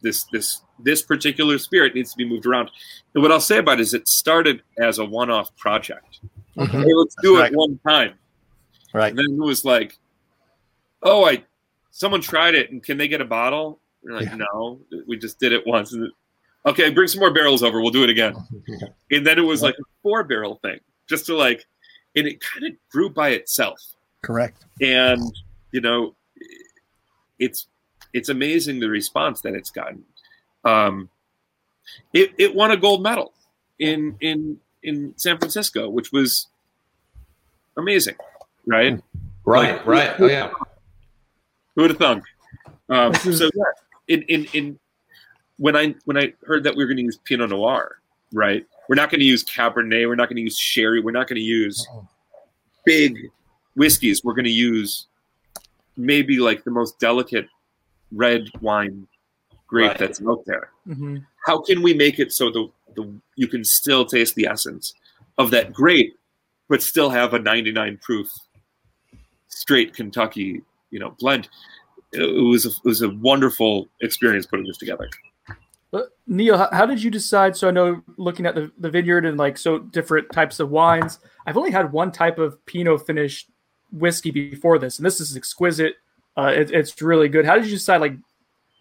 this 0.03 0.25
this 0.25 0.61
this 0.79 1.03
particular 1.03 1.59
spirit 1.59 1.95
needs 1.95 2.11
to 2.13 2.17
be 2.17 2.29
moved 2.29 2.47
around. 2.47 2.71
And 3.15 3.23
what 3.23 3.33
I'll 3.33 3.41
say 3.41 3.59
about 3.59 3.79
it 3.79 3.83
is 3.83 3.95
it 3.95 4.09
started 4.09 4.63
as 4.79 4.99
a 4.99 5.05
one-off 5.05 5.55
project. 5.57 6.21
Mm-hmm. 6.57 6.83
Hey, 6.83 6.95
let's 6.95 7.15
do 7.23 7.37
That's 7.37 7.51
it 7.51 7.53
right. 7.53 7.53
one 7.55 7.81
time. 7.87 8.15
Right. 8.93 9.11
And 9.11 9.19
then 9.19 9.27
it 9.27 9.45
was 9.45 9.65
like, 9.65 9.99
oh, 11.03 11.25
I 11.25 11.45
someone 11.91 12.21
tried 12.21 12.55
it 12.55 12.71
and 12.71 12.83
can 12.83 12.99
they 12.99 13.09
get 13.09 13.21
a 13.21 13.25
bottle? 13.25 13.81
We're 14.03 14.17
like, 14.17 14.27
yeah. 14.27 14.37
no, 14.53 14.81
we 15.07 15.17
just 15.17 15.39
did 15.39 15.53
it 15.53 15.67
once. 15.67 15.93
And, 15.93 16.11
okay, 16.67 16.91
bring 16.91 17.09
some 17.09 17.21
more 17.21 17.33
barrels 17.33 17.63
over. 17.63 17.81
We'll 17.81 17.91
do 17.91 18.05
it 18.05 18.11
again. 18.11 18.35
And 19.11 19.25
then 19.25 19.39
it 19.39 19.43
was 19.43 19.63
like 19.63 19.77
a 19.79 19.85
four 20.03 20.25
barrel 20.25 20.59
thing, 20.61 20.81
just 21.09 21.27
to 21.27 21.37
like, 21.37 21.65
and 22.17 22.27
it 22.27 22.41
kind 22.41 22.67
of 22.67 22.73
grew 22.91 23.09
by 23.09 23.29
itself. 23.29 23.79
Correct. 24.23 24.65
And 24.81 25.23
you 25.71 25.81
know, 25.81 26.17
it's 27.39 27.69
it's 28.15 28.29
amazing 28.31 28.81
the 28.81 28.89
response 28.89 29.43
that 29.43 29.55
it's 29.55 29.71
gotten. 29.71 30.05
Um, 30.65 31.11
it, 32.15 32.33
it 32.39 32.55
won 32.55 32.71
a 32.71 32.77
gold 32.77 33.03
medal 33.03 33.35
in 33.79 34.17
in 34.21 34.59
in 34.83 35.13
San 35.17 35.37
Francisco, 35.39 35.91
which 35.91 36.13
was 36.13 36.47
amazing, 37.77 38.15
right? 38.67 39.03
Right, 39.45 39.77
like, 39.77 39.87
right. 39.87 40.15
Oh 40.19 40.27
yeah. 40.27 40.51
Who 41.75 41.83
would 41.83 41.91
have 41.91 41.99
thunk? 41.99 42.25
Um, 42.89 43.13
so 43.15 43.51
yeah, 43.55 43.65
in, 44.09 44.23
in 44.23 44.45
in 44.53 44.79
when 45.59 45.77
I 45.77 45.95
when 46.05 46.17
I 46.17 46.33
heard 46.47 46.65
that 46.65 46.77
we 46.77 46.85
were 46.85 46.89
going 46.89 46.99
to 46.99 47.03
use 47.03 47.19
Pinot 47.25 47.51
Noir, 47.51 47.99
right? 48.33 48.65
We're 48.89 48.97
not 48.97 49.11
going 49.11 49.21
to 49.21 49.27
use 49.27 49.45
Cabernet. 49.45 50.07
We're 50.07 50.15
not 50.15 50.29
going 50.29 50.37
to 50.37 50.43
use 50.43 50.57
sherry. 50.57 51.01
We're 51.01 51.11
not 51.11 51.27
going 51.27 51.41
to 51.41 51.43
use 51.43 51.87
big 52.85 53.17
whiskeys. 53.75 54.23
We're 54.23 54.35
going 54.35 54.45
to 54.45 54.51
use 54.51 55.07
maybe 55.97 56.39
like 56.39 56.65
the 56.65 56.71
most 56.71 56.99
delicate 56.99 57.49
red 58.15 58.49
wine 58.61 59.07
grape 59.67 59.89
right. 59.89 59.99
that's 59.99 60.23
out 60.27 60.45
there. 60.47 60.71
Mm-hmm. 60.87 61.19
How 61.47 61.61
can 61.61 61.83
we 61.83 61.95
make 61.95 62.19
it 62.19 62.33
so 62.33 62.51
the, 62.51 62.71
the 62.97 63.13
you 63.37 63.49
can 63.49 63.65
still 63.65 64.05
taste 64.05 64.35
the 64.35 64.47
essence 64.47 64.95
of 65.39 65.51
that 65.51 65.73
grape, 65.73 66.17
but 66.69 66.83
still 66.83 67.11
have 67.11 67.35
a 67.35 67.39
99 67.39 67.99
proof 68.03 68.31
straight 69.49 69.95
Kentucky, 69.95 70.63
you 70.91 70.99
know, 70.99 71.15
blend? 71.19 71.49
It 72.13 72.23
was 72.45 72.67
a, 72.67 72.69
it 72.69 72.85
was 72.85 73.03
a 73.03 73.11
wonderful 73.11 73.89
experience 74.01 74.47
putting 74.47 74.67
this 74.67 74.79
together. 74.79 75.09
Neil, 76.27 76.69
how 76.73 76.87
did 76.87 77.03
you 77.03 77.11
decide? 77.11 77.57
So 77.57 77.69
I 77.69 77.71
know 77.71 78.03
looking 78.17 78.47
at 78.47 78.55
the, 78.55 78.73
the 78.79 78.91
vineyard 78.91 79.27
and 79.27 79.37
like 79.37 79.59
so 79.59 79.79
different 79.79 80.31
types 80.33 80.59
of 80.59 80.71
wines. 80.71 81.19
I've 81.47 81.57
only 81.57 81.71
had 81.71 81.93
one 81.93 82.11
type 82.11 82.39
of 82.39 82.65
Pinot 82.67 83.07
finished 83.07 83.51
whiskey 83.93 84.31
before 84.31 84.79
this, 84.79 84.99
and 84.99 85.07
this 85.07 85.21
is 85.21 85.37
exquisite 85.37 85.97
uh, 86.37 86.53
it, 86.55 86.71
it's 86.71 87.01
really 87.01 87.29
good. 87.29 87.45
How 87.45 87.55
did 87.55 87.67
you 87.67 87.73
decide 87.73 88.01
like 88.01 88.15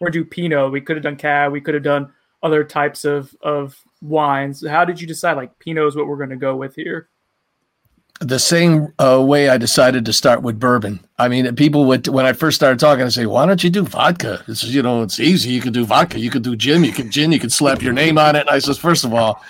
we're 0.00 0.10
do 0.10 0.24
Pinot? 0.24 0.72
We 0.72 0.80
could 0.80 0.96
have 0.96 1.02
done 1.02 1.16
Cab. 1.16 1.52
We 1.52 1.60
could 1.60 1.74
have 1.74 1.82
done 1.82 2.12
other 2.42 2.64
types 2.64 3.04
of 3.04 3.34
of 3.42 3.76
wines. 4.02 4.66
How 4.66 4.84
did 4.84 5.00
you 5.00 5.06
decide 5.06 5.36
like 5.36 5.58
Pinot 5.58 5.86
is 5.86 5.96
what 5.96 6.06
we're 6.06 6.16
gonna 6.16 6.36
go 6.36 6.56
with 6.56 6.74
here? 6.74 7.08
The 8.20 8.38
same 8.38 8.92
uh, 9.00 9.20
way 9.20 9.48
I 9.48 9.58
decided 9.58 10.04
to 10.06 10.12
start 10.12 10.42
with 10.42 10.60
bourbon. 10.60 11.04
I 11.18 11.26
mean, 11.26 11.52
people 11.56 11.84
would 11.86 12.06
when 12.06 12.24
I 12.24 12.32
first 12.32 12.54
started 12.54 12.78
talking, 12.78 13.04
I 13.04 13.08
say, 13.08 13.26
"Why 13.26 13.44
don't 13.44 13.62
you 13.62 13.70
do 13.70 13.82
vodka? 13.82 14.44
It's 14.46 14.62
you 14.62 14.82
know, 14.82 15.02
it's 15.02 15.18
easy. 15.18 15.50
You 15.50 15.60
could 15.60 15.74
do 15.74 15.84
vodka. 15.84 16.20
You 16.20 16.30
could 16.30 16.44
do 16.44 16.54
gin. 16.54 16.84
You 16.84 16.92
could 16.92 17.10
gin. 17.10 17.32
You 17.32 17.40
could 17.40 17.52
slap 17.52 17.82
your 17.82 17.92
name 17.92 18.16
on 18.16 18.36
it." 18.36 18.42
And 18.42 18.50
I 18.50 18.60
says, 18.60 18.78
first 18.78 19.04
of 19.04 19.12
all, 19.12 19.42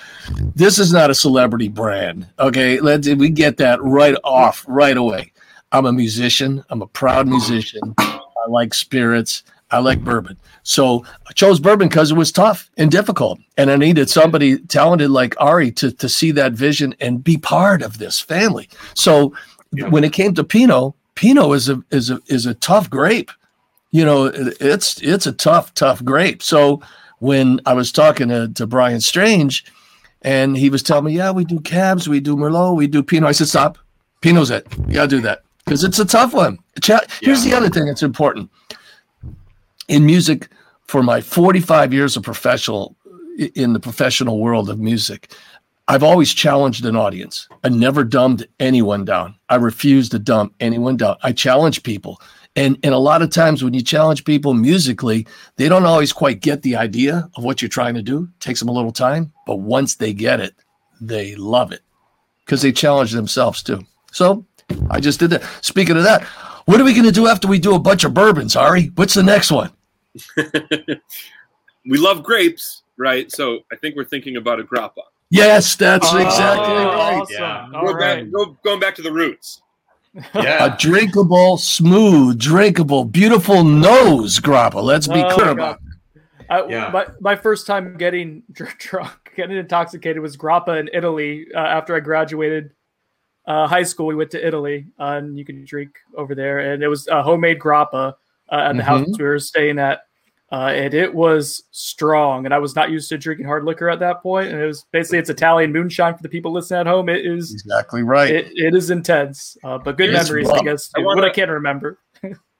this 0.55 0.79
is 0.79 0.93
not 0.93 1.11
a 1.11 1.15
celebrity 1.15 1.69
brand. 1.69 2.27
Okay, 2.39 2.81
let's 2.81 3.07
we 3.07 3.29
get 3.29 3.59
that 3.59 3.83
right 3.83 4.17
off 4.25 4.65
right 4.67 4.97
away. 4.97 5.34
I'm 5.75 5.87
a 5.87 5.93
musician. 5.93 6.65
I'm 6.71 6.83
a 6.83 6.87
proud 6.87 7.27
musician. 7.27 7.95
I 7.99 8.47
like 8.49 8.73
spirits. 8.73 9.43
I 9.73 9.81
like 9.81 10.05
bourbon. 10.05 10.37
So 10.63 11.05
I 11.29 11.33
chose 11.33 11.59
bourbon 11.59 11.89
because 11.89 12.13
it 12.13 12.17
was 12.17 12.31
tough 12.31 12.71
and 12.77 12.93
difficult. 12.93 13.41
And 13.57 13.73
I 13.73 13.77
needed 13.77 14.09
somebody 14.09 14.59
talented 14.59 15.11
like 15.11 15.35
Ari 15.41 15.73
to, 15.73 15.91
to 15.91 16.09
see 16.09 16.31
that 16.31 16.53
vision 16.53 16.95
and 17.01 17.25
be 17.25 17.37
part 17.37 17.83
of 17.83 17.99
this 17.99 18.21
family. 18.21 18.69
So 18.95 19.35
yeah. 19.73 19.89
when 19.89 20.05
it 20.05 20.13
came 20.13 20.33
to 20.35 20.45
Pinot, 20.45 20.95
Pinot 21.17 21.57
is 21.57 21.69
a 21.69 21.83
is 21.91 22.09
a 22.09 22.21
is 22.29 22.47
a 22.47 22.55
tough 22.55 22.89
grape. 22.89 23.33
You 23.91 24.05
know, 24.05 24.27
it's 24.33 25.03
it's 25.03 25.27
a 25.27 25.33
tough, 25.33 25.75
tough 25.75 26.05
grape. 26.05 26.41
So 26.41 26.83
when 27.19 27.61
I 27.67 27.75
was 27.75 27.91
talking 27.91 28.29
to, 28.29 28.47
to 28.47 28.67
Brian 28.69 29.01
Strange 29.01 29.65
and 30.23 30.57
he 30.57 30.71
was 30.71 30.85
telling 30.85 31.07
me, 31.07 31.15
Yeah, 31.15 31.33
we 31.33 31.45
do 31.45 31.59
cabs, 31.59 32.09
we 32.09 32.21
do 32.21 32.37
Merlot, 32.37 32.77
we 32.77 32.87
do 32.87 33.03
Pinot. 33.03 33.29
I 33.29 33.33
said, 33.33 33.49
Stop. 33.49 33.79
Pinot's 34.21 34.51
it. 34.51 34.67
You 34.87 34.95
gotta 34.95 35.09
do 35.09 35.21
that 35.23 35.43
because 35.65 35.85
it's 35.85 35.99
a 35.99 36.05
tough 36.05 36.35
one. 36.35 36.59
Here's 37.21 37.45
yeah. 37.45 37.51
the 37.51 37.57
other 37.57 37.71
thing 37.71 37.87
that's 37.87 38.03
important 38.03 38.51
in 39.89 40.05
music. 40.07 40.49
For 40.87 41.03
my 41.03 41.23
45 41.23 41.95
years 41.95 42.15
of 42.15 42.23
professional 42.23 42.95
in 43.55 43.73
the 43.73 43.81
professional 43.81 44.39
world 44.39 44.69
of 44.69 44.79
music, 44.79 45.33
I've 45.89 46.03
always 46.03 46.33
challenged 46.33 46.85
an 46.85 46.95
audience. 46.95 47.49
I 47.65 47.71
never 47.71 48.05
dumbed 48.05 48.47
anyone 48.61 49.05
down. 49.05 49.35
I 49.49 49.57
refuse 49.57 50.09
to 50.11 50.19
dumb 50.19 50.55
anyone 50.61 50.97
down. 50.97 51.17
I 51.23 51.33
challenge 51.33 51.83
people. 51.83 52.21
And, 52.57 52.79
and 52.83 52.95
a 52.95 52.99
lot 52.99 53.23
of 53.23 53.31
times 53.31 53.65
when 53.65 53.75
you 53.75 53.83
challenge 53.83 54.25
people 54.25 54.55
musically, 54.55 55.27
they 55.57 55.69
don't 55.69 55.85
always 55.87 56.13
quite 56.13 56.41
get 56.41 56.63
the 56.63 56.77
idea 56.77 57.29
of 57.35 57.45
what 57.45 57.61
you're 57.61 57.69
trying 57.69 57.95
to 57.95 58.03
do. 58.03 58.25
It 58.25 58.41
takes 58.41 58.61
them 58.61 58.69
a 58.69 58.73
little 58.73 58.93
time, 58.93 59.33
but 59.47 59.57
once 59.57 59.97
they 59.97 60.13
get 60.13 60.39
it, 60.41 60.55
they 61.01 61.35
love 61.35 61.73
it 61.73 61.81
because 62.45 62.63
they 62.63 62.73
challenge 62.73 63.13
themselves 63.13 63.63
too. 63.63 63.83
So 64.13 64.47
I 64.91 65.01
just 65.01 65.21
did 65.21 65.31
that. 65.31 65.43
Speaking 65.65 65.97
of 65.97 66.03
that, 66.05 66.25
What 66.67 66.81
are 66.81 66.85
we 66.85 66.93
going 66.95 67.05
to 67.05 67.13
do 67.13 67.27
after 67.27 67.47
we 67.47 67.59
do 67.59 67.75
a 67.75 67.79
bunch 67.79 68.05
of 68.05 68.15
bourbons, 68.15 68.57
Ari? 68.57 68.87
What's 68.95 69.13
the 69.15 69.23
next 69.23 69.51
one? 69.53 69.71
we 71.87 71.99
love 71.99 72.23
grapes, 72.23 72.83
right? 72.97 73.31
So 73.31 73.61
I 73.73 73.77
think 73.77 73.97
we're 73.97 74.05
thinking 74.05 74.37
about 74.37 74.61
a 74.61 74.65
grappa. 74.65 75.03
Yes, 75.31 75.75
that's 75.77 76.07
Oh, 76.11 76.17
exactly 76.19 76.73
right. 76.75 77.21
Awesome. 77.21 77.37
Yeah. 77.39 77.69
All 77.75 77.87
Go 77.87 77.93
right. 77.93 78.25
back, 78.25 78.33
go, 78.33 78.57
going 78.65 78.81
back 78.81 78.95
to 78.97 79.03
the 79.03 79.13
roots. 79.13 79.61
Yeah. 80.35 80.73
A 80.73 80.77
drinkable, 80.79 81.57
smooth, 81.59 82.39
drinkable, 82.39 83.05
beautiful 83.05 83.65
nose 83.65 84.39
grappa. 84.39 84.81
Let's 84.81 85.09
be 85.09 85.21
Oh, 85.25 85.29
clear 85.35 85.47
my 85.47 85.53
about 85.53 85.81
I, 86.49 86.67
Yeah. 86.69 86.91
my, 86.93 87.07
my 87.21 87.35
first 87.37 87.67
time 87.67 87.97
getting 87.97 88.45
drunk, 88.53 89.33
getting 89.35 89.57
intoxicated 89.57 90.23
was 90.23 90.37
grappa 90.37 90.79
in 90.79 90.89
Italy. 90.93 91.47
Uh, 91.53 91.59
after 91.59 91.97
I 91.97 92.01
graduated 92.01 92.71
uh, 93.47 93.67
high 93.67 93.83
school, 93.83 94.07
we 94.07 94.15
went 94.15 94.31
to 94.33 94.47
Italy, 94.47 94.87
uh, 94.99 95.19
and 95.19 95.39
you 95.39 95.45
can 95.45 95.65
drink 95.65 95.91
over 96.17 96.35
there. 96.35 96.73
And 96.73 96.83
it 96.83 96.89
was 96.89 97.07
uh, 97.09 97.23
homemade 97.23 97.59
grappa 97.59 98.15
uh, 98.51 98.55
at 98.55 98.77
the 98.77 98.83
Mhm. 98.83 98.87
house 98.87 99.19
we 99.19 99.25
were 99.25 99.39
staying 99.39 99.79
at, 99.79 100.03
uh, 100.53 100.73
and 100.75 100.95
it 100.95 101.15
was 101.15 101.63
strong. 101.71 102.45
And 102.45 102.55
I 102.55 102.59
was 102.59 102.75
not 102.77 102.91
used 102.91 103.09
to 103.11 103.19
drinking 103.19 103.47
hard 103.47 103.65
liquor 103.65 103.89
at 103.91 103.99
that 104.01 104.23
point. 104.23 104.51
And 104.53 104.61
it 104.61 104.67
was 104.67 104.85
basically 104.93 105.19
it's 105.19 105.31
Italian 105.31 105.73
moonshine 105.73 106.17
for 106.17 106.23
the 106.23 106.29
people 106.29 106.53
listening 106.53 106.81
at 106.81 106.87
home. 106.87 107.09
It 107.09 107.25
is 107.27 107.53
exactly 107.53 108.03
right. 108.03 108.31
it, 108.31 108.47
it 108.55 108.75
is 108.75 108.91
intense, 108.91 109.57
uh, 109.65 109.79
but 109.79 109.97
good 109.97 110.11
It's 110.11 110.29
memories, 110.29 110.49
I 110.51 110.63
guess. 110.63 110.91
I 110.97 111.01
what 111.01 111.17
wanna- 111.17 111.27
I 111.29 111.31
can't 111.31 111.51
remember. 111.51 111.99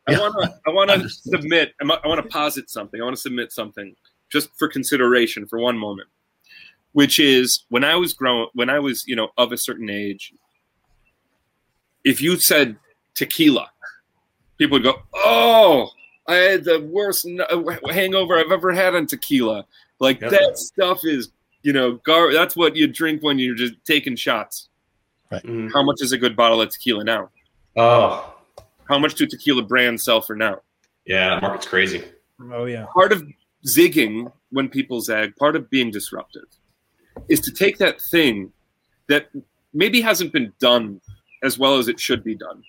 I 0.07 0.19
want 0.21 0.35
to 0.43 0.55
I 0.67 0.71
want 0.71 0.91
to 0.91 1.09
submit 1.09 1.73
I 1.81 1.85
want 2.07 2.23
to 2.23 2.29
posit 2.29 2.69
something. 2.69 3.01
I 3.01 3.05
want 3.05 3.17
to 3.17 3.23
submit 3.23 3.53
something 3.53 3.95
just 4.31 4.51
for 4.59 4.69
consideration 4.69 5.47
for 5.47 5.59
one 5.59 5.79
moment, 5.79 6.09
which 6.93 7.19
is 7.19 7.65
when 7.71 7.85
I 7.85 7.97
was 7.97 8.13
growing 8.13 8.49
when 8.53 8.69
I 8.69 8.79
was, 8.81 9.05
you 9.07 9.17
know, 9.17 9.29
of 9.39 9.53
a 9.53 9.57
certain 9.57 9.89
age, 9.89 10.33
if 12.05 12.21
you 12.21 12.37
said 12.37 12.77
tequila, 13.15 13.71
people 14.59 14.77
would 14.77 14.83
go, 14.85 15.03
"Oh, 15.15 15.91
I 16.27 16.35
had 16.37 16.65
the 16.65 16.81
worst 16.81 17.27
hangover 17.91 18.39
I've 18.39 18.53
ever 18.53 18.73
had 18.73 18.95
on 18.95 19.07
tequila." 19.07 19.67
Like 20.01 20.21
Yep. 20.21 20.31
that 20.31 20.59
stuff 20.59 21.01
is, 21.05 21.31
you 21.63 21.73
know, 21.73 21.93
gar- 22.05 22.33
that's 22.33 22.57
what 22.57 22.77
you 22.77 22.87
drink 22.87 23.23
when 23.23 23.39
you're 23.39 23.55
just 23.55 23.75
taking 23.85 24.17
shots. 24.17 24.69
Mhm. 25.33 25.73
How 25.73 25.83
much 25.83 26.01
is 26.01 26.13
a 26.13 26.19
good 26.19 26.37
bottle 26.37 26.61
of 26.61 26.71
tequila 26.71 27.05
now? 27.05 27.31
Oh, 27.77 28.31
How 28.89 28.99
much 28.99 29.15
do 29.15 29.27
tequila 29.27 29.63
brands 29.63 30.05
sell 30.05 30.21
for 30.21 30.37
now? 30.37 30.61
yeah. 31.07 31.39
Market's 31.41 31.67
crazy. 31.67 32.05
Oh 32.53 32.65
yeah. 32.67 32.87
part 32.93 33.13
of 33.13 33.23
zigging 33.67 34.31
when 34.51 34.69
people 34.69 35.01
zag, 35.01 35.35
part 35.37 35.57
of 35.57 35.71
being 35.71 35.91
disruptive, 35.91 36.45
is 37.29 37.41
to 37.41 37.51
take 37.53 37.79
that 37.79 38.01
thing 38.01 38.53
that 39.09 39.31
maybe 39.73 40.01
hasn't 40.03 40.33
been 40.33 40.53
done 40.61 41.01
as 41.45 41.59
well 41.59 41.79
as 41.79 41.89
it 41.89 42.01
should 42.01 42.25
be 42.25 42.35
done. 42.35 42.63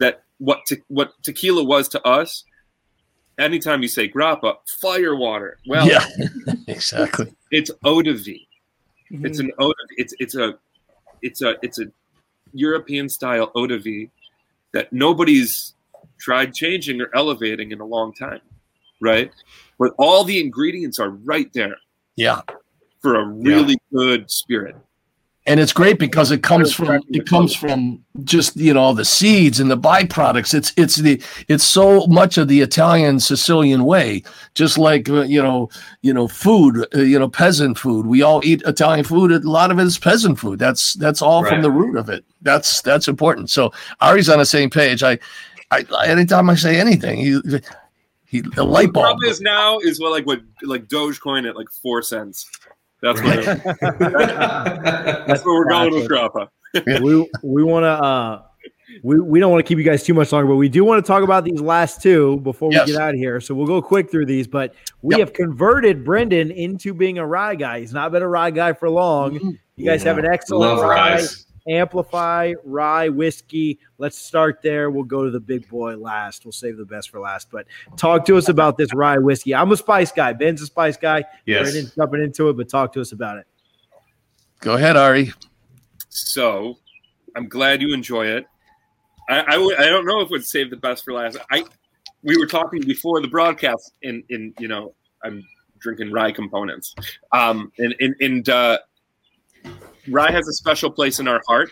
That 0.00 0.22
what 0.38 0.60
te- 0.66 0.82
what 0.88 1.12
tequila 1.22 1.64
was 1.64 1.88
to 1.88 2.02
us. 2.06 2.44
Anytime 3.38 3.82
you 3.82 3.88
say 3.88 4.08
grappa, 4.08 4.56
fire 4.80 5.14
water. 5.14 5.58
Well, 5.68 5.86
yeah, 5.86 6.04
exactly. 6.66 7.32
it's 7.52 7.70
eau 7.84 8.02
de 8.02 8.14
vie. 8.14 8.46
Mm-hmm. 9.12 9.26
It's 9.26 9.38
an 9.38 9.52
eau 9.60 9.68
de, 9.68 9.94
it's 9.96 10.14
it's 10.18 10.34
a 10.34 10.58
it's 11.22 11.42
a 11.42 11.54
it's 11.62 11.78
a 11.78 11.84
European 12.52 13.08
style 13.08 13.50
eau 13.54 13.66
de 13.66 13.78
vie 13.78 14.10
that 14.72 14.92
nobody's 14.92 15.74
tried 16.18 16.52
changing 16.52 17.00
or 17.00 17.10
elevating 17.14 17.70
in 17.70 17.80
a 17.80 17.84
long 17.84 18.12
time, 18.12 18.40
right? 19.00 19.32
But 19.78 19.92
all 19.98 20.24
the 20.24 20.40
ingredients 20.40 20.98
are 20.98 21.10
right 21.10 21.50
there 21.52 21.76
Yeah, 22.16 22.40
for 23.00 23.14
a 23.20 23.24
really 23.24 23.78
good 23.92 24.28
spirit. 24.30 24.74
And 25.48 25.58
it's 25.58 25.72
great 25.72 25.98
because 25.98 26.30
it 26.30 26.42
comes 26.42 26.72
from 26.72 27.00
it 27.08 27.26
comes 27.26 27.54
from 27.54 28.04
just 28.24 28.56
you 28.56 28.74
know 28.74 28.92
the 28.92 29.04
seeds 29.04 29.58
and 29.58 29.70
the 29.70 29.78
byproducts. 29.78 30.52
It's 30.52 30.72
it's 30.76 30.96
the 30.96 31.20
it's 31.48 31.64
so 31.64 32.06
much 32.06 32.36
of 32.38 32.48
the 32.48 32.60
Italian 32.60 33.18
Sicilian 33.18 33.84
way, 33.84 34.22
just 34.54 34.76
like 34.76 35.08
uh, 35.08 35.22
you 35.22 35.42
know 35.42 35.70
you 36.02 36.12
know 36.12 36.28
food, 36.28 36.86
uh, 36.94 37.00
you 37.00 37.18
know 37.18 37.28
peasant 37.28 37.78
food. 37.78 38.06
We 38.06 38.22
all 38.22 38.44
eat 38.44 38.62
Italian 38.66 39.04
food. 39.04 39.32
A 39.32 39.38
lot 39.40 39.70
of 39.70 39.78
it 39.78 39.84
is 39.86 39.98
peasant 39.98 40.38
food. 40.38 40.58
That's 40.58 40.94
that's 40.94 41.22
all 41.22 41.44
from 41.44 41.62
the 41.62 41.70
root 41.70 41.96
of 41.96 42.08
it. 42.10 42.24
That's 42.42 42.82
that's 42.82 43.08
important. 43.08 43.50
So 43.50 43.72
Ari's 44.00 44.28
on 44.28 44.38
the 44.38 44.46
same 44.46 44.70
page. 44.70 45.02
I, 45.02 45.18
I 45.70 45.84
anytime 46.06 46.50
I 46.50 46.54
say 46.54 46.78
anything, 46.78 47.18
he 47.18 47.40
he 48.26 48.42
the 48.42 48.64
light 48.64 48.88
The 48.88 48.92
bulb. 48.92 49.04
problem 49.04 49.30
is 49.30 49.40
now 49.40 49.78
is 49.78 49.98
what 49.98 50.12
like 50.12 50.26
what 50.26 50.42
like 50.62 50.86
Dogecoin 50.88 51.48
at 51.48 51.56
like 51.56 51.70
four 51.70 52.02
cents. 52.02 52.46
That's 53.00 53.20
what 53.22 53.44
that's 55.26 55.44
where 55.44 55.54
we're 55.54 55.68
going 55.68 55.94
with 55.94 56.08
grappa. 56.08 56.48
we 57.00 57.28
we 57.42 57.62
want 57.64 57.84
to 57.84 57.88
uh 57.90 58.42
we, 59.02 59.20
we 59.20 59.38
don't 59.38 59.50
want 59.52 59.64
to 59.64 59.68
keep 59.68 59.78
you 59.78 59.84
guys 59.84 60.02
too 60.02 60.14
much 60.14 60.32
longer, 60.32 60.48
but 60.48 60.56
we 60.56 60.68
do 60.68 60.82
want 60.84 61.04
to 61.04 61.06
talk 61.06 61.22
about 61.22 61.44
these 61.44 61.60
last 61.60 62.00
two 62.02 62.38
before 62.38 62.70
we 62.70 62.74
get 62.86 62.96
out 62.96 63.10
of 63.10 63.16
here. 63.16 63.38
So 63.40 63.54
we'll 63.54 63.66
go 63.66 63.82
quick 63.82 64.10
through 64.10 64.26
these. 64.26 64.46
But 64.48 64.74
we 65.02 65.16
Yep. 65.16 65.20
have 65.28 65.32
converted 65.34 66.04
Brendan 66.04 66.50
into 66.50 66.94
being 66.94 67.18
a 67.18 67.26
rye 67.26 67.54
guy. 67.54 67.80
He's 67.80 67.92
not 67.92 68.12
been 68.12 68.22
a 68.22 68.28
rye 68.28 68.50
guy 68.50 68.72
for 68.72 68.88
long. 68.88 69.58
You 69.76 69.84
guys 69.84 70.02
have 70.04 70.16
an 70.18 70.24
excellent 70.26 70.78
Love 70.78 70.88
rye, 70.88 71.12
ryes. 71.16 71.46
Amplify 71.68 72.54
rye 72.64 73.08
whiskey. 73.08 73.78
Let's 73.98 74.18
start 74.18 74.60
there. 74.62 74.90
We'll 74.90 75.04
go 75.04 75.24
to 75.24 75.30
the 75.30 75.40
big 75.40 75.68
boy 75.68 75.96
last. 75.96 76.44
We'll 76.44 76.52
save 76.52 76.76
the 76.76 76.84
best 76.84 77.10
for 77.10 77.20
last. 77.20 77.50
But 77.50 77.66
talk 77.96 78.24
to 78.26 78.36
us 78.36 78.48
about 78.48 78.76
this 78.76 78.92
rye 78.94 79.18
whiskey. 79.18 79.54
I'm 79.54 79.70
a 79.72 79.76
spice 79.76 80.12
guy. 80.12 80.32
Ben's 80.32 80.62
a 80.62 80.66
spice 80.66 80.96
guy. 80.96 81.24
Yes. 81.46 81.62
Brendan's 81.62 81.94
jumping 81.94 82.22
into 82.22 82.48
it, 82.48 82.56
but 82.56 82.68
talk 82.68 82.92
to 82.94 83.00
us 83.00 83.12
about 83.12 83.38
it. 83.38 83.46
Go 84.60 84.74
ahead, 84.74 84.96
Ari. 84.96 85.32
So 86.08 86.78
I'm 87.36 87.48
glad 87.48 87.80
you 87.82 87.94
enjoy 87.94 88.26
it. 88.26 88.46
I, 89.28 89.40
I, 89.40 89.56
don't 89.56 90.06
know 90.06 90.20
if 90.20 90.26
it 90.26 90.30
would 90.30 90.46
save 90.46 90.70
the 90.70 90.76
best 90.76 91.04
for 91.04 91.12
last. 91.12 91.36
I 91.50 91.62
we 92.22 92.36
were 92.38 92.46
talking 92.46 92.80
before 92.80 93.20
the 93.20 93.28
broadcast, 93.28 93.92
and 94.02 94.24
in 94.30 94.54
you 94.58 94.68
know 94.68 94.94
I'm 95.22 95.46
drinking 95.78 96.10
rye 96.12 96.32
components, 96.32 96.94
um, 97.32 97.70
and 97.78 97.94
and, 98.00 98.14
and 98.20 98.48
uh, 98.48 98.78
rye 100.10 100.30
has 100.30 100.48
a 100.48 100.52
special 100.52 100.90
place 100.90 101.18
in 101.18 101.28
our 101.28 101.42
heart 101.46 101.70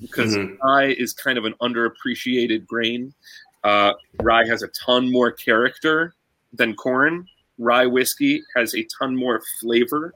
because 0.00 0.36
Mhm. 0.36 0.58
rye 0.62 0.94
is 0.98 1.12
kind 1.12 1.38
of 1.38 1.44
an 1.44 1.54
underappreciated 1.62 2.66
grain. 2.66 3.14
Uh, 3.62 3.92
rye 4.22 4.46
has 4.46 4.62
a 4.62 4.68
ton 4.68 5.10
more 5.10 5.32
character 5.32 6.14
than 6.52 6.74
corn. 6.74 7.26
Rye 7.58 7.86
whiskey 7.86 8.42
has 8.56 8.74
a 8.74 8.86
ton 8.98 9.16
more 9.16 9.40
flavor, 9.60 10.12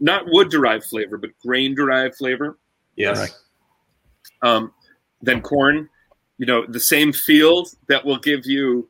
not 0.00 0.24
wood 0.26 0.48
derived 0.50 0.84
flavor, 0.84 1.18
but 1.18 1.30
grain 1.44 1.74
derived 1.74 2.16
flavor 2.16 2.58
Yes. 2.96 3.18
Right. 3.18 3.30
um, 4.42 4.72
than 5.22 5.40
corn. 5.42 5.88
You 6.38 6.46
know, 6.46 6.64
the 6.66 6.80
same 6.80 7.12
field 7.12 7.68
that 7.88 8.04
will 8.04 8.16
give 8.18 8.46
you 8.46 8.88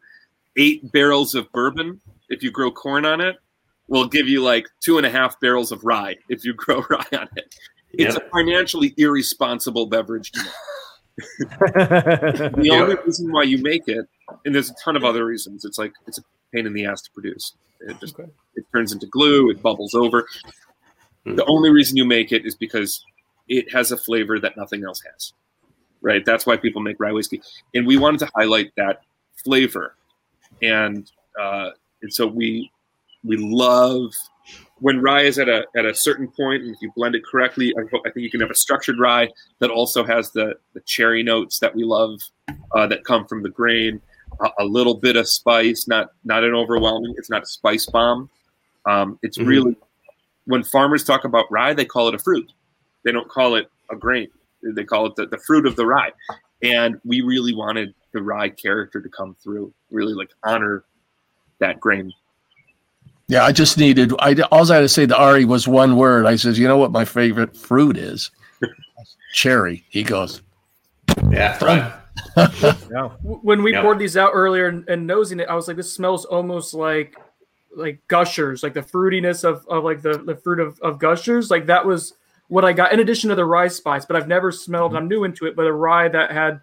eight 0.56 0.90
barrels 0.92 1.34
of 1.34 1.50
bourbon 1.52 2.00
if 2.28 2.42
you 2.42 2.50
grow 2.50 2.70
corn 2.70 3.04
on 3.04 3.20
it 3.20 3.36
will 3.88 4.06
give 4.06 4.28
you 4.28 4.40
like 4.40 4.66
two 4.80 4.98
and 4.98 5.06
a 5.06 5.10
half 5.10 5.38
barrels 5.40 5.72
of 5.72 5.82
rye 5.84 6.16
if 6.28 6.44
you 6.44 6.52
grow 6.62 6.84
rye 6.88 7.04
on 7.12 7.28
it. 7.36 7.54
It's 7.92 8.14
Yep. 8.14 8.26
a 8.26 8.30
financially 8.30 8.94
irresponsible 8.96 9.86
beverage. 9.86 10.30
To 10.32 10.38
make. 10.42 10.52
The 11.74 12.60
Yeah. 12.62 12.82
only 12.82 12.96
reason 13.04 13.30
why 13.32 13.42
you 13.42 13.58
make 13.58 13.88
it, 13.88 14.06
and 14.44 14.54
there's 14.54 14.70
a 14.70 14.74
ton 14.82 14.96
of 14.96 15.04
other 15.04 15.24
reasons. 15.26 15.64
It's 15.64 15.78
like 15.78 15.92
it's 16.06 16.18
a 16.18 16.22
pain 16.52 16.66
in 16.66 16.72
the 16.72 16.84
ass 16.86 17.02
to 17.02 17.10
produce. 17.12 17.54
It 17.80 17.98
just 18.00 18.18
Okay. 18.18 18.30
it 18.56 18.64
turns 18.72 18.92
into 18.92 19.06
glue. 19.06 19.50
It 19.50 19.60
bubbles 19.62 19.94
over. 19.94 20.26
Hmm. 21.24 21.34
The 21.36 21.44
only 21.46 21.70
reason 21.70 21.96
you 21.96 22.04
make 22.04 22.32
it 22.32 22.46
is 22.46 22.54
because 22.54 23.04
it 23.48 23.70
has 23.72 23.92
a 23.92 23.96
flavor 23.96 24.38
that 24.38 24.56
nothing 24.56 24.84
else 24.84 25.02
has. 25.12 25.32
Right. 26.02 26.24
That's 26.24 26.46
why 26.46 26.56
people 26.56 26.80
make 26.80 26.98
rye 26.98 27.12
whiskey, 27.12 27.42
and 27.74 27.86
we 27.86 27.98
wanted 27.98 28.20
to 28.20 28.30
highlight 28.34 28.72
that 28.76 29.02
flavor, 29.44 29.96
and 30.62 31.10
uh, 31.38 31.70
and 32.02 32.12
so 32.12 32.26
we 32.26 32.70
we 33.24 33.36
love 33.36 34.14
when 34.80 35.00
rye 35.00 35.22
is 35.22 35.38
at 35.38 35.48
a 35.48 35.64
at 35.76 35.84
a 35.84 35.94
certain 35.94 36.28
point, 36.28 36.62
and 36.62 36.74
if 36.74 36.80
you 36.82 36.90
blend 36.96 37.14
it 37.14 37.22
correctly, 37.24 37.72
I, 37.78 37.82
hope, 37.90 38.02
I 38.06 38.10
think 38.10 38.24
you 38.24 38.30
can 38.30 38.40
have 38.40 38.50
a 38.50 38.54
structured 38.54 38.98
rye 38.98 39.28
that 39.60 39.70
also 39.70 40.04
has 40.04 40.30
the 40.32 40.54
the 40.74 40.80
cherry 40.86 41.22
notes 41.22 41.58
that 41.60 41.74
we 41.74 41.84
love 41.84 42.20
uh, 42.74 42.86
that 42.88 43.04
come 43.04 43.26
from 43.26 43.42
the 43.42 43.50
grain, 43.50 44.00
a, 44.40 44.50
a 44.60 44.64
little 44.64 44.94
bit 44.94 45.16
of 45.16 45.28
spice, 45.28 45.86
not 45.86 46.10
not 46.24 46.44
an 46.44 46.54
overwhelming. 46.54 47.14
It's 47.16 47.30
not 47.30 47.42
a 47.42 47.46
spice 47.46 47.86
bomb. 47.86 48.28
Um, 48.86 49.18
it's 49.22 49.38
Mhm. 49.38 49.46
really 49.46 49.76
when 50.46 50.64
farmers 50.64 51.04
talk 51.04 51.24
about 51.24 51.46
rye, 51.50 51.74
they 51.74 51.84
call 51.84 52.08
it 52.08 52.14
a 52.14 52.18
fruit. 52.18 52.50
They 53.04 53.12
don't 53.12 53.28
call 53.28 53.54
it 53.54 53.70
a 53.90 53.96
grain. 53.96 54.28
They 54.62 54.84
call 54.84 55.06
it 55.06 55.14
the, 55.16 55.26
the 55.26 55.38
fruit 55.38 55.66
of 55.66 55.76
the 55.76 55.86
rye. 55.86 56.12
And 56.62 57.00
we 57.04 57.20
really 57.20 57.54
wanted 57.54 57.94
the 58.12 58.22
rye 58.22 58.48
character 58.48 59.00
to 59.00 59.08
come 59.08 59.34
through, 59.42 59.72
really 59.90 60.12
like 60.12 60.30
honor 60.44 60.84
that 61.58 61.80
grain. 61.80 62.12
Yeah, 63.30 63.44
I 63.44 63.52
just 63.52 63.78
needed. 63.78 64.12
I 64.18 64.34
all 64.50 64.70
I 64.72 64.74
had 64.74 64.80
to 64.80 64.88
say 64.88 65.06
to 65.06 65.16
Ari 65.16 65.44
was 65.44 65.68
one 65.68 65.94
word. 65.94 66.26
I 66.26 66.34
says, 66.34 66.58
"You 66.58 66.66
know 66.66 66.78
what 66.78 66.90
my 66.90 67.04
favorite 67.04 67.56
fruit 67.56 67.96
is? 67.96 68.28
Cherry." 69.32 69.84
He 69.88 70.02
goes, 70.02 70.42
Yeah. 71.30 71.56
Right. 71.64 71.92
Yeah. 72.90 73.10
When 73.22 73.62
we 73.62 73.72
Yeah. 73.72 73.82
poured 73.82 74.00
these 74.00 74.16
out 74.16 74.32
earlier 74.34 74.66
and, 74.66 74.86
and 74.88 75.06
nosing 75.06 75.38
it, 75.38 75.48
I 75.48 75.54
was 75.54 75.68
like, 75.68 75.76
this 75.76 75.92
smells 75.92 76.24
almost 76.24 76.74
like 76.74 77.16
like 77.76 78.00
gushers, 78.08 78.64
like 78.64 78.74
the 78.74 78.82
fruitiness 78.82 79.44
of, 79.44 79.64
of 79.68 79.84
like 79.84 80.02
the, 80.02 80.18
the 80.18 80.34
fruit 80.34 80.58
of, 80.58 80.80
of 80.80 80.98
gushers. 80.98 81.52
Like 81.52 81.66
that 81.66 81.86
was 81.86 82.14
what 82.48 82.64
I 82.64 82.72
got 82.72 82.92
in 82.92 82.98
addition 82.98 83.30
to 83.30 83.36
the 83.36 83.44
rye 83.44 83.68
spice, 83.68 84.04
but 84.04 84.16
I've 84.16 84.26
never 84.26 84.50
smelled, 84.50 84.96
I'm 84.96 85.06
new 85.06 85.22
into 85.22 85.46
it, 85.46 85.54
but 85.54 85.68
a 85.68 85.72
rye 85.72 86.08
that 86.08 86.32
had 86.32 86.60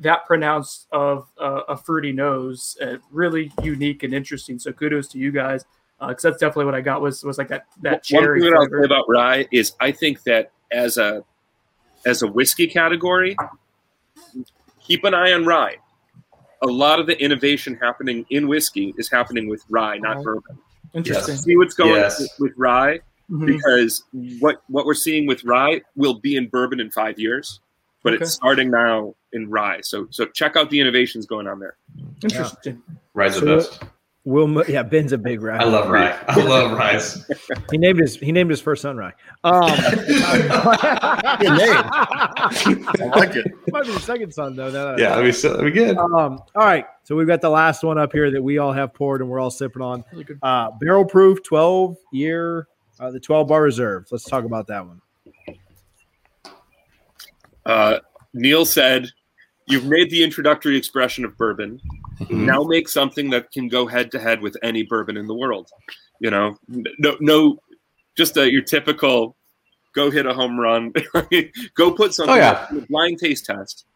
that 0.00 0.26
pronounced 0.26 0.88
of 0.90 1.28
uh, 1.40 1.60
a 1.68 1.76
fruity 1.76 2.10
nose, 2.10 2.76
uh, 2.82 2.96
really 3.12 3.52
unique 3.62 4.02
and 4.02 4.12
interesting. 4.12 4.58
So 4.58 4.72
kudos 4.72 5.06
to 5.08 5.18
you 5.18 5.30
guys, 5.30 5.64
because 6.00 6.22
that's 6.22 6.38
definitely 6.38 6.64
what 6.66 6.74
I 6.74 6.80
got 6.80 7.00
was 7.02 7.22
was 7.24 7.38
like 7.38 7.48
that 7.48 7.66
that 7.82 8.02
cherry. 8.02 8.40
One 8.40 8.40
thing 8.40 8.50
that 8.50 8.56
I'll 8.58 8.66
flavor. 8.68 8.82
say 8.82 8.86
about 8.86 9.04
rye 9.08 9.46
is 9.52 9.72
I 9.80 9.92
think 9.92 10.22
that 10.24 10.50
as 10.72 10.96
a 10.96 11.22
as 12.06 12.22
a 12.22 12.26
whiskey 12.26 12.66
category, 12.66 13.36
keep 14.80 15.04
an 15.04 15.14
eye 15.14 15.32
on 15.32 15.44
rye. 15.44 15.76
A 16.62 16.66
lot 16.66 17.00
of 17.00 17.06
the 17.06 17.18
innovation 17.22 17.78
happening 17.80 18.26
in 18.30 18.46
whiskey 18.48 18.94
is 18.98 19.10
happening 19.10 19.48
with 19.48 19.64
rye, 19.70 19.98
not 19.98 20.22
bourbon. 20.22 20.58
Interesting. 20.94 21.36
See 21.36 21.56
what's 21.56 21.74
going 21.74 21.90
Yes. 21.94 22.20
on 22.20 22.24
with, 22.38 22.50
with 22.50 22.52
rye 22.58 23.00
Mhm. 23.30 23.46
because 23.46 24.02
what 24.40 24.62
what 24.68 24.84
we're 24.86 24.94
seeing 24.94 25.26
with 25.26 25.44
rye 25.44 25.80
will 25.96 26.14
be 26.14 26.36
in 26.36 26.48
bourbon 26.48 26.80
in 26.80 26.90
five 26.90 27.18
years, 27.18 27.60
but 28.02 28.12
Okay. 28.14 28.22
it's 28.22 28.32
starting 28.32 28.70
now 28.70 29.14
in 29.32 29.48
rye. 29.48 29.80
So 29.82 30.06
so 30.10 30.26
check 30.26 30.56
out 30.56 30.68
the 30.70 30.80
innovations 30.80 31.26
going 31.26 31.46
on 31.46 31.60
there. 31.60 31.76
Interesting. 32.22 32.82
Rye's 33.14 33.34
the 33.34 33.40
So- 33.40 33.56
best. 33.56 33.82
Will 34.30 34.46
mo- 34.46 34.62
yeah, 34.68 34.84
Ben's 34.84 35.12
a 35.12 35.18
big 35.18 35.42
rye. 35.42 35.56
I 35.58 35.64
love 35.64 35.90
rye. 35.90 36.16
I 36.28 36.40
love 36.44 36.70
ryes. 36.78 37.28
He 37.70 37.78
named 37.78 37.98
his 37.98 38.14
he 38.16 38.30
named 38.30 38.48
his 38.50 38.60
first 38.60 38.80
son 38.82 38.96
Rye. 38.96 39.12
Um, 39.42 39.62
Good 41.40 41.56
name. 41.58 41.82
I 41.82 43.12
like 43.16 43.34
it. 43.34 43.46
Might 43.72 43.86
be 43.86 43.92
the 43.92 44.00
second 44.00 44.32
son 44.32 44.54
though. 44.54 44.66
now 44.66 44.70
that 44.70 44.86
I- 44.86 45.02
Yeah, 45.02 45.08
that'd 45.10 45.24
be, 45.24 45.32
so, 45.32 45.56
that'd 45.56 45.64
be 45.64 45.72
good. 45.72 45.96
Um, 45.98 46.38
all 46.54 46.64
right, 46.64 46.86
so 47.02 47.16
we've 47.16 47.26
got 47.26 47.40
the 47.40 47.50
last 47.50 47.82
one 47.82 47.98
up 47.98 48.12
here 48.12 48.30
that 48.30 48.40
we 48.40 48.58
all 48.58 48.72
have 48.72 48.94
poured 48.94 49.20
and 49.20 49.28
we're 49.28 49.40
all 49.40 49.50
sipping 49.50 49.82
on. 49.82 50.04
Uh, 50.42 50.70
barrel 50.80 51.04
proof, 51.04 51.42
twelve 51.42 51.96
year, 52.12 52.68
uh, 53.00 53.10
the 53.10 53.18
twelve 53.18 53.48
bar 53.48 53.62
reserve. 53.62 54.06
Let's 54.12 54.24
talk 54.24 54.44
about 54.44 54.68
that 54.68 54.86
one. 54.86 55.00
Uh, 57.66 57.98
Neil 58.32 58.64
said, 58.64 59.08
"You've 59.70 59.86
made 59.86 60.10
the 60.10 60.22
introductory 60.22 60.76
expression 60.76 61.24
of 61.24 61.36
bourbon. 61.36 61.80
Mhm. 62.20 62.44
Now 62.44 62.62
make 62.64 62.88
something 62.88 63.30
that 63.30 63.50
can 63.50 63.68
go 63.68 63.86
head 63.86 64.10
to 64.12 64.18
head 64.20 64.40
with 64.42 64.56
any 64.62 64.82
bourbon 64.82 65.16
in 65.16 65.26
the 65.26 65.34
world. 65.34 65.70
You 66.20 66.30
know, 66.30 66.58
no, 66.68 67.16
no, 67.20 67.58
just 68.16 68.36
uh, 68.36 68.42
your 68.42 68.62
typical 68.62 69.36
go 69.94 70.10
hit 70.10 70.26
a 70.26 70.32
home 70.34 70.58
run, 70.60 70.92
go 71.74 71.90
put 71.92 72.14
something 72.14 72.34
Oh, 72.34 72.38
yeah. 72.38 72.66
in 72.70 72.80
blind 72.90 73.18
taste 73.18 73.46
test 73.46 73.86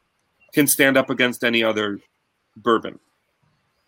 can 0.52 0.66
stand 0.66 0.96
up 0.96 1.10
against 1.10 1.44
any 1.44 1.62
other 1.62 2.00
bourbon." 2.56 2.98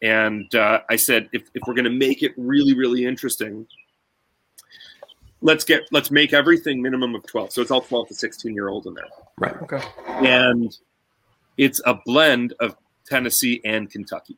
And 0.02 0.54
uh, 0.54 0.80
I 0.90 0.96
said, 0.96 1.30
if, 1.32 1.44
if 1.54 1.62
we're 1.66 1.72
going 1.74 1.84
to 1.86 1.90
make 1.90 2.22
it 2.22 2.32
really, 2.36 2.74
really 2.74 3.06
interesting, 3.06 3.66
let's 5.40 5.64
get 5.64 5.82
let's 5.90 6.10
make 6.10 6.32
everything 6.34 6.82
minimum 6.82 7.14
of 7.14 7.26
twelve. 7.26 7.52
So 7.52 7.62
it's 7.62 7.70
all 7.70 7.80
twelve 7.80 8.08
to 8.08 8.14
sixteen 8.14 8.54
year 8.54 8.68
old 8.68 8.86
in 8.86 8.94
there 8.94 9.08
Right. 9.38 9.56
Okay. 9.62 9.82
and 10.26 10.76
it's 11.56 11.80
a 11.84 11.94
blend 12.04 12.54
of 12.60 12.76
Tennessee 13.06 13.60
and 13.64 13.90
Kentucky. 13.90 14.36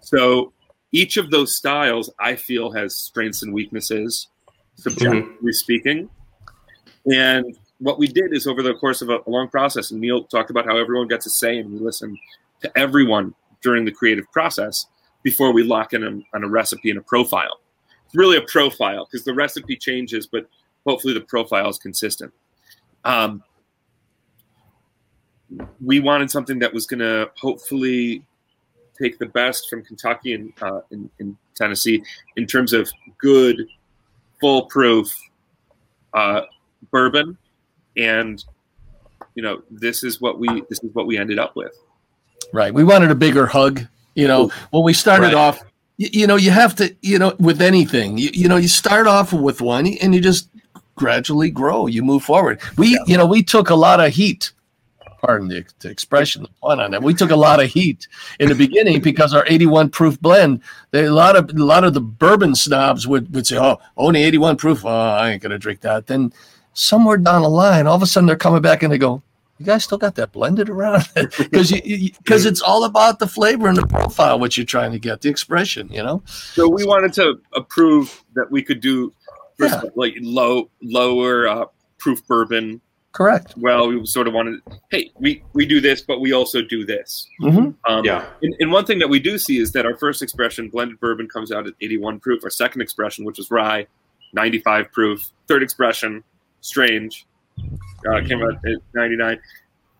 So 0.00 0.52
each 0.92 1.16
of 1.16 1.30
those 1.30 1.56
styles, 1.56 2.10
I 2.20 2.36
feel, 2.36 2.70
has 2.72 2.94
strengths 2.94 3.42
and 3.42 3.52
weaknesses, 3.52 4.28
subjectively 4.76 5.52
speaking. 5.52 6.08
And 7.12 7.56
what 7.78 7.98
we 7.98 8.06
did 8.06 8.32
is 8.32 8.46
over 8.46 8.62
the 8.62 8.74
course 8.74 9.02
of 9.02 9.10
a, 9.10 9.18
a 9.26 9.30
long 9.30 9.48
process, 9.48 9.90
and 9.90 10.00
Neil 10.00 10.24
talked 10.24 10.50
about 10.50 10.66
how 10.66 10.76
everyone 10.76 11.08
gets 11.08 11.26
a 11.26 11.30
say, 11.30 11.58
and 11.58 11.72
we 11.72 11.78
listen 11.78 12.16
to 12.60 12.78
everyone 12.78 13.34
during 13.62 13.84
the 13.84 13.92
creative 13.92 14.30
process 14.32 14.86
before 15.22 15.52
we 15.52 15.62
lock 15.62 15.92
in 15.92 16.04
on, 16.04 16.24
on 16.34 16.44
a 16.44 16.48
recipe 16.48 16.90
and 16.90 16.98
a 16.98 17.02
profile. 17.02 17.60
It's 18.06 18.14
really 18.14 18.36
a 18.36 18.42
profile 18.42 19.06
because 19.10 19.24
the 19.24 19.34
recipe 19.34 19.76
changes, 19.76 20.26
but 20.26 20.46
hopefully 20.86 21.14
the 21.14 21.22
profile 21.22 21.68
is 21.68 21.78
consistent. 21.78 22.32
Um, 23.04 23.42
we 25.82 26.00
wanted 26.00 26.30
something 26.30 26.58
that 26.60 26.72
was 26.72 26.86
going 26.86 27.00
to 27.00 27.30
hopefully 27.36 28.24
take 28.98 29.18
the 29.18 29.26
best 29.26 29.68
from 29.68 29.82
Kentucky 29.84 30.34
and 30.34 30.52
uh, 30.62 30.80
Tennessee 31.54 32.02
in 32.36 32.46
terms 32.46 32.72
of 32.72 32.90
good, 33.18 33.66
foolproof 34.40 35.12
uh, 36.12 36.42
bourbon, 36.90 37.36
and 37.96 38.44
you 39.34 39.42
know 39.42 39.62
this 39.70 40.04
is 40.04 40.20
what 40.20 40.38
we 40.38 40.62
this 40.68 40.82
is 40.82 40.94
what 40.94 41.06
we 41.06 41.18
ended 41.18 41.38
up 41.38 41.56
with. 41.56 41.76
Right. 42.52 42.72
We 42.72 42.84
wanted 42.84 43.10
a 43.10 43.14
bigger 43.14 43.46
hug. 43.46 43.82
You 44.14 44.28
know, 44.28 44.52
when 44.70 44.84
we 44.84 44.92
started 44.92 45.26
Right. 45.26 45.34
off, 45.34 45.60
you, 45.96 46.08
you 46.12 46.26
know, 46.28 46.36
you 46.36 46.52
have 46.52 46.76
to, 46.76 46.94
you 47.02 47.18
know, 47.18 47.34
with 47.40 47.60
anything, 47.60 48.16
you, 48.16 48.30
you 48.32 48.48
know, 48.48 48.56
you 48.56 48.68
start 48.68 49.08
off 49.08 49.32
with 49.32 49.60
one 49.60 49.88
and 49.88 50.14
you 50.14 50.20
just 50.20 50.48
gradually 50.94 51.50
grow. 51.50 51.88
You 51.88 52.04
move 52.04 52.22
forward. 52.22 52.60
We, 52.78 52.96
you 53.06 53.16
know, 53.16 53.26
we 53.26 53.42
took 53.42 53.70
a 53.70 53.74
lot 53.74 53.98
of 53.98 54.12
heat. 54.12 54.52
Pardon 55.26 55.48
the, 55.48 55.64
the 55.80 55.88
expression, 55.90 56.42
the 56.42 56.48
pun 56.60 56.80
on 56.80 56.90
that. 56.90 57.02
We 57.02 57.14
took 57.14 57.30
a 57.30 57.36
lot 57.36 57.62
of 57.62 57.70
heat 57.70 58.08
in 58.38 58.48
the 58.48 58.54
beginning 58.54 59.00
because 59.00 59.32
our 59.32 59.44
81 59.46 59.88
proof 59.90 60.20
blend. 60.20 60.60
They, 60.90 61.04
a 61.04 61.12
lot 61.12 61.34
of 61.36 61.50
a 61.50 61.64
lot 61.64 61.84
of 61.84 61.94
the 61.94 62.00
bourbon 62.00 62.54
snobs 62.54 63.06
would, 63.06 63.34
would 63.34 63.46
say, 63.46 63.56
"Oh, 63.58 63.78
only 63.96 64.22
81 64.22 64.56
proof. 64.56 64.84
Oh, 64.84 64.88
I 64.88 65.30
ain't 65.30 65.42
gonna 65.42 65.58
drink 65.58 65.80
that." 65.80 66.06
Then 66.08 66.32
somewhere 66.74 67.16
down 67.16 67.42
the 67.42 67.48
line, 67.48 67.86
all 67.86 67.96
of 67.96 68.02
a 68.02 68.06
sudden 68.06 68.26
they're 68.26 68.36
coming 68.36 68.60
back 68.60 68.82
and 68.82 68.92
they 68.92 68.98
go, 68.98 69.22
"You 69.58 69.64
guys 69.66 69.84
still 69.84 69.96
got 69.98 70.14
that 70.16 70.32
blended 70.32 70.68
around?" 70.68 71.08
Because 71.38 71.70
you 71.70 72.10
because 72.18 72.44
it's 72.44 72.60
all 72.60 72.84
about 72.84 73.18
the 73.18 73.26
flavor 73.26 73.68
and 73.68 73.76
the 73.78 73.86
profile, 73.86 74.38
what 74.38 74.56
you're 74.56 74.66
trying 74.66 74.92
to 74.92 74.98
get, 74.98 75.22
the 75.22 75.28
expression. 75.30 75.88
You 75.90 76.02
know. 76.02 76.22
So 76.26 76.68
we 76.68 76.84
wanted 76.84 77.12
to 77.14 77.40
approve 77.54 78.22
that 78.34 78.50
we 78.50 78.62
could 78.62 78.80
do 78.80 79.12
first 79.58 79.74
Yeah. 79.82 79.90
like 79.94 80.14
low 80.20 80.68
lower 80.82 81.48
uh, 81.48 81.64
proof 81.98 82.26
bourbon. 82.26 82.80
Correct. 83.14 83.54
Well, 83.56 83.88
we 83.88 84.04
sort 84.06 84.26
of 84.26 84.34
wanted, 84.34 84.60
hey, 84.90 85.12
we 85.20 85.44
we 85.52 85.64
do 85.66 85.80
this, 85.80 86.00
but 86.02 86.20
we 86.20 86.32
also 86.32 86.62
do 86.62 86.84
this. 86.84 87.28
Mm-hmm. 87.40 87.70
Um, 87.90 88.04
Yeah. 88.04 88.26
And, 88.42 88.54
and 88.58 88.72
one 88.72 88.84
thing 88.84 88.98
that 88.98 89.08
we 89.08 89.20
do 89.20 89.38
see 89.38 89.58
is 89.58 89.70
that 89.72 89.86
our 89.86 89.96
first 89.96 90.20
expression, 90.20 90.68
blended 90.68 90.98
bourbon, 90.98 91.28
comes 91.28 91.52
out 91.52 91.68
at 91.68 91.74
81 91.80 92.18
proof. 92.18 92.42
Our 92.42 92.50
second 92.50 92.80
expression, 92.82 93.24
which 93.24 93.38
was 93.38 93.52
rye, 93.52 93.86
95 94.32 94.90
proof. 94.90 95.30
Third 95.46 95.62
expression, 95.62 96.24
strange, 96.60 97.24
uh, 98.10 98.20
came 98.26 98.42
out 98.42 98.54
at 98.66 98.78
99. 98.94 99.38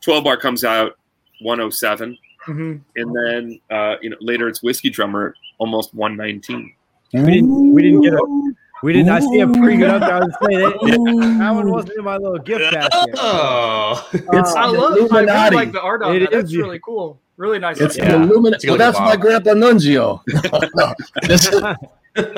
12 0.00 0.24
bar 0.24 0.36
comes 0.36 0.64
out 0.64 0.98
107. 1.40 2.18
hmm 2.44 2.76
And 2.96 3.16
then, 3.16 3.60
uh, 3.70 3.94
you 4.02 4.10
know, 4.10 4.16
later 4.20 4.48
it's 4.48 4.60
whiskey 4.60 4.90
drummer, 4.90 5.36
almost 5.58 5.94
119. 5.94 6.74
We 7.12 7.20
didn't 7.20 7.72
we 7.72 7.80
didn't 7.80 8.00
get 8.00 8.14
a 8.14 8.54
we 8.84 8.92
didn't. 8.92 9.08
I 9.08 9.20
see 9.20 9.40
a 9.40 9.48
pretty 9.48 9.78
good 9.78 9.88
up 9.88 10.00
there. 10.02 10.12
I 10.12 10.18
was 10.20 10.34
saying 10.46 10.60
that, 10.60 11.38
that 11.38 11.50
one 11.54 11.70
wasn't 11.70 11.94
in 11.96 12.04
my 12.04 12.18
little 12.18 12.38
gift 12.38 12.70
basket. 12.70 13.14
Oh, 13.16 14.06
It's 14.12 14.54
I 14.54 14.66
the 14.66 14.78
love. 14.78 14.92
I 15.10 15.20
really 15.22 15.56
like 15.56 15.72
the 15.72 15.80
art 15.80 16.02
on 16.02 16.14
It 16.14 16.18
that. 16.20 16.30
That's 16.32 16.54
really 16.54 16.80
cool. 16.80 17.18
Really 17.38 17.58
nice. 17.58 17.80
It's 17.80 17.98
art. 17.98 18.08
Yeah. 18.10 18.18
the 18.18 18.24
Illuminati. 18.24 18.68
Well, 18.68 18.76
that's 18.76 18.98
my 19.00 19.16
grandpa 19.16 19.52
Nunzio. 19.52 20.20
no, 20.74 20.94
this 21.26 21.46
is, 21.48 21.62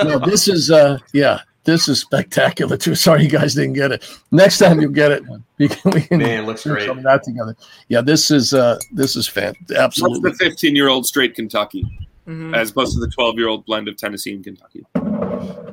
no, 0.04 0.18
this 0.20 0.46
is 0.46 0.70
uh, 0.70 0.98
yeah, 1.12 1.40
this 1.64 1.88
is 1.88 2.00
spectacular 2.00 2.76
too. 2.76 2.94
Sorry, 2.94 3.24
you 3.24 3.28
guys 3.28 3.54
didn't 3.54 3.72
get 3.72 3.90
it. 3.90 4.08
Next 4.30 4.58
time 4.58 4.80
you'll 4.80 4.92
get 4.92 5.10
it. 5.10 5.24
We 5.58 5.68
can, 5.68 5.90
we 5.92 6.02
can 6.02 6.18
man, 6.18 6.44
looks 6.44 6.64
great. 6.64 6.86
some 6.86 6.98
of 6.98 7.04
that 7.04 7.22
together. 7.22 7.56
Yeah, 7.88 8.02
this 8.02 8.30
is 8.30 8.52
uh, 8.52 8.78
this 8.92 9.16
is 9.16 9.26
fan 9.26 9.54
What's 9.68 9.72
absolutely. 9.72 10.32
the 10.32 10.36
15 10.36 10.76
year 10.76 10.88
old 10.88 11.06
straight 11.06 11.34
Kentucky, 11.34 11.82
Mhm. 12.26 12.54
as 12.56 12.70
opposed 12.70 12.94
to 12.94 13.00
the 13.00 13.08
12 13.08 13.36
year 13.38 13.48
old 13.48 13.64
blend 13.66 13.88
of 13.88 13.96
Tennessee 13.96 14.32
and 14.34 14.42
Kentucky? 14.44 14.84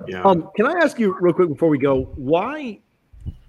Yeah. 0.07 0.23
Um, 0.23 0.49
can 0.55 0.65
I 0.65 0.73
ask 0.83 0.99
you 0.99 1.15
real 1.19 1.33
quick 1.33 1.49
before 1.49 1.69
we 1.69 1.77
go? 1.77 2.03
Why 2.15 2.79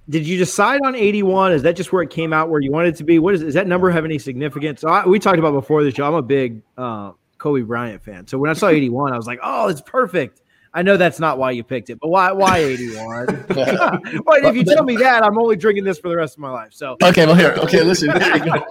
did 0.08 0.26
you 0.26 0.36
decide 0.38 0.80
on 0.84 0.94
81? 0.94 1.52
Is 1.52 1.62
that 1.62 1.76
just 1.76 1.92
where 1.92 2.02
it 2.02 2.10
came 2.10 2.32
out 2.32 2.48
where 2.50 2.60
you 2.60 2.70
wanted 2.70 2.94
it 2.94 2.96
to 2.98 3.04
be? 3.04 3.18
What 3.18 3.34
is 3.34 3.42
is 3.42 3.54
that 3.54 3.66
number 3.66 3.90
have 3.90 4.04
any 4.04 4.18
significance? 4.18 4.80
So 4.80 4.88
I, 4.88 5.06
we 5.06 5.18
talked 5.18 5.38
about 5.38 5.52
before 5.52 5.82
the 5.82 5.90
show. 5.90 6.06
I'm 6.06 6.14
a 6.14 6.22
big 6.22 6.62
uh, 6.78 7.12
Kobe 7.38 7.62
Bryant 7.62 8.02
fan, 8.02 8.26
so 8.26 8.38
when 8.38 8.50
I 8.50 8.54
saw 8.54 8.68
81, 8.68 9.12
I 9.12 9.16
was 9.16 9.26
like, 9.26 9.40
oh, 9.42 9.68
it's 9.68 9.80
perfect. 9.80 10.40
I 10.76 10.82
know 10.82 10.96
that's 10.96 11.20
not 11.20 11.38
why 11.38 11.52
you 11.52 11.62
picked 11.62 11.88
it, 11.88 12.00
but 12.00 12.08
why 12.08 12.32
why 12.32 12.58
81? 12.58 13.46
well, 13.54 14.00
if 14.44 14.56
you 14.56 14.64
tell 14.64 14.82
me 14.82 14.96
that, 14.96 15.22
I'm 15.22 15.38
only 15.38 15.54
drinking 15.54 15.84
this 15.84 16.00
for 16.00 16.08
the 16.08 16.16
rest 16.16 16.34
of 16.34 16.40
my 16.40 16.50
life. 16.50 16.72
So 16.72 16.96
Okay, 17.00 17.26
well 17.26 17.36
here. 17.36 17.52
Okay, 17.58 17.82
listen. 17.82 18.10
Here 18.20 18.36
you 18.36 18.44
go. 18.44 18.66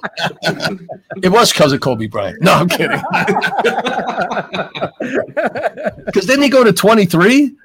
it 1.23 1.29
was 1.29 1.53
because 1.53 1.71
of 1.71 1.79
Kobe 1.79 2.07
Bryant. 2.07 2.41
No, 2.41 2.53
I'm 2.53 2.67
kidding. 2.67 3.01
Because 6.05 6.27
didn't 6.27 6.43
he 6.43 6.49
go 6.49 6.63
to 6.63 6.71
23? 6.71 7.55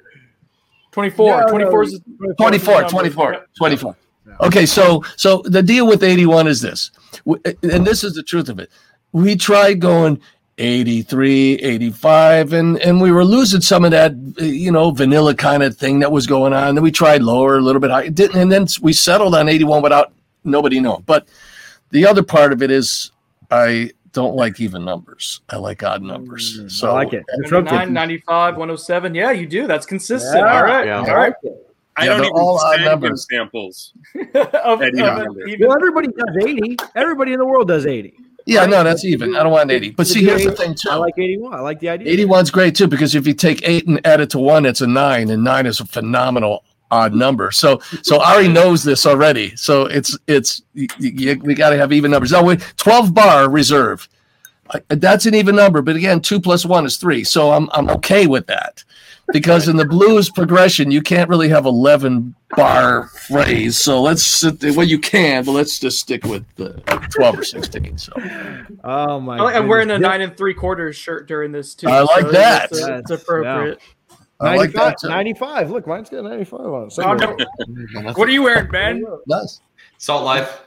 24. 0.91 1.29
No, 1.29 1.39
no, 1.39 1.47
24 1.49 1.83
is 1.83 2.01
24, 2.39 2.83
24, 2.89 3.45
24. 3.57 3.95
Okay, 4.41 4.65
so 4.65 5.03
so 5.17 5.41
the 5.45 5.61
deal 5.61 5.87
with 5.87 6.03
81 6.03 6.47
is 6.47 6.61
this, 6.61 6.91
and 7.25 7.85
this 7.85 8.03
is 8.03 8.13
the 8.13 8.23
truth 8.23 8.49
of 8.49 8.59
it. 8.59 8.71
We 9.11 9.35
tried 9.35 9.79
going 9.79 10.21
83, 10.59 11.53
85, 11.55 12.53
and 12.53 12.77
and 12.79 13.01
we 13.01 13.11
were 13.11 13.23
losing 13.23 13.61
some 13.61 13.85
of 13.85 13.91
that, 13.91 14.13
you 14.37 14.71
know, 14.71 14.91
vanilla 14.91 15.33
kind 15.33 15.63
of 15.63 15.77
thing 15.77 15.99
that 15.99 16.11
was 16.11 16.27
going 16.27 16.53
on. 16.53 16.75
Then 16.75 16.83
we 16.83 16.91
tried 16.91 17.21
lower, 17.23 17.57
a 17.57 17.61
little 17.61 17.79
bit 17.79 17.91
higher, 17.91 18.09
didn't, 18.09 18.39
and 18.39 18.51
then 18.51 18.67
we 18.81 18.91
settled 18.93 19.35
on 19.35 19.47
81 19.47 19.81
without 19.81 20.11
nobody 20.43 20.79
knowing. 20.79 21.03
But 21.05 21.27
the 21.91 22.05
other 22.05 22.23
part 22.23 22.51
of 22.53 22.61
it 22.61 22.71
is, 22.71 23.11
I 23.49 23.91
don't 24.11 24.35
like 24.35 24.59
even 24.59 24.83
numbers. 24.83 25.41
I 25.49 25.55
like 25.57 25.81
odd 25.83 26.01
numbers. 26.03 26.59
Mm, 26.59 26.71
So 26.71 26.89
I 26.89 26.93
like 26.93 27.13
it. 27.13 27.23
99, 27.37 27.93
95, 27.93 28.57
107. 28.57 29.15
Yeah, 29.15 29.31
you 29.31 29.47
do. 29.47 29.65
That's 29.67 29.85
consistent. 29.85 30.37
Yeah. 30.45 30.57
All 30.57 30.63
right. 30.63 30.85
Yeah. 30.85 30.99
All 30.99 31.15
right. 31.15 31.33
I 31.95 32.03
Yeah, 32.05 32.09
don't 32.09 32.17
they're 32.17 32.25
even 32.27 32.37
all 32.39 32.59
odd 32.59 32.73
send 32.75 32.85
numbers. 32.85 33.27
samples. 33.29 33.93
of, 34.33 34.55
of 34.55 34.81
even- 34.83 35.59
Well, 35.59 35.75
everybody 35.75 36.07
does 36.07 36.37
80. 36.45 36.77
Everybody 36.95 37.33
in 37.33 37.39
the 37.39 37.45
world 37.45 37.67
does 37.67 37.85
80. 37.85 38.13
Yeah, 38.49 38.65
no, 38.65 38.83
that's 38.83 39.05
even. 39.05 39.35
I 39.35 39.43
don't 39.43 39.51
want 39.51 39.71
80. 39.71 39.91
But 39.91 40.07
see, 40.07 40.23
here's 40.23 40.43
the 40.43 40.51
thing, 40.51 40.75
too. 40.75 40.89
I 40.89 40.95
like 40.95 41.17
81. 41.17 41.53
I 41.53 41.59
like 41.59 41.79
the 41.79 41.89
idea. 41.89 42.25
81's 42.25 42.51
great, 42.51 42.75
too, 42.75 42.87
because 42.87 43.15
if 43.15 43.27
you 43.27 43.33
take 43.33 43.67
eight 43.67 43.87
and 43.87 44.05
add 44.05 44.21
it 44.21 44.29
to 44.31 44.39
one, 44.39 44.65
it's 44.65 44.81
a 44.81 44.87
nine, 44.87 45.29
and 45.29 45.43
nine 45.43 45.65
is 45.65 45.79
a 45.79 45.85
phenomenal 45.85 46.63
odd 46.91 47.13
number. 47.13 47.51
So, 47.51 47.79
so 48.01 48.21
Ari 48.21 48.47
knows 48.47 48.83
this 48.83 49.05
already. 49.05 49.55
So 49.55 49.85
it's, 49.85 50.17
it's, 50.27 50.63
you, 50.73 50.87
you, 50.97 51.39
we 51.43 51.53
got 51.53 51.69
to 51.69 51.77
have 51.77 51.93
even 51.93 52.11
numbers. 52.11 52.31
Now, 52.31 52.43
wait, 52.43 52.61
12 52.77 53.13
bar 53.13 53.49
reserve. 53.49 54.09
That's 54.87 55.25
an 55.25 55.35
even 55.35 55.55
number, 55.55 55.81
but 55.81 55.95
again, 55.95 56.21
two 56.21 56.39
plus 56.39 56.65
one 56.65 56.85
is 56.85 56.97
three. 56.97 57.23
So 57.23 57.51
I'm, 57.51 57.69
I'm 57.73 57.89
okay 57.91 58.27
with 58.27 58.47
that 58.47 58.83
because 59.31 59.67
in 59.67 59.77
the 59.77 59.85
blues 59.85 60.29
progression, 60.29 60.91
you 60.91 61.01
can't 61.01 61.29
really 61.29 61.49
have 61.49 61.65
11 61.65 62.35
bar 62.55 63.07
phrase. 63.07 63.77
So 63.77 64.01
let's, 64.01 64.43
well, 64.43 64.85
you 64.85 64.99
can, 64.99 65.45
but 65.45 65.51
let's 65.51 65.79
just 65.79 65.99
stick 65.99 66.25
with 66.25 66.45
the 66.55 66.71
12 67.15 67.39
or 67.39 67.43
16. 67.43 67.97
So 67.97 68.13
Oh 68.83 69.19
my! 69.19 69.37
I 69.37 69.41
like, 69.41 69.55
I'm 69.55 69.67
wearing 69.67 69.91
a 69.91 69.99
nine 69.99 70.21
and 70.21 70.35
three 70.35 70.53
quarters 70.53 70.95
shirt 70.95 71.27
during 71.27 71.51
this 71.51 71.75
too. 71.75 71.87
I 71.87 72.01
like 72.01 72.29
that. 72.31 72.69
It's, 72.71 72.79
it's 72.79 73.11
Yes, 73.11 73.21
appropriate. 73.21 73.79
I 74.41 74.55
like 74.55 74.73
95, 74.73 74.95
that. 75.01 75.09
95. 75.09 75.71
Look, 75.71 75.87
mine's 75.87 76.09
got 76.09 76.23
95 76.23 76.59
on 76.61 76.87
it. 76.87 76.93
Oh, 76.99 77.13
no. 77.13 78.13
What 78.13 78.29
are 78.29 78.31
you 78.31 78.43
wearing, 78.43 78.71
Ben? 78.71 79.05
Nice. 79.27 79.59
Salt 79.97 80.23
Life. 80.23 80.61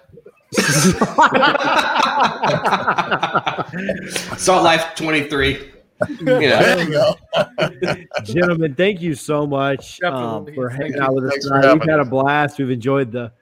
Salt 4.36 4.62
Life 4.62 4.94
23. 4.94 5.71
Yeah. 6.20 6.76
There 6.76 6.84
you 6.84 6.90
go. 6.90 8.04
Gentlemen, 8.24 8.74
thank 8.74 9.00
you 9.00 9.14
so 9.14 9.46
much 9.46 10.02
um, 10.02 10.46
for 10.54 10.68
hanging 10.68 10.94
you. 10.94 11.02
out 11.02 11.14
with 11.14 11.24
us 11.24 11.30
Thanks 11.30 11.48
for 11.48 11.60
tonight. 11.60 11.74
We've 11.74 11.90
had 11.90 12.00
a 12.00 12.04
blast. 12.04 12.58
We've 12.58 12.70
enjoyed 12.70 13.12
the 13.12 13.32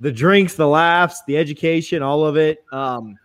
the 0.00 0.10
drinks, 0.10 0.54
the 0.54 0.66
laughs, 0.66 1.22
the 1.26 1.36
education, 1.36 2.02
all 2.02 2.24
of 2.24 2.36
it. 2.36 2.64
Um, 2.72 3.16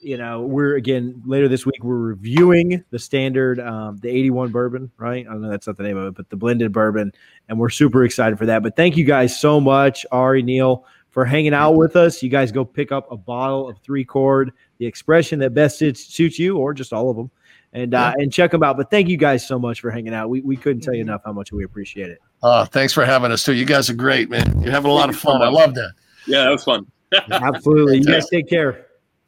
you 0.00 0.16
know, 0.16 0.42
we're 0.42 0.76
again 0.76 1.22
later 1.26 1.48
this 1.48 1.66
week. 1.66 1.82
We're 1.82 1.96
reviewing 1.96 2.84
the 2.90 2.98
standard, 2.98 3.60
um, 3.60 3.98
the 3.98 4.08
eighty-one 4.08 4.50
bourbon. 4.50 4.90
Right? 4.96 5.26
I 5.26 5.32
don't 5.32 5.42
know 5.42 5.50
that's 5.50 5.66
not 5.66 5.76
the 5.76 5.82
name 5.82 5.96
of 5.96 6.06
it, 6.08 6.14
but 6.14 6.30
the 6.30 6.36
blended 6.36 6.72
bourbon, 6.72 7.12
and 7.48 7.58
we're 7.58 7.70
super 7.70 8.04
excited 8.04 8.38
for 8.38 8.46
that. 8.46 8.62
But 8.62 8.76
thank 8.76 8.96
you 8.96 9.04
guys 9.04 9.38
so 9.38 9.60
much, 9.60 10.06
Ari, 10.10 10.42
Neil, 10.42 10.84
for 11.10 11.24
hanging 11.24 11.52
out 11.52 11.72
with 11.72 11.96
us. 11.96 12.22
You 12.22 12.30
guys 12.30 12.50
go 12.50 12.64
pick 12.64 12.92
up 12.92 13.10
a 13.12 13.16
bottle 13.16 13.68
of 13.68 13.78
three 13.78 14.04
chord, 14.04 14.52
the 14.78 14.86
expression 14.86 15.38
that 15.40 15.52
best 15.52 15.78
suits, 15.78 16.04
suits 16.04 16.38
you, 16.38 16.56
or 16.56 16.72
just 16.72 16.92
all 16.92 17.10
of 17.10 17.16
them, 17.16 17.30
and 17.72 17.94
uh, 17.94 18.12
and 18.16 18.32
check 18.32 18.50
them 18.50 18.62
out. 18.62 18.76
But 18.76 18.90
thank 18.90 19.08
you 19.08 19.16
guys 19.16 19.46
so 19.46 19.58
much 19.58 19.80
for 19.80 19.90
hanging 19.90 20.14
out. 20.14 20.28
We 20.28 20.40
we 20.40 20.56
couldn't 20.56 20.82
tell 20.82 20.94
you 20.94 21.02
enough 21.02 21.22
how 21.24 21.32
much 21.32 21.52
we 21.52 21.64
appreciate 21.64 22.10
it. 22.10 22.18
Oh, 22.42 22.64
thanks 22.64 22.92
for 22.92 23.04
having 23.04 23.30
us 23.32 23.44
too. 23.44 23.54
You 23.54 23.64
guys 23.64 23.88
are 23.90 23.94
great, 23.94 24.30
man. 24.30 24.60
You're 24.62 24.72
having 24.72 24.90
a 24.90 24.94
lot 24.94 25.08
of 25.08 25.16
fun. 25.16 25.42
I 25.42 25.48
love 25.48 25.74
that. 25.74 25.92
Yeah, 26.26 26.44
that 26.44 26.50
was 26.50 26.64
fun. 26.64 26.86
Absolutely. 27.30 27.98
You 27.98 28.04
guys 28.04 28.28
take 28.28 28.48
care. 28.48 28.86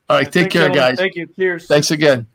All 0.08 0.16
right, 0.18 0.24
take 0.24 0.32
Thanks, 0.34 0.52
care, 0.52 0.62
gentlemen. 0.68 0.90
guys. 0.90 0.98
Thank 0.98 1.14
you. 1.14 1.26
Cheers. 1.36 1.66
Thanks 1.66 1.90
again. 1.90 2.26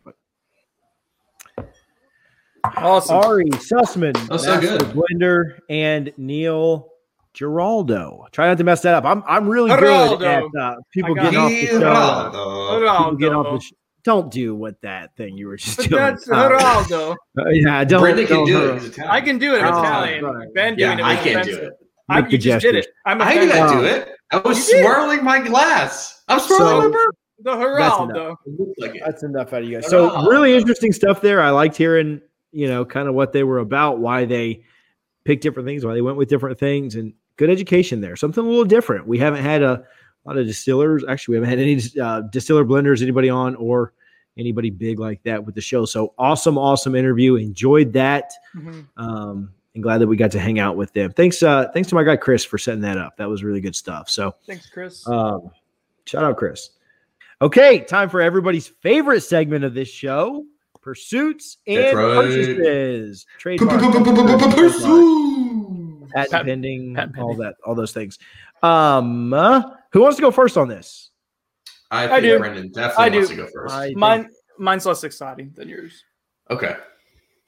Awesome. 2.76 3.18
Ari 3.18 3.46
Sussman, 3.52 4.28
Oh, 4.30 4.38
so 4.38 4.60
good. 4.60 4.82
Blender, 4.82 5.60
and 5.70 6.12
Neil 6.18 6.90
Giraldo. 7.34 8.26
Try 8.32 8.48
not 8.48 8.58
to 8.58 8.64
mess 8.64 8.82
that 8.82 8.94
up. 8.96 9.06
I'm 9.06 9.24
I'm 9.28 9.48
really 9.48 9.70
good 9.70 10.22
at 10.24 10.44
uh, 10.60 10.76
people 10.92 11.18
I 11.20 11.24
getting 11.24 11.40
off 11.40 11.50
the 11.52 11.66
show. 11.68 11.80
Geraldo. 11.80 12.78
People 12.78 13.16
getting 13.16 13.36
off 13.36 13.46
the 13.46 13.58
Geraldo. 13.60 13.72
Sh- 14.08 14.10
don't 14.10 14.32
do 14.32 14.56
what 14.56 14.82
that 14.82 15.16
thing 15.16 15.38
you 15.38 15.48
were 15.48 15.58
just 15.58 15.78
But 15.78 15.90
doing. 15.90 16.02
that's 16.02 16.30
Uh, 16.30 16.50
Geraldo. 16.50 17.12
uh, 17.40 17.50
yeah, 17.50 17.84
don't. 17.84 18.02
Brendan 18.02 18.28
can 18.28 18.36
don't 18.38 18.46
do 18.48 18.70
it. 18.72 18.84
Italian. 18.84 19.12
I 19.12 19.22
can 19.22 19.38
do 19.38 19.54
it 19.56 19.62
Oh, 19.64 19.68
Italian. 19.80 20.22
sorry. 20.24 20.48
Ben 20.56 20.76
doing 20.76 20.98
Yeah, 21.00 21.00
it. 21.00 21.04
I 21.04 21.16
can't 21.24 21.46
do 21.46 21.56
it. 21.58 21.74
I, 22.10 22.22
Make 22.22 22.32
you 22.32 22.38
just 22.38 22.62
did 22.64 22.76
it. 22.76 22.88
I'm 23.06 23.22
I 23.22 23.32
offended. 23.32 23.52
cannot 23.56 23.74
do 23.82 23.86
it. 23.86 24.10
I 24.32 24.38
was 24.38 24.68
You 24.68 24.76
did. 24.76 24.84
swirling 24.86 25.24
my 25.24 25.40
glass. 25.42 26.24
I'm 26.30 26.40
swirling 26.40 26.68
So- 26.68 26.78
my 26.78 26.84
bourbon. 26.88 27.12
The 27.40 27.56
That's 27.56 27.96
Geraldo. 27.96 28.36
It 28.48 28.60
looks 28.60 28.80
like. 28.80 28.94
That's 29.06 29.24
enough 29.24 29.54
out 29.54 29.62
of 29.62 29.70
you 29.70 29.76
guys. 29.80 29.88
So 29.90 30.26
really 30.28 30.56
interesting 30.56 30.92
stuff 30.92 31.22
there. 31.22 31.40
I 31.40 31.52
liked 31.52 31.76
hearing, 31.78 32.20
you 32.52 32.68
know, 32.68 32.84
kind 32.84 33.08
of 33.08 33.14
what 33.14 33.32
they 33.32 33.44
were 33.44 33.60
about, 33.60 34.00
why 34.00 34.26
they 34.26 34.64
picked 35.24 35.44
different 35.44 35.68
things, 35.68 35.86
why 35.86 35.94
they 35.94 36.02
went 36.02 36.18
with 36.18 36.30
different 36.30 36.58
things, 36.58 36.96
and 36.96 37.14
good 37.36 37.52
education 37.52 38.02
there. 38.02 38.16
Something 38.16 38.44
a 38.44 38.48
little 38.48 38.66
different. 38.66 39.06
We 39.06 39.20
haven't 39.20 39.44
had 39.44 39.62
a 39.62 39.84
lot 40.26 40.38
of 40.38 40.48
distillers. 40.48 41.04
Actually, 41.08 41.34
we 41.40 41.46
haven't 41.46 41.60
had 41.60 41.60
any 41.60 41.82
uh, 42.02 42.22
distiller 42.32 42.66
blenders, 42.66 43.04
anybody 43.04 43.30
on, 43.30 43.54
or 43.56 43.94
anybody 44.38 44.70
big 44.70 45.00
like 45.00 45.22
that 45.24 45.46
with 45.46 45.56
the 45.56 45.62
show. 45.62 45.86
So 45.86 46.14
awesome, 46.18 46.58
awesome 46.58 46.96
interview. 46.96 47.36
Enjoyed 47.36 47.94
that. 47.94 48.32
Mhm. 48.56 48.86
Um, 48.98 49.52
and 49.74 49.84
glad 49.84 50.00
that 50.00 50.08
we 50.08 50.18
got 50.18 50.32
to 50.32 50.40
hang 50.40 50.60
out 50.60 50.76
with 50.76 50.92
them. 50.94 51.12
Thanks, 51.12 51.44
uh, 51.44 51.70
thanks 51.74 51.88
to 51.90 51.96
my 51.96 52.04
guy 52.04 52.16
Chris 52.16 52.44
for 52.44 52.58
setting 52.58 52.82
that 52.82 52.98
up. 52.98 53.16
That 53.18 53.30
was 53.30 53.44
really 53.44 53.62
good 53.62 53.76
stuff. 53.76 54.10
So 54.10 54.34
Thanks, 54.48 54.68
Chris. 54.70 55.08
um, 55.08 55.52
shout 56.06 56.24
out, 56.24 56.38
Chris. 56.38 56.72
Okay, 57.42 57.82
time 57.82 58.10
for 58.10 58.20
everybody's 58.22 58.68
favorite 58.68 59.22
segment 59.22 59.64
of 59.64 59.76
this 59.76 59.88
show: 59.88 60.44
pursuits 60.82 61.58
and 61.68 61.96
right. 61.96 62.16
purchases, 62.16 63.28
trademark, 63.38 63.82
Pursue. 64.56 66.08
patent 66.16 66.46
pending, 66.48 66.98
all 67.20 67.36
that, 67.36 67.56
all 67.64 67.76
those 67.76 67.92
things. 67.94 68.18
Um, 68.64 69.34
uh, 69.34 69.62
who 69.92 70.02
wants 70.02 70.16
to 70.16 70.22
go 70.22 70.32
first 70.32 70.58
on 70.58 70.68
this? 70.68 71.07
I 71.92 72.10
I 72.16 72.20
do. 72.20 72.38
Brendan 72.40 72.72
definitely 72.72 73.06
I 73.06 73.10
wants 73.18 73.30
do. 73.30 73.36
to 73.38 73.42
go 73.44 73.50
first. 73.54 73.74
I 73.76 73.86
think- 73.88 73.98
Mine, 73.98 74.30
mine's 74.58 74.86
less 74.86 75.04
exciting 75.04 75.52
than 75.56 75.70
yours. 75.70 76.04
Okay. 76.50 76.76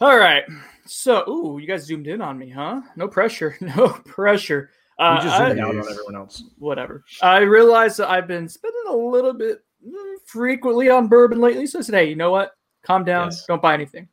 All 0.02 0.18
right. 0.18 0.44
So, 0.86 1.24
ooh, 1.30 1.60
you 1.60 1.68
guys 1.68 1.86
zoomed 1.86 2.08
in 2.08 2.22
on 2.22 2.38
me, 2.38 2.50
huh? 2.50 2.82
No 2.96 3.08
pressure. 3.08 3.58
No 3.62 3.90
pressure. 4.06 4.70
we 4.98 5.06
Uh, 5.06 5.22
just 5.22 5.36
I- 5.40 5.50
zoomed 5.50 5.60
out 5.60 5.76
on 5.76 5.90
everyone 5.90 6.16
else. 6.16 6.44
whatever. 6.58 7.04
I 7.22 7.40
realized 7.40 7.98
that 7.98 8.10
I've 8.10 8.28
been 8.28 8.48
spending 8.48 8.84
a 8.90 8.96
little 8.96 9.34
bit 9.34 9.60
mm, 9.86 10.16
frequently 10.26 10.90
on 10.90 11.08
bourbon 11.08 11.40
lately. 11.42 11.68
So 11.68 11.80
I 11.80 11.82
said, 11.82 11.96
hey, 11.96 12.10
you 12.10 12.16
know 12.16 12.32
what? 12.32 12.52
Calm 12.86 13.04
down. 13.04 13.28
Yes. 13.28 13.46
Don't 13.46 13.62
buy 13.62 13.74
anything. 13.74 14.08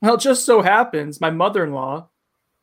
Well, 0.00 0.14
it 0.14 0.20
just 0.20 0.44
so 0.44 0.60
happens 0.60 1.20
my 1.20 1.30
mother 1.30 1.62
in 1.64 1.72
law, 1.72 2.08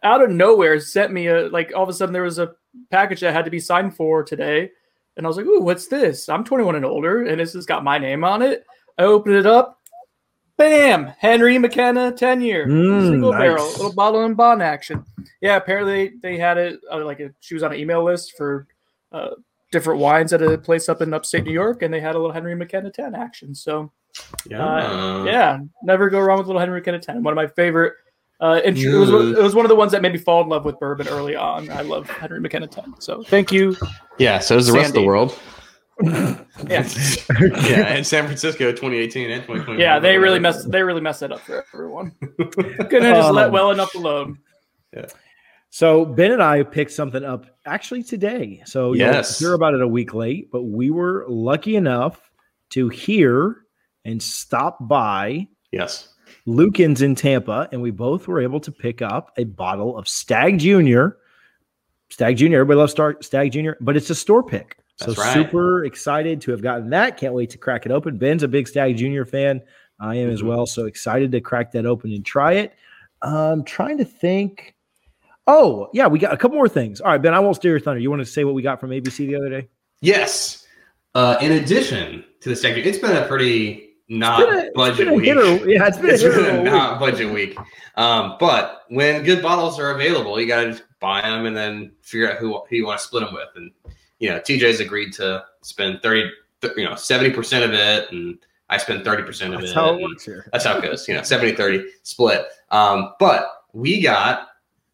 out 0.03 0.21
of 0.21 0.29
nowhere, 0.29 0.79
sent 0.81 1.13
me 1.13 1.27
a 1.27 1.47
like 1.47 1.71
all 1.73 1.83
of 1.83 1.89
a 1.89 1.93
sudden 1.93 2.11
there 2.11 2.23
was 2.23 2.39
a 2.39 2.51
package 2.91 3.21
that 3.21 3.33
had 3.33 3.45
to 3.45 3.51
be 3.51 3.59
signed 3.61 3.95
for 3.95 4.23
today. 4.23 4.71
And 5.17 5.25
I 5.25 5.27
was 5.27 5.37
like, 5.37 5.45
ooh, 5.45 5.61
what's 5.61 5.87
this? 5.87 6.29
I'm 6.29 6.43
21 6.43 6.75
and 6.75 6.85
older, 6.85 7.25
and 7.25 7.39
this 7.39 7.53
has 7.53 7.65
got 7.65 7.83
my 7.83 7.97
name 7.97 8.23
on 8.23 8.41
it. 8.41 8.63
I 8.97 9.03
opened 9.03 9.35
it 9.35 9.45
up. 9.45 9.79
Bam! 10.57 11.13
Henry 11.17 11.57
McKenna 11.57 12.11
10 12.11 12.41
year. 12.41 12.67
Mm, 12.67 13.09
single 13.09 13.31
nice. 13.31 13.39
barrel, 13.39 13.67
little 13.67 13.93
bottle 13.93 14.23
and 14.25 14.35
bond 14.35 14.61
action. 14.61 15.05
Yeah, 15.41 15.55
apparently 15.55 16.13
they 16.21 16.37
had 16.37 16.57
it 16.57 16.79
uh, 16.91 17.03
like 17.05 17.21
a, 17.21 17.31
she 17.39 17.53
was 17.53 17.63
on 17.63 17.71
an 17.71 17.79
email 17.79 18.03
list 18.03 18.33
for 18.37 18.67
uh, 19.13 19.29
different 19.71 20.01
wines 20.01 20.33
at 20.33 20.41
a 20.41 20.57
place 20.57 20.89
up 20.89 21.01
in 21.01 21.13
upstate 21.13 21.45
New 21.45 21.53
York, 21.53 21.81
and 21.81 21.93
they 21.93 22.01
had 22.01 22.15
a 22.15 22.19
little 22.19 22.33
Henry 22.33 22.55
McKenna 22.55 22.91
10 22.91 23.15
action. 23.15 23.55
So 23.55 23.91
Yeah. 24.49 24.65
uh, 24.65 25.23
yeah, 25.23 25.59
never 25.83 26.09
go 26.09 26.19
wrong 26.19 26.39
with 26.39 26.47
a 26.47 26.49
little 26.49 26.59
Henry 26.59 26.79
McKenna 26.79 26.99
10. 26.99 27.23
One 27.23 27.31
of 27.31 27.35
my 27.35 27.47
favorite. 27.47 27.93
Uh, 28.41 28.61
int- 28.63 28.77
it, 28.77 28.95
was, 28.97 29.09
it 29.09 29.41
was 29.43 29.53
one 29.53 29.65
of 29.65 29.69
the 29.69 29.75
ones 29.75 29.91
that 29.91 30.01
made 30.01 30.13
me 30.13 30.17
fall 30.17 30.41
in 30.41 30.47
love 30.49 30.63
with 30.63 30.79
bourbon 30.79 31.07
early 31.09 31.35
on. 31.35 31.69
I 31.69 31.81
love 31.81 32.09
Henry 32.09 32.39
McKenna 32.39 32.67
10. 32.67 32.95
So 32.99 33.21
thank 33.23 33.51
you. 33.51 33.75
Yeah. 34.17 34.39
So 34.39 34.55
does 34.55 34.67
the 34.67 34.73
rest 34.73 34.89
of 34.89 34.93
the 34.95 35.03
world. 35.03 35.37
Yeah, 36.01 36.45
yeah. 37.67 37.95
In 37.95 38.05
San 38.05 38.25
Francisco, 38.25 38.71
2018 38.71 39.31
and 39.31 39.41
2020. 39.43 39.81
yeah, 39.81 39.99
they 39.99 40.17
really 40.17 40.39
messed 40.39 40.71
they 40.71 40.81
really 40.81 41.01
messed 41.01 41.19
that 41.19 41.31
up 41.33 41.41
for 41.41 41.65
everyone. 41.73 42.11
Couldn't 42.37 43.01
have 43.03 43.15
just 43.17 43.31
let 43.33 43.47
Um, 43.47 43.51
well 43.51 43.71
enough 43.71 43.93
alone. 43.95 44.39
Yeah. 44.95 45.07
So 45.71 46.05
Ben 46.05 46.31
and 46.31 46.41
I 46.41 46.63
picked 46.63 46.91
something 46.91 47.23
up 47.25 47.45
actually 47.65 48.03
today. 48.03 48.61
So 48.65 48.93
you'll 48.93 49.07
Yes. 49.07 49.39
hear 49.39 49.53
about 49.53 49.73
it 49.73 49.81
a 49.81 49.87
week 49.87 50.13
late, 50.13 50.49
but 50.51 50.63
we 50.63 50.89
were 50.89 51.25
lucky 51.27 51.75
enough 51.75 52.31
to 52.71 52.87
hear 52.87 53.57
and 54.05 54.21
stop 54.23 54.77
by 54.79 55.47
Yes. 55.71 56.13
Lucan's 56.45 57.01
in 57.01 57.15
Tampa, 57.15 57.67
and 57.71 57.81
we 57.81 57.91
both 57.91 58.27
were 58.27 58.41
able 58.41 58.59
to 58.61 58.71
pick 58.71 59.01
up 59.01 59.31
a 59.37 59.43
bottle 59.43 59.97
of 59.97 60.07
Stagg 60.07 60.59
Junior. 60.59 61.17
Stagg 62.09 62.37
Junior, 62.37 62.59
everybody 62.59 62.77
loves 62.77 62.91
Star- 62.91 63.21
Stagg 63.21 63.51
Junior, 63.51 63.77
but 63.81 63.95
it's 63.95 64.09
a 64.09 64.15
store 64.15 64.43
pick. 64.43 64.77
So 64.97 65.13
right. 65.13 65.33
super 65.33 65.85
excited 65.85 66.41
to 66.41 66.51
have 66.51 66.61
gotten 66.61 66.89
that. 66.89 67.17
Can't 67.17 67.33
wait 67.33 67.51
to 67.51 67.57
crack 67.57 67.85
it 67.85 67.91
open. 67.91 68.17
Ben's 68.17 68.43
a 68.43 68.47
big 68.47 68.67
Stagg 68.67 68.97
Junior 68.97 69.25
fan. 69.25 69.61
I 69.99 70.15
am 70.15 70.29
as 70.29 70.41
Mhm. 70.41 70.47
well. 70.47 70.65
So 70.65 70.85
excited 70.85 71.31
to 71.33 71.41
crack 71.41 71.71
that 71.73 71.85
open 71.85 72.11
and 72.11 72.25
try 72.25 72.53
it. 72.53 72.73
I'm 73.21 73.63
trying 73.63 73.97
to 73.99 74.05
think. 74.05 74.75
Oh, 75.47 75.89
yeah, 75.93 76.07
we 76.07 76.19
got 76.19 76.33
a 76.33 76.37
couple 76.37 76.57
more 76.57 76.69
things. 76.69 77.01
All 77.01 77.11
right, 77.11 77.21
Ben, 77.21 77.33
I 77.33 77.39
won't 77.39 77.55
steal 77.55 77.71
your 77.71 77.79
thunder. 77.79 77.99
You 77.99 78.09
want 78.09 78.21
to 78.21 78.25
say 78.25 78.43
what 78.43 78.53
we 78.53 78.61
got 78.61 78.79
from 78.79 78.91
ABC 78.91 79.25
the 79.25 79.35
other 79.35 79.49
day? 79.49 79.67
Yes. 80.01 80.65
Uh, 81.15 81.37
in 81.41 81.51
addition 81.53 82.23
to 82.41 82.49
the 82.49 82.55
second, 82.55 82.83
it's 82.85 82.97
been 82.99 83.15
a 83.15 83.25
pretty 83.27 83.88
not 84.09 84.41
a- 84.41 84.71
budget 84.75 85.11
week. 85.13 85.25
hitter- 85.25 85.69
yeah, 85.69 85.87
it's 85.87 85.97
been 85.97 86.09
a 86.09 86.13
It's 86.13 86.21
hitter 86.21 86.35
been 86.43 86.55
a 86.55 86.61
week. 86.63 86.71
not 86.71 86.99
budget 86.99 87.31
week. 87.31 87.57
Um, 87.95 88.35
but 88.39 88.83
when 88.89 89.23
good 89.23 89.41
bottles 89.41 89.79
are 89.79 89.91
available, 89.91 90.39
you 90.39 90.47
got 90.47 90.63
to 90.63 90.81
buy 90.99 91.21
them 91.21 91.45
and 91.45 91.55
then 91.55 91.91
figure 92.01 92.31
out 92.31 92.37
who, 92.37 92.59
who 92.69 92.75
you 92.75 92.85
want 92.85 92.99
to 92.99 93.05
split 93.05 93.23
them 93.25 93.33
with. 93.33 93.49
And 93.55 93.71
you 94.19 94.29
know, 94.29 94.39
TJ's 94.39 94.79
agreed 94.79 95.13
to 95.13 95.45
spend 95.61 96.01
thirty, 96.01 96.29
th- 96.61 96.73
you 96.75 96.83
know, 96.85 96.95
seventy 96.95 97.29
percent 97.31 97.63
of 97.63 97.73
it, 97.73 98.11
and 98.11 98.37
I 98.69 98.77
spend 98.77 99.03
thirty 99.05 99.23
percent 99.23 99.53
of 99.53 99.61
That's 99.61 99.71
it. 99.71 99.75
how 99.75 99.93
it 99.95 100.01
works 100.01 100.25
here. 100.25 100.49
That's 100.51 100.65
how 100.65 100.77
it 100.77 100.81
goes. 100.83 101.07
You 101.07 101.15
know, 101.15 101.21
70 101.23 101.55
30 101.55 101.85
split. 102.03 102.45
Um, 102.71 103.13
but 103.19 103.63
we 103.73 104.01
got 104.01 104.47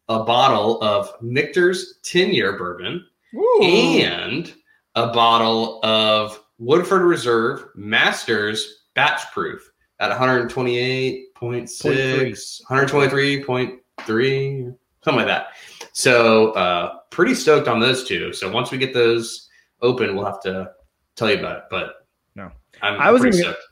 a 0.08 0.22
bottle 0.22 0.80
of 0.82 1.10
Michter's 1.20 1.98
10 2.04 2.30
year 2.32 2.56
bourbon 2.56 3.04
Ooh. 3.34 3.60
and 3.62 4.54
a 4.94 5.08
bottle 5.08 5.84
of 5.84 6.40
Woodford 6.58 7.02
Reserve 7.02 7.66
Masters 7.74 8.84
batch 8.96 9.22
proof 9.32 9.70
at 10.00 10.10
128.6, 10.10 12.62
123.3, 12.68 14.76
something 15.04 15.16
like 15.18 15.26
that. 15.26 15.46
So 15.92 16.50
uh, 16.52 16.98
pretty 17.10 17.34
stoked 17.34 17.68
on 17.68 17.78
those 17.80 18.04
two. 18.04 18.32
So 18.32 18.50
once 18.50 18.70
we 18.72 18.78
get 18.78 18.92
those 18.92 19.48
open, 19.82 20.16
we'll 20.16 20.24
have 20.26 20.40
to 20.42 20.70
tell 21.14 21.30
you 21.30 21.38
about 21.38 21.58
it. 21.58 21.62
But 21.70 22.06
No. 22.34 22.50
I'm 22.82 23.00
I 23.00 23.10
was 23.10 23.20
pretty 23.20 23.38
even- 23.38 23.52
stoked. 23.52 23.62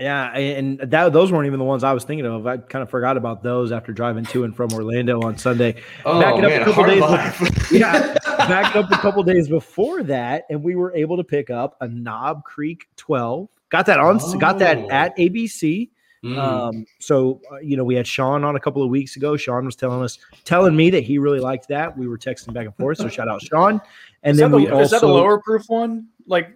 Yeah, 0.00 0.30
and 0.36 0.78
that 0.78 1.12
those 1.12 1.32
weren't 1.32 1.48
even 1.48 1.58
the 1.58 1.64
ones 1.64 1.82
I 1.82 1.92
was 1.92 2.04
thinking 2.04 2.24
of. 2.24 2.46
I 2.46 2.58
kind 2.58 2.84
of 2.84 2.88
forgot 2.88 3.16
about 3.16 3.42
those 3.42 3.72
after 3.72 3.92
driving 3.92 4.24
to 4.26 4.44
and 4.44 4.54
from 4.54 4.72
Orlando 4.72 5.20
on 5.22 5.36
Sunday. 5.36 5.82
Oh 6.04 6.20
Back 6.20 6.38
it 6.38 6.44
up 6.44 6.62
a 6.62 6.64
couple 6.64 6.84
days 6.84 7.00
life. 7.00 7.70
Yeah, 7.72 8.14
back 8.24 8.76
up 8.76 8.92
a 8.92 8.96
couple 8.98 9.24
days 9.24 9.48
before 9.48 10.04
that, 10.04 10.44
and 10.50 10.62
we 10.62 10.76
were 10.76 10.94
able 10.94 11.16
to 11.16 11.24
pick 11.24 11.50
up 11.50 11.76
a 11.80 11.88
Knob 11.88 12.44
Creek 12.44 12.86
12. 12.94 13.48
Got 13.70 13.86
that 13.86 14.00
on, 14.00 14.18
got 14.38 14.58
that 14.60 14.78
Oh. 14.78 14.88
at 14.90 15.16
ABC. 15.18 15.90
Mm. 16.24 16.36
Um, 16.38 16.86
so 16.98 17.40
uh, 17.52 17.58
you 17.58 17.76
know, 17.76 17.84
we 17.84 17.94
had 17.94 18.06
Sean 18.06 18.42
on 18.42 18.56
a 18.56 18.60
couple 18.60 18.82
of 18.82 18.90
weeks 18.90 19.14
ago. 19.16 19.36
Sean 19.36 19.64
was 19.64 19.76
telling 19.76 20.02
us, 20.02 20.18
telling 20.44 20.74
me 20.74 20.90
that 20.90 21.04
he 21.04 21.18
really 21.18 21.38
liked 21.38 21.68
that. 21.68 21.96
We 21.96 22.08
were 22.08 22.18
texting 22.18 22.52
back 22.52 22.66
and 22.66 22.74
forth. 22.76 22.98
So 22.98 23.08
shout 23.08 23.28
out 23.28 23.40
Sean. 23.42 23.80
And 24.24 24.32
is, 24.32 24.38
then 24.38 24.50
the, 24.50 24.56
we 24.56 24.68
also 24.68 24.82
is 24.82 24.90
that 24.90 25.00
the 25.02 25.06
lower 25.06 25.40
proof 25.40 25.64
one? 25.68 26.08
Like 26.26 26.50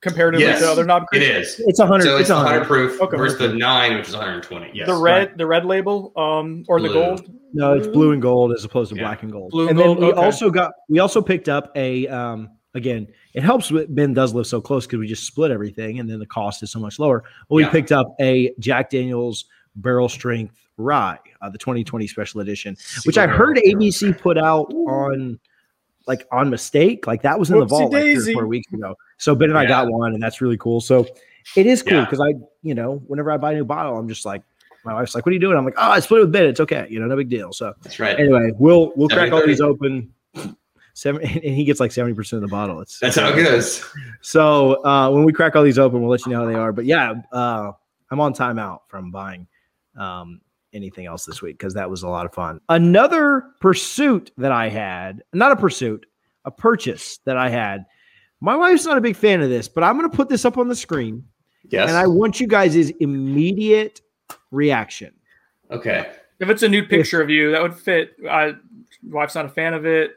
comparatively 0.00 0.46
Yes, 0.46 0.60
to 0.60 0.70
other 0.70 0.84
knob 0.84 1.04
it 1.12 1.18
creeks? 1.18 1.60
it's 1.60 1.78
a 1.78 1.86
hundred. 1.86 2.04
So 2.04 2.14
it's 2.16 2.22
it's 2.22 2.30
a 2.30 2.34
100 2.34 2.52
hundred. 2.54 2.66
proof 2.66 3.00
Okay. 3.02 3.16
versus 3.16 3.38
the 3.38 3.54
nine, 3.54 3.96
which 3.96 4.08
is 4.08 4.14
120. 4.14 4.70
Yes. 4.74 4.86
the 4.88 4.96
red, 4.96 5.36
the 5.36 5.46
red 5.46 5.64
label, 5.64 6.12
um, 6.16 6.64
or 6.68 6.80
the 6.80 6.88
gold. 6.88 7.30
No, 7.52 7.74
it's 7.74 7.86
blue 7.86 8.12
and 8.12 8.22
gold 8.22 8.52
as 8.52 8.64
opposed 8.64 8.90
to 8.90 8.96
Yeah. 8.96 9.02
black 9.02 9.22
and 9.22 9.30
gold. 9.30 9.50
Blue 9.50 9.68
and 9.68 9.70
and 9.70 9.78
gold, 9.78 9.98
then 9.98 10.06
we 10.06 10.12
okay. 10.12 10.24
also 10.24 10.50
got 10.50 10.72
we 10.88 10.98
also 10.98 11.20
picked 11.22 11.48
up 11.48 11.70
a 11.76 12.08
um 12.08 12.50
again, 12.74 13.06
it 13.34 13.42
helps 13.42 13.70
with 13.70 13.94
Ben 13.94 14.12
does 14.14 14.34
live 14.34 14.46
so 14.46 14.60
close 14.60 14.86
because 14.86 14.98
we 14.98 15.06
just 15.06 15.24
split 15.26 15.50
everything 15.50 15.98
and 16.00 16.08
then 16.10 16.18
the 16.18 16.26
cost 16.26 16.62
is 16.62 16.70
so 16.70 16.78
much 16.80 16.98
lower. 16.98 17.22
Well, 17.48 17.56
we 17.56 17.62
Yeah. 17.64 17.70
picked 17.70 17.92
up 17.92 18.14
a 18.20 18.52
Jack 18.58 18.90
Daniels 18.90 19.44
barrel 19.76 20.08
strength 20.08 20.56
rye, 20.76 21.18
uh, 21.42 21.48
the 21.50 21.58
2020 21.58 22.06
special 22.06 22.40
edition, 22.40 22.76
which 23.04 23.18
I 23.18 23.26
heard. 23.26 23.58
ABC 23.58 24.12
put 24.18 24.36
out 24.38 24.72
on 24.72 25.38
like 26.06 26.26
on 26.32 26.50
mistake. 26.50 27.06
Like 27.06 27.22
that 27.22 27.38
was 27.38 27.50
in 27.50 27.58
the 27.58 27.66
vault 27.66 27.92
like 27.92 28.02
three 28.02 28.32
or 28.32 28.34
four 28.34 28.46
weeks 28.46 28.72
ago. 28.72 28.96
So 29.18 29.34
Ben 29.34 29.50
and 29.50 29.58
I 29.58 29.66
got 29.66 29.88
one, 29.90 30.14
and 30.14 30.22
that's 30.22 30.40
really 30.40 30.56
cool. 30.56 30.80
So 30.80 31.06
it 31.56 31.66
is 31.66 31.82
cool 31.82 31.98
Yeah. 31.98 32.04
because 32.06 32.20
I, 32.20 32.34
you 32.62 32.74
know, 32.74 32.96
whenever 33.06 33.30
I 33.30 33.36
buy 33.36 33.52
a 33.52 33.54
new 33.54 33.64
bottle, 33.64 33.96
I'm 33.98 34.08
just 34.08 34.24
like, 34.26 34.42
my 34.84 34.94
wife's 34.94 35.14
like, 35.14 35.26
"What 35.26 35.30
are 35.30 35.34
you 35.34 35.40
doing?" 35.40 35.56
I'm 35.58 35.64
like, 35.66 35.74
"Oh, 35.76 35.90
I 35.90 36.00
split 36.00 36.20
it 36.20 36.24
with 36.24 36.32
Ben. 36.32 36.46
It's 36.46 36.60
okay. 36.60 36.86
You 36.88 36.98
know, 37.00 37.06
no 37.06 37.14
big 37.16 37.28
deal." 37.28 37.52
So 37.52 37.74
That's 37.82 38.00
right. 38.00 38.18
anyway, 38.18 38.50
we'll 38.58 38.92
we'll 38.96 39.08
crack 39.10 39.30
all 39.30 39.46
these 39.46 39.60
open. 39.60 40.10
Seven, 41.00 41.22
and 41.26 41.42
he 41.42 41.64
gets 41.64 41.80
like 41.80 41.92
seventy 41.92 42.14
percent 42.14 42.42
of 42.44 42.50
the 42.50 42.52
bottle. 42.54 42.80
It's 42.82 42.98
That's 42.98 43.16
how 43.16 43.30
it 43.30 43.42
goes. 43.42 43.82
so 44.20 44.84
uh, 44.84 45.10
when 45.10 45.24
we 45.24 45.32
crack 45.32 45.56
all 45.56 45.62
these 45.62 45.78
open, 45.78 46.02
we'll 46.02 46.10
let 46.10 46.26
you 46.26 46.32
know 46.32 46.40
how 46.40 46.46
they 46.46 46.54
are. 46.54 46.72
But 46.72 46.84
yeah, 46.84 47.14
uh, 47.32 47.72
I'm 48.10 48.20
on 48.20 48.34
timeout 48.34 48.80
from 48.88 49.10
buying 49.10 49.46
um, 49.96 50.42
anything 50.74 51.06
else 51.06 51.24
this 51.24 51.40
week 51.40 51.56
because 51.58 51.72
that 51.72 51.88
was 51.88 52.02
a 52.02 52.08
lot 52.08 52.26
of 52.26 52.34
fun. 52.34 52.60
Another 52.68 53.44
pursuit 53.62 54.30
that 54.36 54.52
I 54.52 54.68
had, 54.68 55.22
not 55.32 55.52
a 55.52 55.56
pursuit, 55.56 56.04
a 56.44 56.50
purchase 56.50 57.18
that 57.24 57.38
I 57.38 57.48
had. 57.48 57.86
My 58.42 58.54
wife's 58.56 58.84
not 58.84 58.98
a 58.98 59.00
big 59.00 59.16
fan 59.16 59.40
of 59.40 59.48
this, 59.48 59.68
but 59.68 59.82
I'm 59.84 59.96
going 59.98 60.10
to 60.10 60.14
put 60.16 60.28
this 60.28 60.44
up 60.44 60.58
on 60.58 60.68
the 60.68 60.76
screen, 60.76 61.24
Yes. 61.70 61.88
and 61.88 61.96
I 61.96 62.06
want 62.06 62.40
you 62.40 62.46
guys' 62.46 62.90
immediate 63.00 64.02
reaction. 64.50 65.14
okay. 65.70 66.12
If 66.40 66.48
it's 66.48 66.62
a 66.62 66.68
nude 66.68 66.88
picture 66.88 67.20
of 67.20 67.28
you, 67.28 67.50
that 67.52 67.60
would 67.62 67.74
fit. 67.74 68.12
I 68.28 68.54
wife's 69.02 69.34
not 69.34 69.44
a 69.44 69.48
fan 69.50 69.74
of 69.74 69.84
it. 69.84 70.12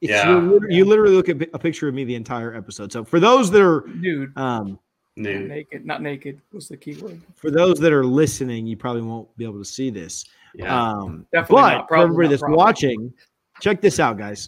It's, 0.00 0.10
Yeah. 0.10 0.28
you, 0.30 0.40
literally, 0.40 0.74
you 0.76 0.84
literally 0.84 1.14
look 1.16 1.28
at 1.28 1.42
a 1.52 1.58
picture 1.58 1.88
of 1.88 1.94
me 1.94 2.04
the 2.04 2.14
entire 2.14 2.54
episode. 2.54 2.92
So 2.92 3.04
for 3.04 3.20
those 3.20 3.50
that 3.50 3.62
are 3.62 3.84
Nude, 3.88 4.36
um, 4.38 4.78
New. 5.16 5.46
naked, 5.46 5.84
not 5.84 6.00
naked 6.02 6.40
was 6.52 6.68
the 6.68 6.76
key 6.76 6.96
word. 7.02 7.20
for 7.36 7.50
those 7.50 7.78
that 7.78 7.92
are 7.92 8.04
listening, 8.04 8.66
you 8.66 8.76
probably 8.76 9.02
won't 9.02 9.34
be 9.36 9.44
able 9.44 9.58
to 9.58 9.64
see 9.64 9.90
this. 9.90 10.24
Yeah. 10.54 10.74
Um, 10.90 11.26
Definitely 11.32 11.54
but 11.62 11.70
not. 11.76 11.88
for 11.88 11.96
everybody 11.96 12.28
that's 12.28 12.40
Probably. 12.40 12.56
watching, 12.56 13.12
check 13.60 13.80
this 13.80 13.98
out, 14.00 14.16
guys. 14.18 14.46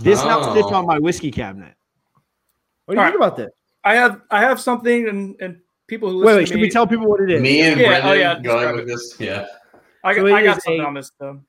This 0.00 0.24
now 0.24 0.54
sits 0.54 0.68
Oh. 0.70 0.74
on 0.74 0.86
my 0.86 0.98
whiskey 0.98 1.30
cabinet. 1.30 1.74
What 2.86 2.94
do 2.94 3.00
you 3.00 3.04
All 3.04 3.10
think 3.12 3.16
about 3.22 3.36
this? 3.36 3.50
I 3.84 3.94
have 3.94 4.22
I 4.30 4.40
have 4.40 4.60
something, 4.60 5.08
and 5.08 5.36
and 5.40 5.60
people 5.86 6.08
who 6.10 6.18
Wait, 6.18 6.24
listen 6.24 6.36
wait, 6.36 6.40
to 6.40 6.46
should 6.46 6.56
me, 6.56 6.62
we 6.62 6.70
tell 6.70 6.86
people 6.86 7.06
what 7.06 7.20
it 7.20 7.30
is? 7.30 7.42
Me 7.42 7.60
and 7.62 7.78
Yeah, 7.80 7.88
Brendan 7.88 8.10
oh, 8.10 8.12
yeah, 8.14 8.40
going 8.40 8.72
with 8.74 8.80
it. 8.84 8.86
this. 8.86 9.16
Yeah. 9.20 9.46
I, 10.04 10.14
So 10.14 10.22
got- 10.26 10.32
I 10.32 10.42
got 10.44 10.62
something 10.62 10.80
a- 10.80 10.84
on 10.84 10.94
this 10.94 11.10
though. 11.18 11.40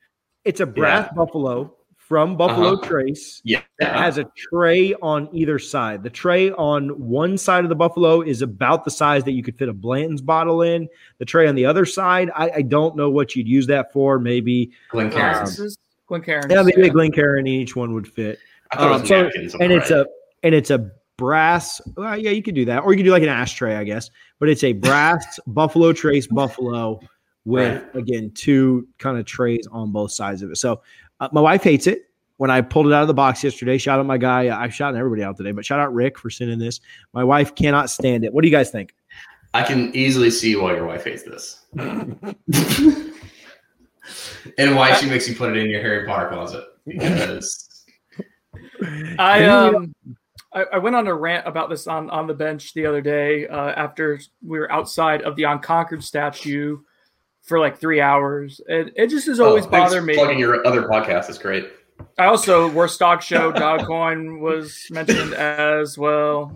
It's 0.46 0.60
a 0.60 0.66
brass 0.66 1.10
buffalo 1.16 1.74
from 2.14 2.38
Buffalo 2.38 2.74
Uh-huh. 2.74 2.88
Trace 2.88 3.42
Yeah. 3.44 3.62
that 3.80 3.96
has 3.96 4.20
a 4.20 4.26
tray 4.38 4.94
on 5.02 5.28
either 5.34 5.58
side. 5.58 6.04
The 6.04 6.12
tray 6.12 6.52
on 6.52 6.90
one 6.90 7.40
side 7.40 7.64
of 7.64 7.70
the 7.70 7.76
buffalo 7.76 8.22
is 8.22 8.44
about 8.44 8.86
the 8.86 8.92
size 8.92 9.24
that 9.24 9.32
you 9.32 9.42
could 9.42 9.56
fit 9.58 9.68
a 9.68 9.74
Blanton's 9.74 10.22
bottle 10.22 10.62
in. 10.62 10.88
The 11.18 11.26
tray 11.26 11.48
on 11.48 11.56
the 11.56 11.66
other 11.66 11.86
side, 11.88 12.30
I, 12.36 12.52
I 12.58 12.62
don't 12.62 12.96
know 12.96 13.10
what 13.10 13.36
you'd 13.36 13.48
use 13.48 13.66
that 13.66 13.92
for. 13.92 14.20
Maybe 14.20 14.70
Glencairn. 14.92 15.46
This 15.46 15.58
is 15.58 15.76
Glencairn. 16.06 16.44
yeah, 16.52 16.62
maybe 16.62 16.84
a 16.88 16.92
Glencairn 16.92 17.48
each 17.48 17.76
one 17.76 17.96
would 17.96 18.08
fit. 18.08 18.38
I 18.72 18.76
thought 18.76 18.86
Um, 18.86 18.92
it 19.08 19.34
was 19.44 19.52
so- 19.54 19.58
and 19.60 19.72
it's 19.74 19.90
a 19.90 20.06
and 20.44 20.54
it's 20.54 20.70
a 20.70 20.92
brass. 21.18 21.82
Well, 21.98 22.16
yeah, 22.16 22.30
you 22.30 22.44
could 22.44 22.54
do 22.54 22.66
that, 22.66 22.84
or 22.84 22.94
you 22.94 22.98
could 22.98 23.06
do 23.06 23.12
like 23.12 23.24
an 23.24 23.30
ashtray, 23.30 23.76
I 23.76 23.86
guess. 23.86 24.12
But 24.40 24.50
it's 24.50 24.64
a 24.64 24.74
brass 24.74 25.40
Buffalo 25.48 25.94
Trace 25.94 26.28
Buffalo 26.28 27.00
with 27.46 27.82
Right. 27.84 27.96
again 27.96 28.32
two 28.36 28.88
kind 29.00 29.18
of 29.18 29.26
trays 29.26 29.68
on 29.72 29.92
both 29.92 30.12
sides 30.12 30.44
of 30.44 30.52
it. 30.52 30.58
So 30.58 30.82
uh, 31.24 31.30
my 31.32 31.42
wife 31.42 31.64
hates 31.64 31.88
it. 31.88 32.10
When 32.38 32.52
I 32.52 32.62
pulled 32.62 32.88
it 32.88 32.94
out 32.94 33.04
of 33.04 33.08
the 33.08 33.14
box 33.14 33.44
yesterday, 33.44 33.78
shout 33.78 34.00
out 34.00 34.06
my 34.06 34.18
guy. 34.18 34.54
I've 34.56 34.74
shot 34.74 34.96
everybody 34.96 35.24
out 35.24 35.38
today, 35.38 35.52
but 35.52 35.64
shout 35.66 35.80
out 35.80 35.94
Rick 35.94 36.18
for 36.18 36.30
sending 36.30 36.60
this. 36.60 36.82
My 37.14 37.24
wife 37.24 37.56
cannot 37.56 37.90
stand 37.90 38.26
it. 38.26 38.34
What 38.34 38.42
do 38.42 38.50
you 38.50 38.54
guys 38.54 38.72
think? 38.72 38.94
I 39.54 39.64
can 39.64 39.96
easily 39.96 40.30
see 40.32 40.56
why 40.56 40.74
your 40.76 40.86
wife 40.86 41.06
hates 41.06 41.24
this. 41.24 41.66
and 44.58 44.76
why 44.76 44.96
she 44.96 45.06
makes 45.08 45.30
you 45.30 45.36
put 45.36 45.56
it 45.56 45.58
in 45.58 45.70
your 45.70 45.82
Harry 45.82 46.06
Potter 46.06 46.28
closet. 46.30 46.66
Because 46.86 47.86
I 49.20 49.46
um 49.46 49.96
I, 50.52 50.66
I 50.74 50.78
went 50.80 50.96
on 50.96 51.08
a 51.08 51.14
rant 51.14 51.48
about 51.48 51.70
this 51.70 51.88
on 51.88 52.10
on 52.10 52.28
the 52.28 52.34
bench 52.34 52.74
the 52.74 52.86
other 52.86 53.02
day 53.02 53.48
uh, 53.48 53.70
after 53.70 54.20
we 54.46 54.60
were 54.60 54.72
outside 54.72 55.22
of 55.22 55.36
the 55.36 55.44
Unconquered 55.44 56.04
statue 56.04 56.80
for 57.44 57.60
like 57.60 57.78
three 57.80 58.02
hours. 58.02 58.60
And 58.68 58.92
it 58.96 59.08
just 59.10 59.28
has 59.28 59.40
always 59.40 59.66
Oh, 59.66 59.70
bothered 59.70 60.04
me. 60.04 60.16
Plugging 60.16 60.40
your 60.40 60.66
other 60.66 60.84
podcast 60.84 61.30
is 61.30 61.38
great. 61.38 61.70
I 62.18 62.26
also 62.26 62.70
worst 62.72 62.96
stock 62.96 63.22
show 63.22 63.52
Dogcoin 63.52 64.40
was 64.40 64.88
mentioned 64.90 65.34
as 65.36 65.98
well. 65.98 66.52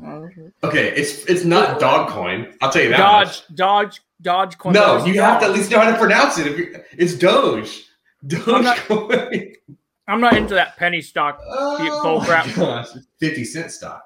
Okay, 0.64 0.90
it's 0.96 1.26
it's 1.26 1.46
not 1.46 1.80
Dogcoin. 1.80 2.56
I'll 2.62 2.72
tell 2.72 2.82
you 2.84 2.90
that. 2.90 2.98
Dodge, 2.98 3.44
Dodge, 3.54 4.02
Dodge. 4.22 4.56
much. 4.66 4.74
No, 4.74 4.98
Coin- 5.00 5.14
you 5.14 5.22
have 5.22 5.40
to 5.42 5.46
at 5.46 5.52
least 5.54 5.70
know 5.72 5.80
how 5.80 5.92
to 5.92 5.98
pronounce 5.98 6.38
it. 6.40 6.48
If 6.48 6.58
you 6.58 6.76
it's 6.98 7.14
Doge. 7.14 7.84
I'm 8.48 8.64
not- 8.64 8.78
Dogecoin. 8.78 9.54
I'm 10.10 10.22
not 10.22 10.36
into 10.38 10.54
that 10.56 10.76
penny 10.78 11.02
stock. 11.02 11.40
Oh 11.46 12.02
bull 12.04 12.22
crap. 12.22 12.48
gosh, 12.56 12.88
Fifty 13.20 13.46
cent 13.46 13.72
stock. 13.72 14.04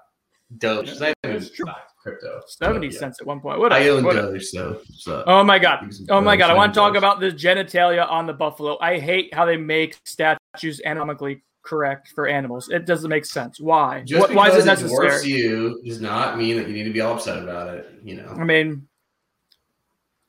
Doge. 0.57 0.89
It's 0.89 0.99
not 0.99 1.13
even 1.23 1.38
true. 1.38 1.47
stock, 1.47 1.90
crypto. 2.02 2.41
Seventy 2.47 2.88
Yeah. 2.88 2.99
cents 2.99 3.22
at 3.22 3.28
one 3.28 3.39
point. 3.39 3.60
What? 3.60 3.72
I 3.74 3.88
own 3.89 4.04
what 4.04 4.16
Doge, 4.16 4.43
so. 4.45 4.82
so. 4.93 5.24
Oh 5.28 5.43
my 5.43 5.60
god! 5.60 5.89
Oh 6.10 6.20
my 6.22 6.36
god! 6.36 6.49
I 6.49 6.54
I 6.54 6.56
want 6.58 6.74
to 6.74 6.80
talk 6.80 6.95
about 6.95 7.20
the 7.20 7.28
genitalia 7.32 8.10
on 8.10 8.26
the 8.28 8.34
buffalo. 8.34 8.78
I 8.82 8.99
hate 8.99 9.34
how 9.34 9.45
they 9.45 9.58
make 9.58 9.97
statues 10.06 10.82
anatomically 10.86 11.43
correct 11.64 12.10
for 12.16 12.28
animals. 12.28 12.70
It 12.70 12.86
doesn't 12.88 13.10
make 13.10 13.24
sense. 13.26 13.60
Why? 13.60 14.02
Just 14.06 14.20
What- 14.20 14.34
why 14.34 14.47
is 14.49 14.56
it 14.56 14.70
because 14.70 14.80
dwarfs 14.89 15.14
necessary? 15.24 15.34
you 15.34 15.82
does 15.86 16.02
not 16.02 16.38
mean 16.38 16.58
that 16.58 16.68
you 16.68 16.74
need 16.74 16.86
to 16.86 16.93
be 16.93 17.02
all 17.02 17.14
upset 17.16 17.41
about 17.43 17.74
it. 17.76 17.88
You 18.04 18.16
know. 18.18 18.28
I 18.38 18.43
mean, 18.43 18.88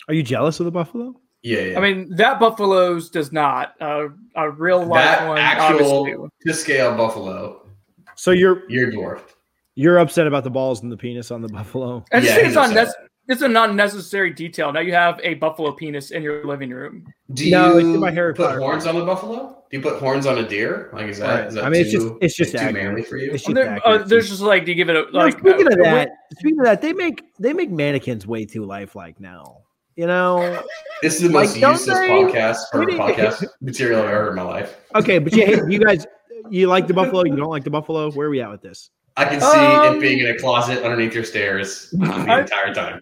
Are 0.09 0.15
you 0.15 0.23
jealous 0.23 0.61
of 0.61 0.65
the 0.67 0.73
buffalo? 0.73 1.15
Yeah, 1.43 1.61
yeah. 1.61 1.79
I 1.79 1.83
mean 1.83 2.15
that 2.17 2.39
buffaloes 2.39 3.09
does 3.11 3.33
not. 3.33 3.75
Uh, 3.81 4.09
a 4.37 4.51
real 4.51 4.85
life 4.85 5.05
that 5.05 5.27
one, 5.29 5.39
actual 5.39 6.01
obviously. 6.01 6.29
to 6.47 6.55
scale 6.55 6.97
buffalo, 6.97 7.67
So 8.15 8.31
you're 8.31 8.63
you're 8.71 8.91
dwarfed. 8.91 9.35
You're 9.75 9.99
upset 9.99 10.27
about 10.27 10.45
the 10.45 10.51
balls 10.51 10.83
and 10.83 10.91
the 10.93 10.97
penis 10.97 11.31
on 11.31 11.43
the 11.43 11.49
buffalo. 11.53 12.05
I 12.13 12.21
just 12.21 12.29
Yeah, 12.31 12.35
think 12.37 12.47
he's 12.49 12.57
it's 12.57 12.67
unnecessary. 12.69 13.09
It's 13.29 13.41
a 13.41 13.49
not 13.49 13.75
necessary 13.77 14.31
detail. 14.33 14.73
Now 14.73 14.81
you 14.81 14.93
have 14.95 15.21
a 15.23 15.35
buffalo 15.35 15.71
penis 15.73 16.11
in 16.11 16.25
your 16.25 16.45
living 16.45 16.71
room. 16.71 17.07
Do 17.33 17.49
you 17.49 17.57
it's 17.79 17.79
in 17.85 18.01
my 18.01 18.11
Harry 18.11 18.35
put 18.35 18.47
Potter 18.49 18.59
horns 18.59 18.85
on 18.85 18.97
the 18.99 19.05
buffalo? 19.05 19.63
Do 19.71 19.77
you 19.77 19.83
put 19.83 20.01
horns 20.01 20.27
on 20.27 20.39
a 20.39 20.43
deer? 20.49 20.91
Like 20.93 21.07
is 21.07 21.19
that? 21.21 21.39
Right. 21.39 21.47
Is 21.47 21.55
that 21.55 21.65
I 21.65 21.69
mean, 21.71 21.83
it's 21.83 21.93
just- 21.93 22.13
it's 22.21 22.35
just 22.37 22.51
too 22.59 22.73
manly 22.73 23.05
for 23.05 23.17
you? 23.17 23.31
It's 23.33 23.45
just 23.45 23.55
there- 23.55 23.81
uh, 23.87 23.99
there's 23.99 24.29
just 24.29 24.43
like 24.43 24.65
do 24.65 24.73
you 24.73 24.75
give 24.75 24.89
it 24.91 24.97
a 24.97 25.03
No, 25.13 25.19
like. 25.21 25.39
speaking 25.39 25.67
of 25.69 25.75
uh, 25.79 25.83
that, 25.85 26.11
speaking 26.41 26.59
of 26.59 26.67
that, 26.67 26.83
they 26.83 26.93
make 26.93 27.23
they 27.39 27.53
make 27.53 27.71
mannequins 27.71 28.27
way 28.27 28.45
too 28.45 28.65
lifelike 28.65 29.21
now. 29.21 29.59
You 29.95 30.07
know, 30.09 30.61
This 31.01 31.17
is 31.23 31.29
the 31.29 31.35
Like, 31.35 31.49
most 31.51 31.61
don't 31.61 31.73
useless 31.75 31.99
they- 32.01 32.09
podcast 32.09 32.59
or 32.75 32.87
podcast 32.87 33.47
material 33.61 34.01
I've 34.01 34.07
ever 34.09 34.15
heard 34.25 34.29
in 34.31 34.37
my 34.37 34.43
life. 34.43 34.77
okay, 34.97 35.19
but 35.21 35.33
you 35.33 35.69
you 35.69 35.79
guys, 35.79 36.07
you 36.51 36.67
like 36.67 36.89
the 36.89 36.95
buffalo, 36.95 37.25
you 37.25 37.37
don't 37.37 37.51
like 37.51 37.63
the 37.65 37.71
buffalo. 37.71 38.11
Where 38.11 38.27
are 38.27 38.31
we 38.31 38.41
at 38.43 38.51
with 38.51 38.63
this? 38.63 38.91
I 39.17 39.25
can 39.27 39.41
see 39.41 39.47
Um, 39.47 39.97
it 39.97 40.01
being 40.01 40.21
in 40.21 40.29
a 40.29 40.39
closet 40.39 40.83
underneath 40.83 41.15
your 41.15 41.25
stairs 41.25 41.91
the 41.93 42.07
I- 42.07 42.41
entire 42.41 42.75
time. 42.75 43.01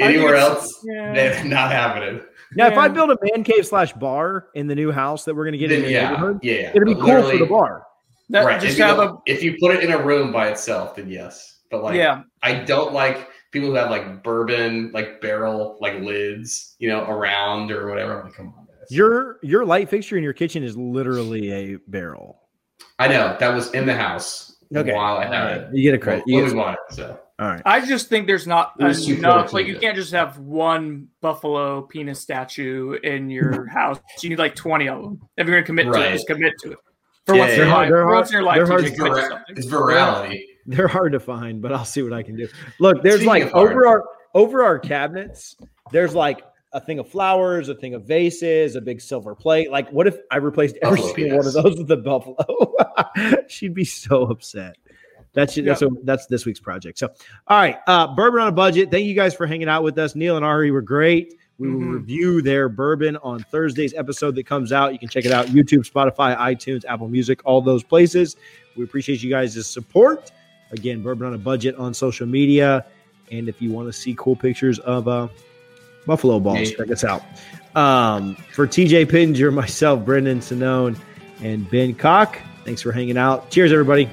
Anywhere 0.00 0.36
else, 0.36 0.84
yeah. 0.84 1.12
they're 1.14 1.44
not 1.44 1.70
happening. 1.70 2.20
Now, 2.56 2.68
if 2.68 2.78
I 2.78 2.88
build 2.88 3.10
a 3.10 3.18
man 3.22 3.42
cave 3.44 3.66
slash 3.66 3.92
bar 3.94 4.48
in 4.54 4.66
the 4.66 4.74
new 4.74 4.92
house 4.92 5.24
that 5.24 5.34
we're 5.34 5.44
going 5.44 5.52
to 5.52 5.58
get 5.58 5.72
in 5.72 5.82
the 5.82 5.90
yeah, 5.90 6.10
neighborhood, 6.10 6.38
yeah, 6.42 6.52
yeah. 6.54 6.70
it'd 6.70 6.84
be 6.84 6.94
cool 6.94 7.30
for 7.30 7.36
the 7.36 7.46
bar. 7.46 7.84
That 8.30 8.44
right. 8.44 8.60
just 8.60 8.74
If 8.74 8.78
you, 8.78 8.84
have 8.84 8.98
a 8.98 9.16
if 9.26 9.42
you 9.42 9.56
put 9.60 9.74
it 9.74 9.84
in 9.84 9.92
a 9.92 10.02
room 10.02 10.32
by 10.32 10.48
itself, 10.48 10.96
then 10.96 11.08
yes. 11.10 11.62
But 11.70 11.82
like, 11.82 11.96
yeah. 11.96 12.22
I 12.42 12.54
don't 12.54 12.92
like 12.92 13.28
people 13.50 13.68
who 13.68 13.74
have 13.74 13.90
like 13.90 14.22
bourbon, 14.22 14.90
like 14.92 15.20
barrel, 15.20 15.76
like 15.80 16.00
lids, 16.00 16.76
you 16.78 16.88
know, 16.88 17.04
around 17.04 17.70
or 17.70 17.88
whatever. 17.88 18.20
I'm 18.20 18.26
like, 18.26 18.34
come 18.34 18.54
on, 18.56 18.66
guys. 18.66 18.90
Your 18.90 19.38
your 19.42 19.64
light 19.64 19.90
fixture 19.90 20.16
in 20.16 20.22
your 20.22 20.32
kitchen 20.32 20.62
is 20.62 20.76
literally 20.76 21.52
a 21.52 21.76
barrel. 21.88 22.40
I 22.98 23.08
know 23.08 23.36
that 23.38 23.54
was 23.54 23.72
in 23.72 23.86
the 23.86 23.94
house 23.94 24.53
Okay. 24.80 24.92
while 24.92 25.16
I 25.18 25.26
had 25.26 25.56
it. 25.58 25.68
You 25.74 25.82
get 25.82 25.94
a 25.94 25.98
credit. 25.98 26.24
You 26.26 26.36
When 26.36 26.44
get 26.46 26.54
we 26.56 26.60
it, 26.62 26.78
so 26.90 27.20
all 27.38 27.48
right. 27.48 27.62
I 27.64 27.84
just 27.84 28.08
think 28.08 28.26
there's 28.26 28.46
not 28.46 28.74
It 28.78 28.84
was 28.84 29.06
too 29.06 29.14
enough. 29.14 29.52
Like 29.52 29.66
you 29.66 29.78
can't 29.78 29.96
just 29.96 30.12
have 30.12 30.38
one 30.38 31.08
buffalo 31.20 31.82
penis 31.82 32.20
statue 32.20 32.92
in 33.02 33.28
your 33.30 33.66
house. 33.72 33.98
You 34.22 34.30
need 34.30 34.38
like 34.38 34.54
twenty 34.54 34.88
of 34.88 35.02
them. 35.02 35.20
If 35.36 35.46
you're 35.46 35.56
gonna 35.56 35.66
commit 35.66 35.86
to 35.92 36.00
it, 36.08 36.12
just 36.12 36.26
commit 36.26 36.52
to 36.62 36.72
it. 36.72 36.78
For 37.26 37.34
Yeah, 37.34 37.40
once 37.40 37.52
in 37.52 37.58
your 37.58 37.68
life. 37.68 37.88
For 37.88 38.06
once 38.06 38.28
in 38.28 38.32
your 38.34 38.42
life, 38.42 38.68
hard- 38.68 38.84
TJ, 38.84 38.88
they're 38.88 38.96
commit 38.96 39.14
to 39.14 39.28
something. 39.28 39.56
it's 39.56 39.66
virality. 39.66 40.40
They're 40.66 40.88
hard 40.88 41.12
to 41.12 41.20
find, 41.20 41.60
but 41.60 41.72
I'll 41.72 41.84
see 41.84 42.02
what 42.02 42.12
I 42.12 42.22
can 42.22 42.36
do. 42.36 42.48
Look, 42.80 43.02
there's 43.02 43.16
Speaking 43.16 43.28
like 43.28 43.42
of 43.44 43.50
hard. 43.52 43.70
over 43.72 43.86
our 43.86 44.04
over 44.34 44.62
our 44.64 44.78
cabinets, 44.78 45.56
there's 45.92 46.14
like 46.14 46.42
a 46.74 46.80
thing 46.80 46.98
of 46.98 47.08
flowers, 47.08 47.68
a 47.70 47.74
thing 47.74 47.94
of 47.94 48.04
vases, 48.04 48.76
a 48.76 48.80
big 48.80 49.00
silver 49.00 49.34
plate. 49.34 49.70
Like, 49.70 49.88
what 49.90 50.06
if 50.06 50.18
I 50.30 50.36
replaced 50.36 50.76
every 50.82 50.98
Buffalo 51.00 51.14
single 51.14 51.38
one 51.38 51.46
of 51.46 51.52
those 51.54 51.78
with 51.78 51.90
a 51.90 51.96
buffalo? 51.96 52.74
She'd 53.48 53.74
be 53.74 53.84
so 53.84 54.24
upset. 54.24 54.76
That's 55.32 55.54
that's 55.56 55.82
that's 56.04 56.26
this 56.26 56.44
week's 56.46 56.60
project. 56.60 56.98
So, 56.98 57.08
all 57.48 57.58
right, 57.58 57.78
uh, 57.88 58.14
bourbon 58.14 58.40
on 58.40 58.48
a 58.48 58.52
budget. 58.52 58.90
Thank 58.90 59.06
you 59.06 59.14
guys 59.14 59.34
for 59.34 59.46
hanging 59.46 59.68
out 59.68 59.82
with 59.82 59.98
us. 59.98 60.14
Neil 60.14 60.36
and 60.36 60.44
Ari 60.44 60.70
were 60.70 60.82
great. 60.82 61.34
We 61.58 61.70
will 61.72 61.80
Mhm. 61.80 61.94
review 61.94 62.42
their 62.42 62.68
bourbon 62.68 63.16
on 63.18 63.40
Thursday's 63.40 63.94
episode 63.94 64.34
that 64.36 64.46
comes 64.46 64.72
out. 64.72 64.92
You 64.92 64.98
can 64.98 65.08
check 65.08 65.24
it 65.24 65.32
out 65.32 65.46
YouTube, 65.46 65.88
Spotify, 65.90 66.36
iTunes, 66.36 66.84
Apple 66.84 67.08
Music, 67.08 67.40
all 67.44 67.60
those 67.60 67.82
places. 67.84 68.36
We 68.76 68.82
appreciate 68.84 69.22
you 69.22 69.30
guys' 69.30 69.64
support. 69.68 70.32
Again, 70.72 71.02
bourbon 71.02 71.26
on 71.28 71.34
a 71.34 71.38
budget 71.38 71.76
on 71.76 71.94
social 71.94 72.26
media. 72.26 72.84
And 73.30 73.48
if 73.48 73.62
you 73.62 73.70
want 73.70 73.86
to 73.88 73.92
see 73.92 74.14
cool 74.18 74.34
pictures 74.36 74.78
of 74.80 75.06
uh, 75.06 75.28
Buffalo 76.06 76.40
balls, 76.40 76.72
check 76.72 76.90
us 76.90 77.04
out. 77.04 77.22
Um, 77.74 78.36
for 78.52 78.66
TJ 78.66 79.08
Pittenger, 79.08 79.50
myself, 79.52 80.04
Brendan 80.04 80.40
Sinone, 80.40 80.96
and 81.42 81.68
Ben 81.70 81.94
Cock, 81.94 82.38
thanks 82.64 82.82
for 82.82 82.92
hanging 82.92 83.18
out. 83.18 83.50
Cheers, 83.50 83.72
everybody. 83.72 84.08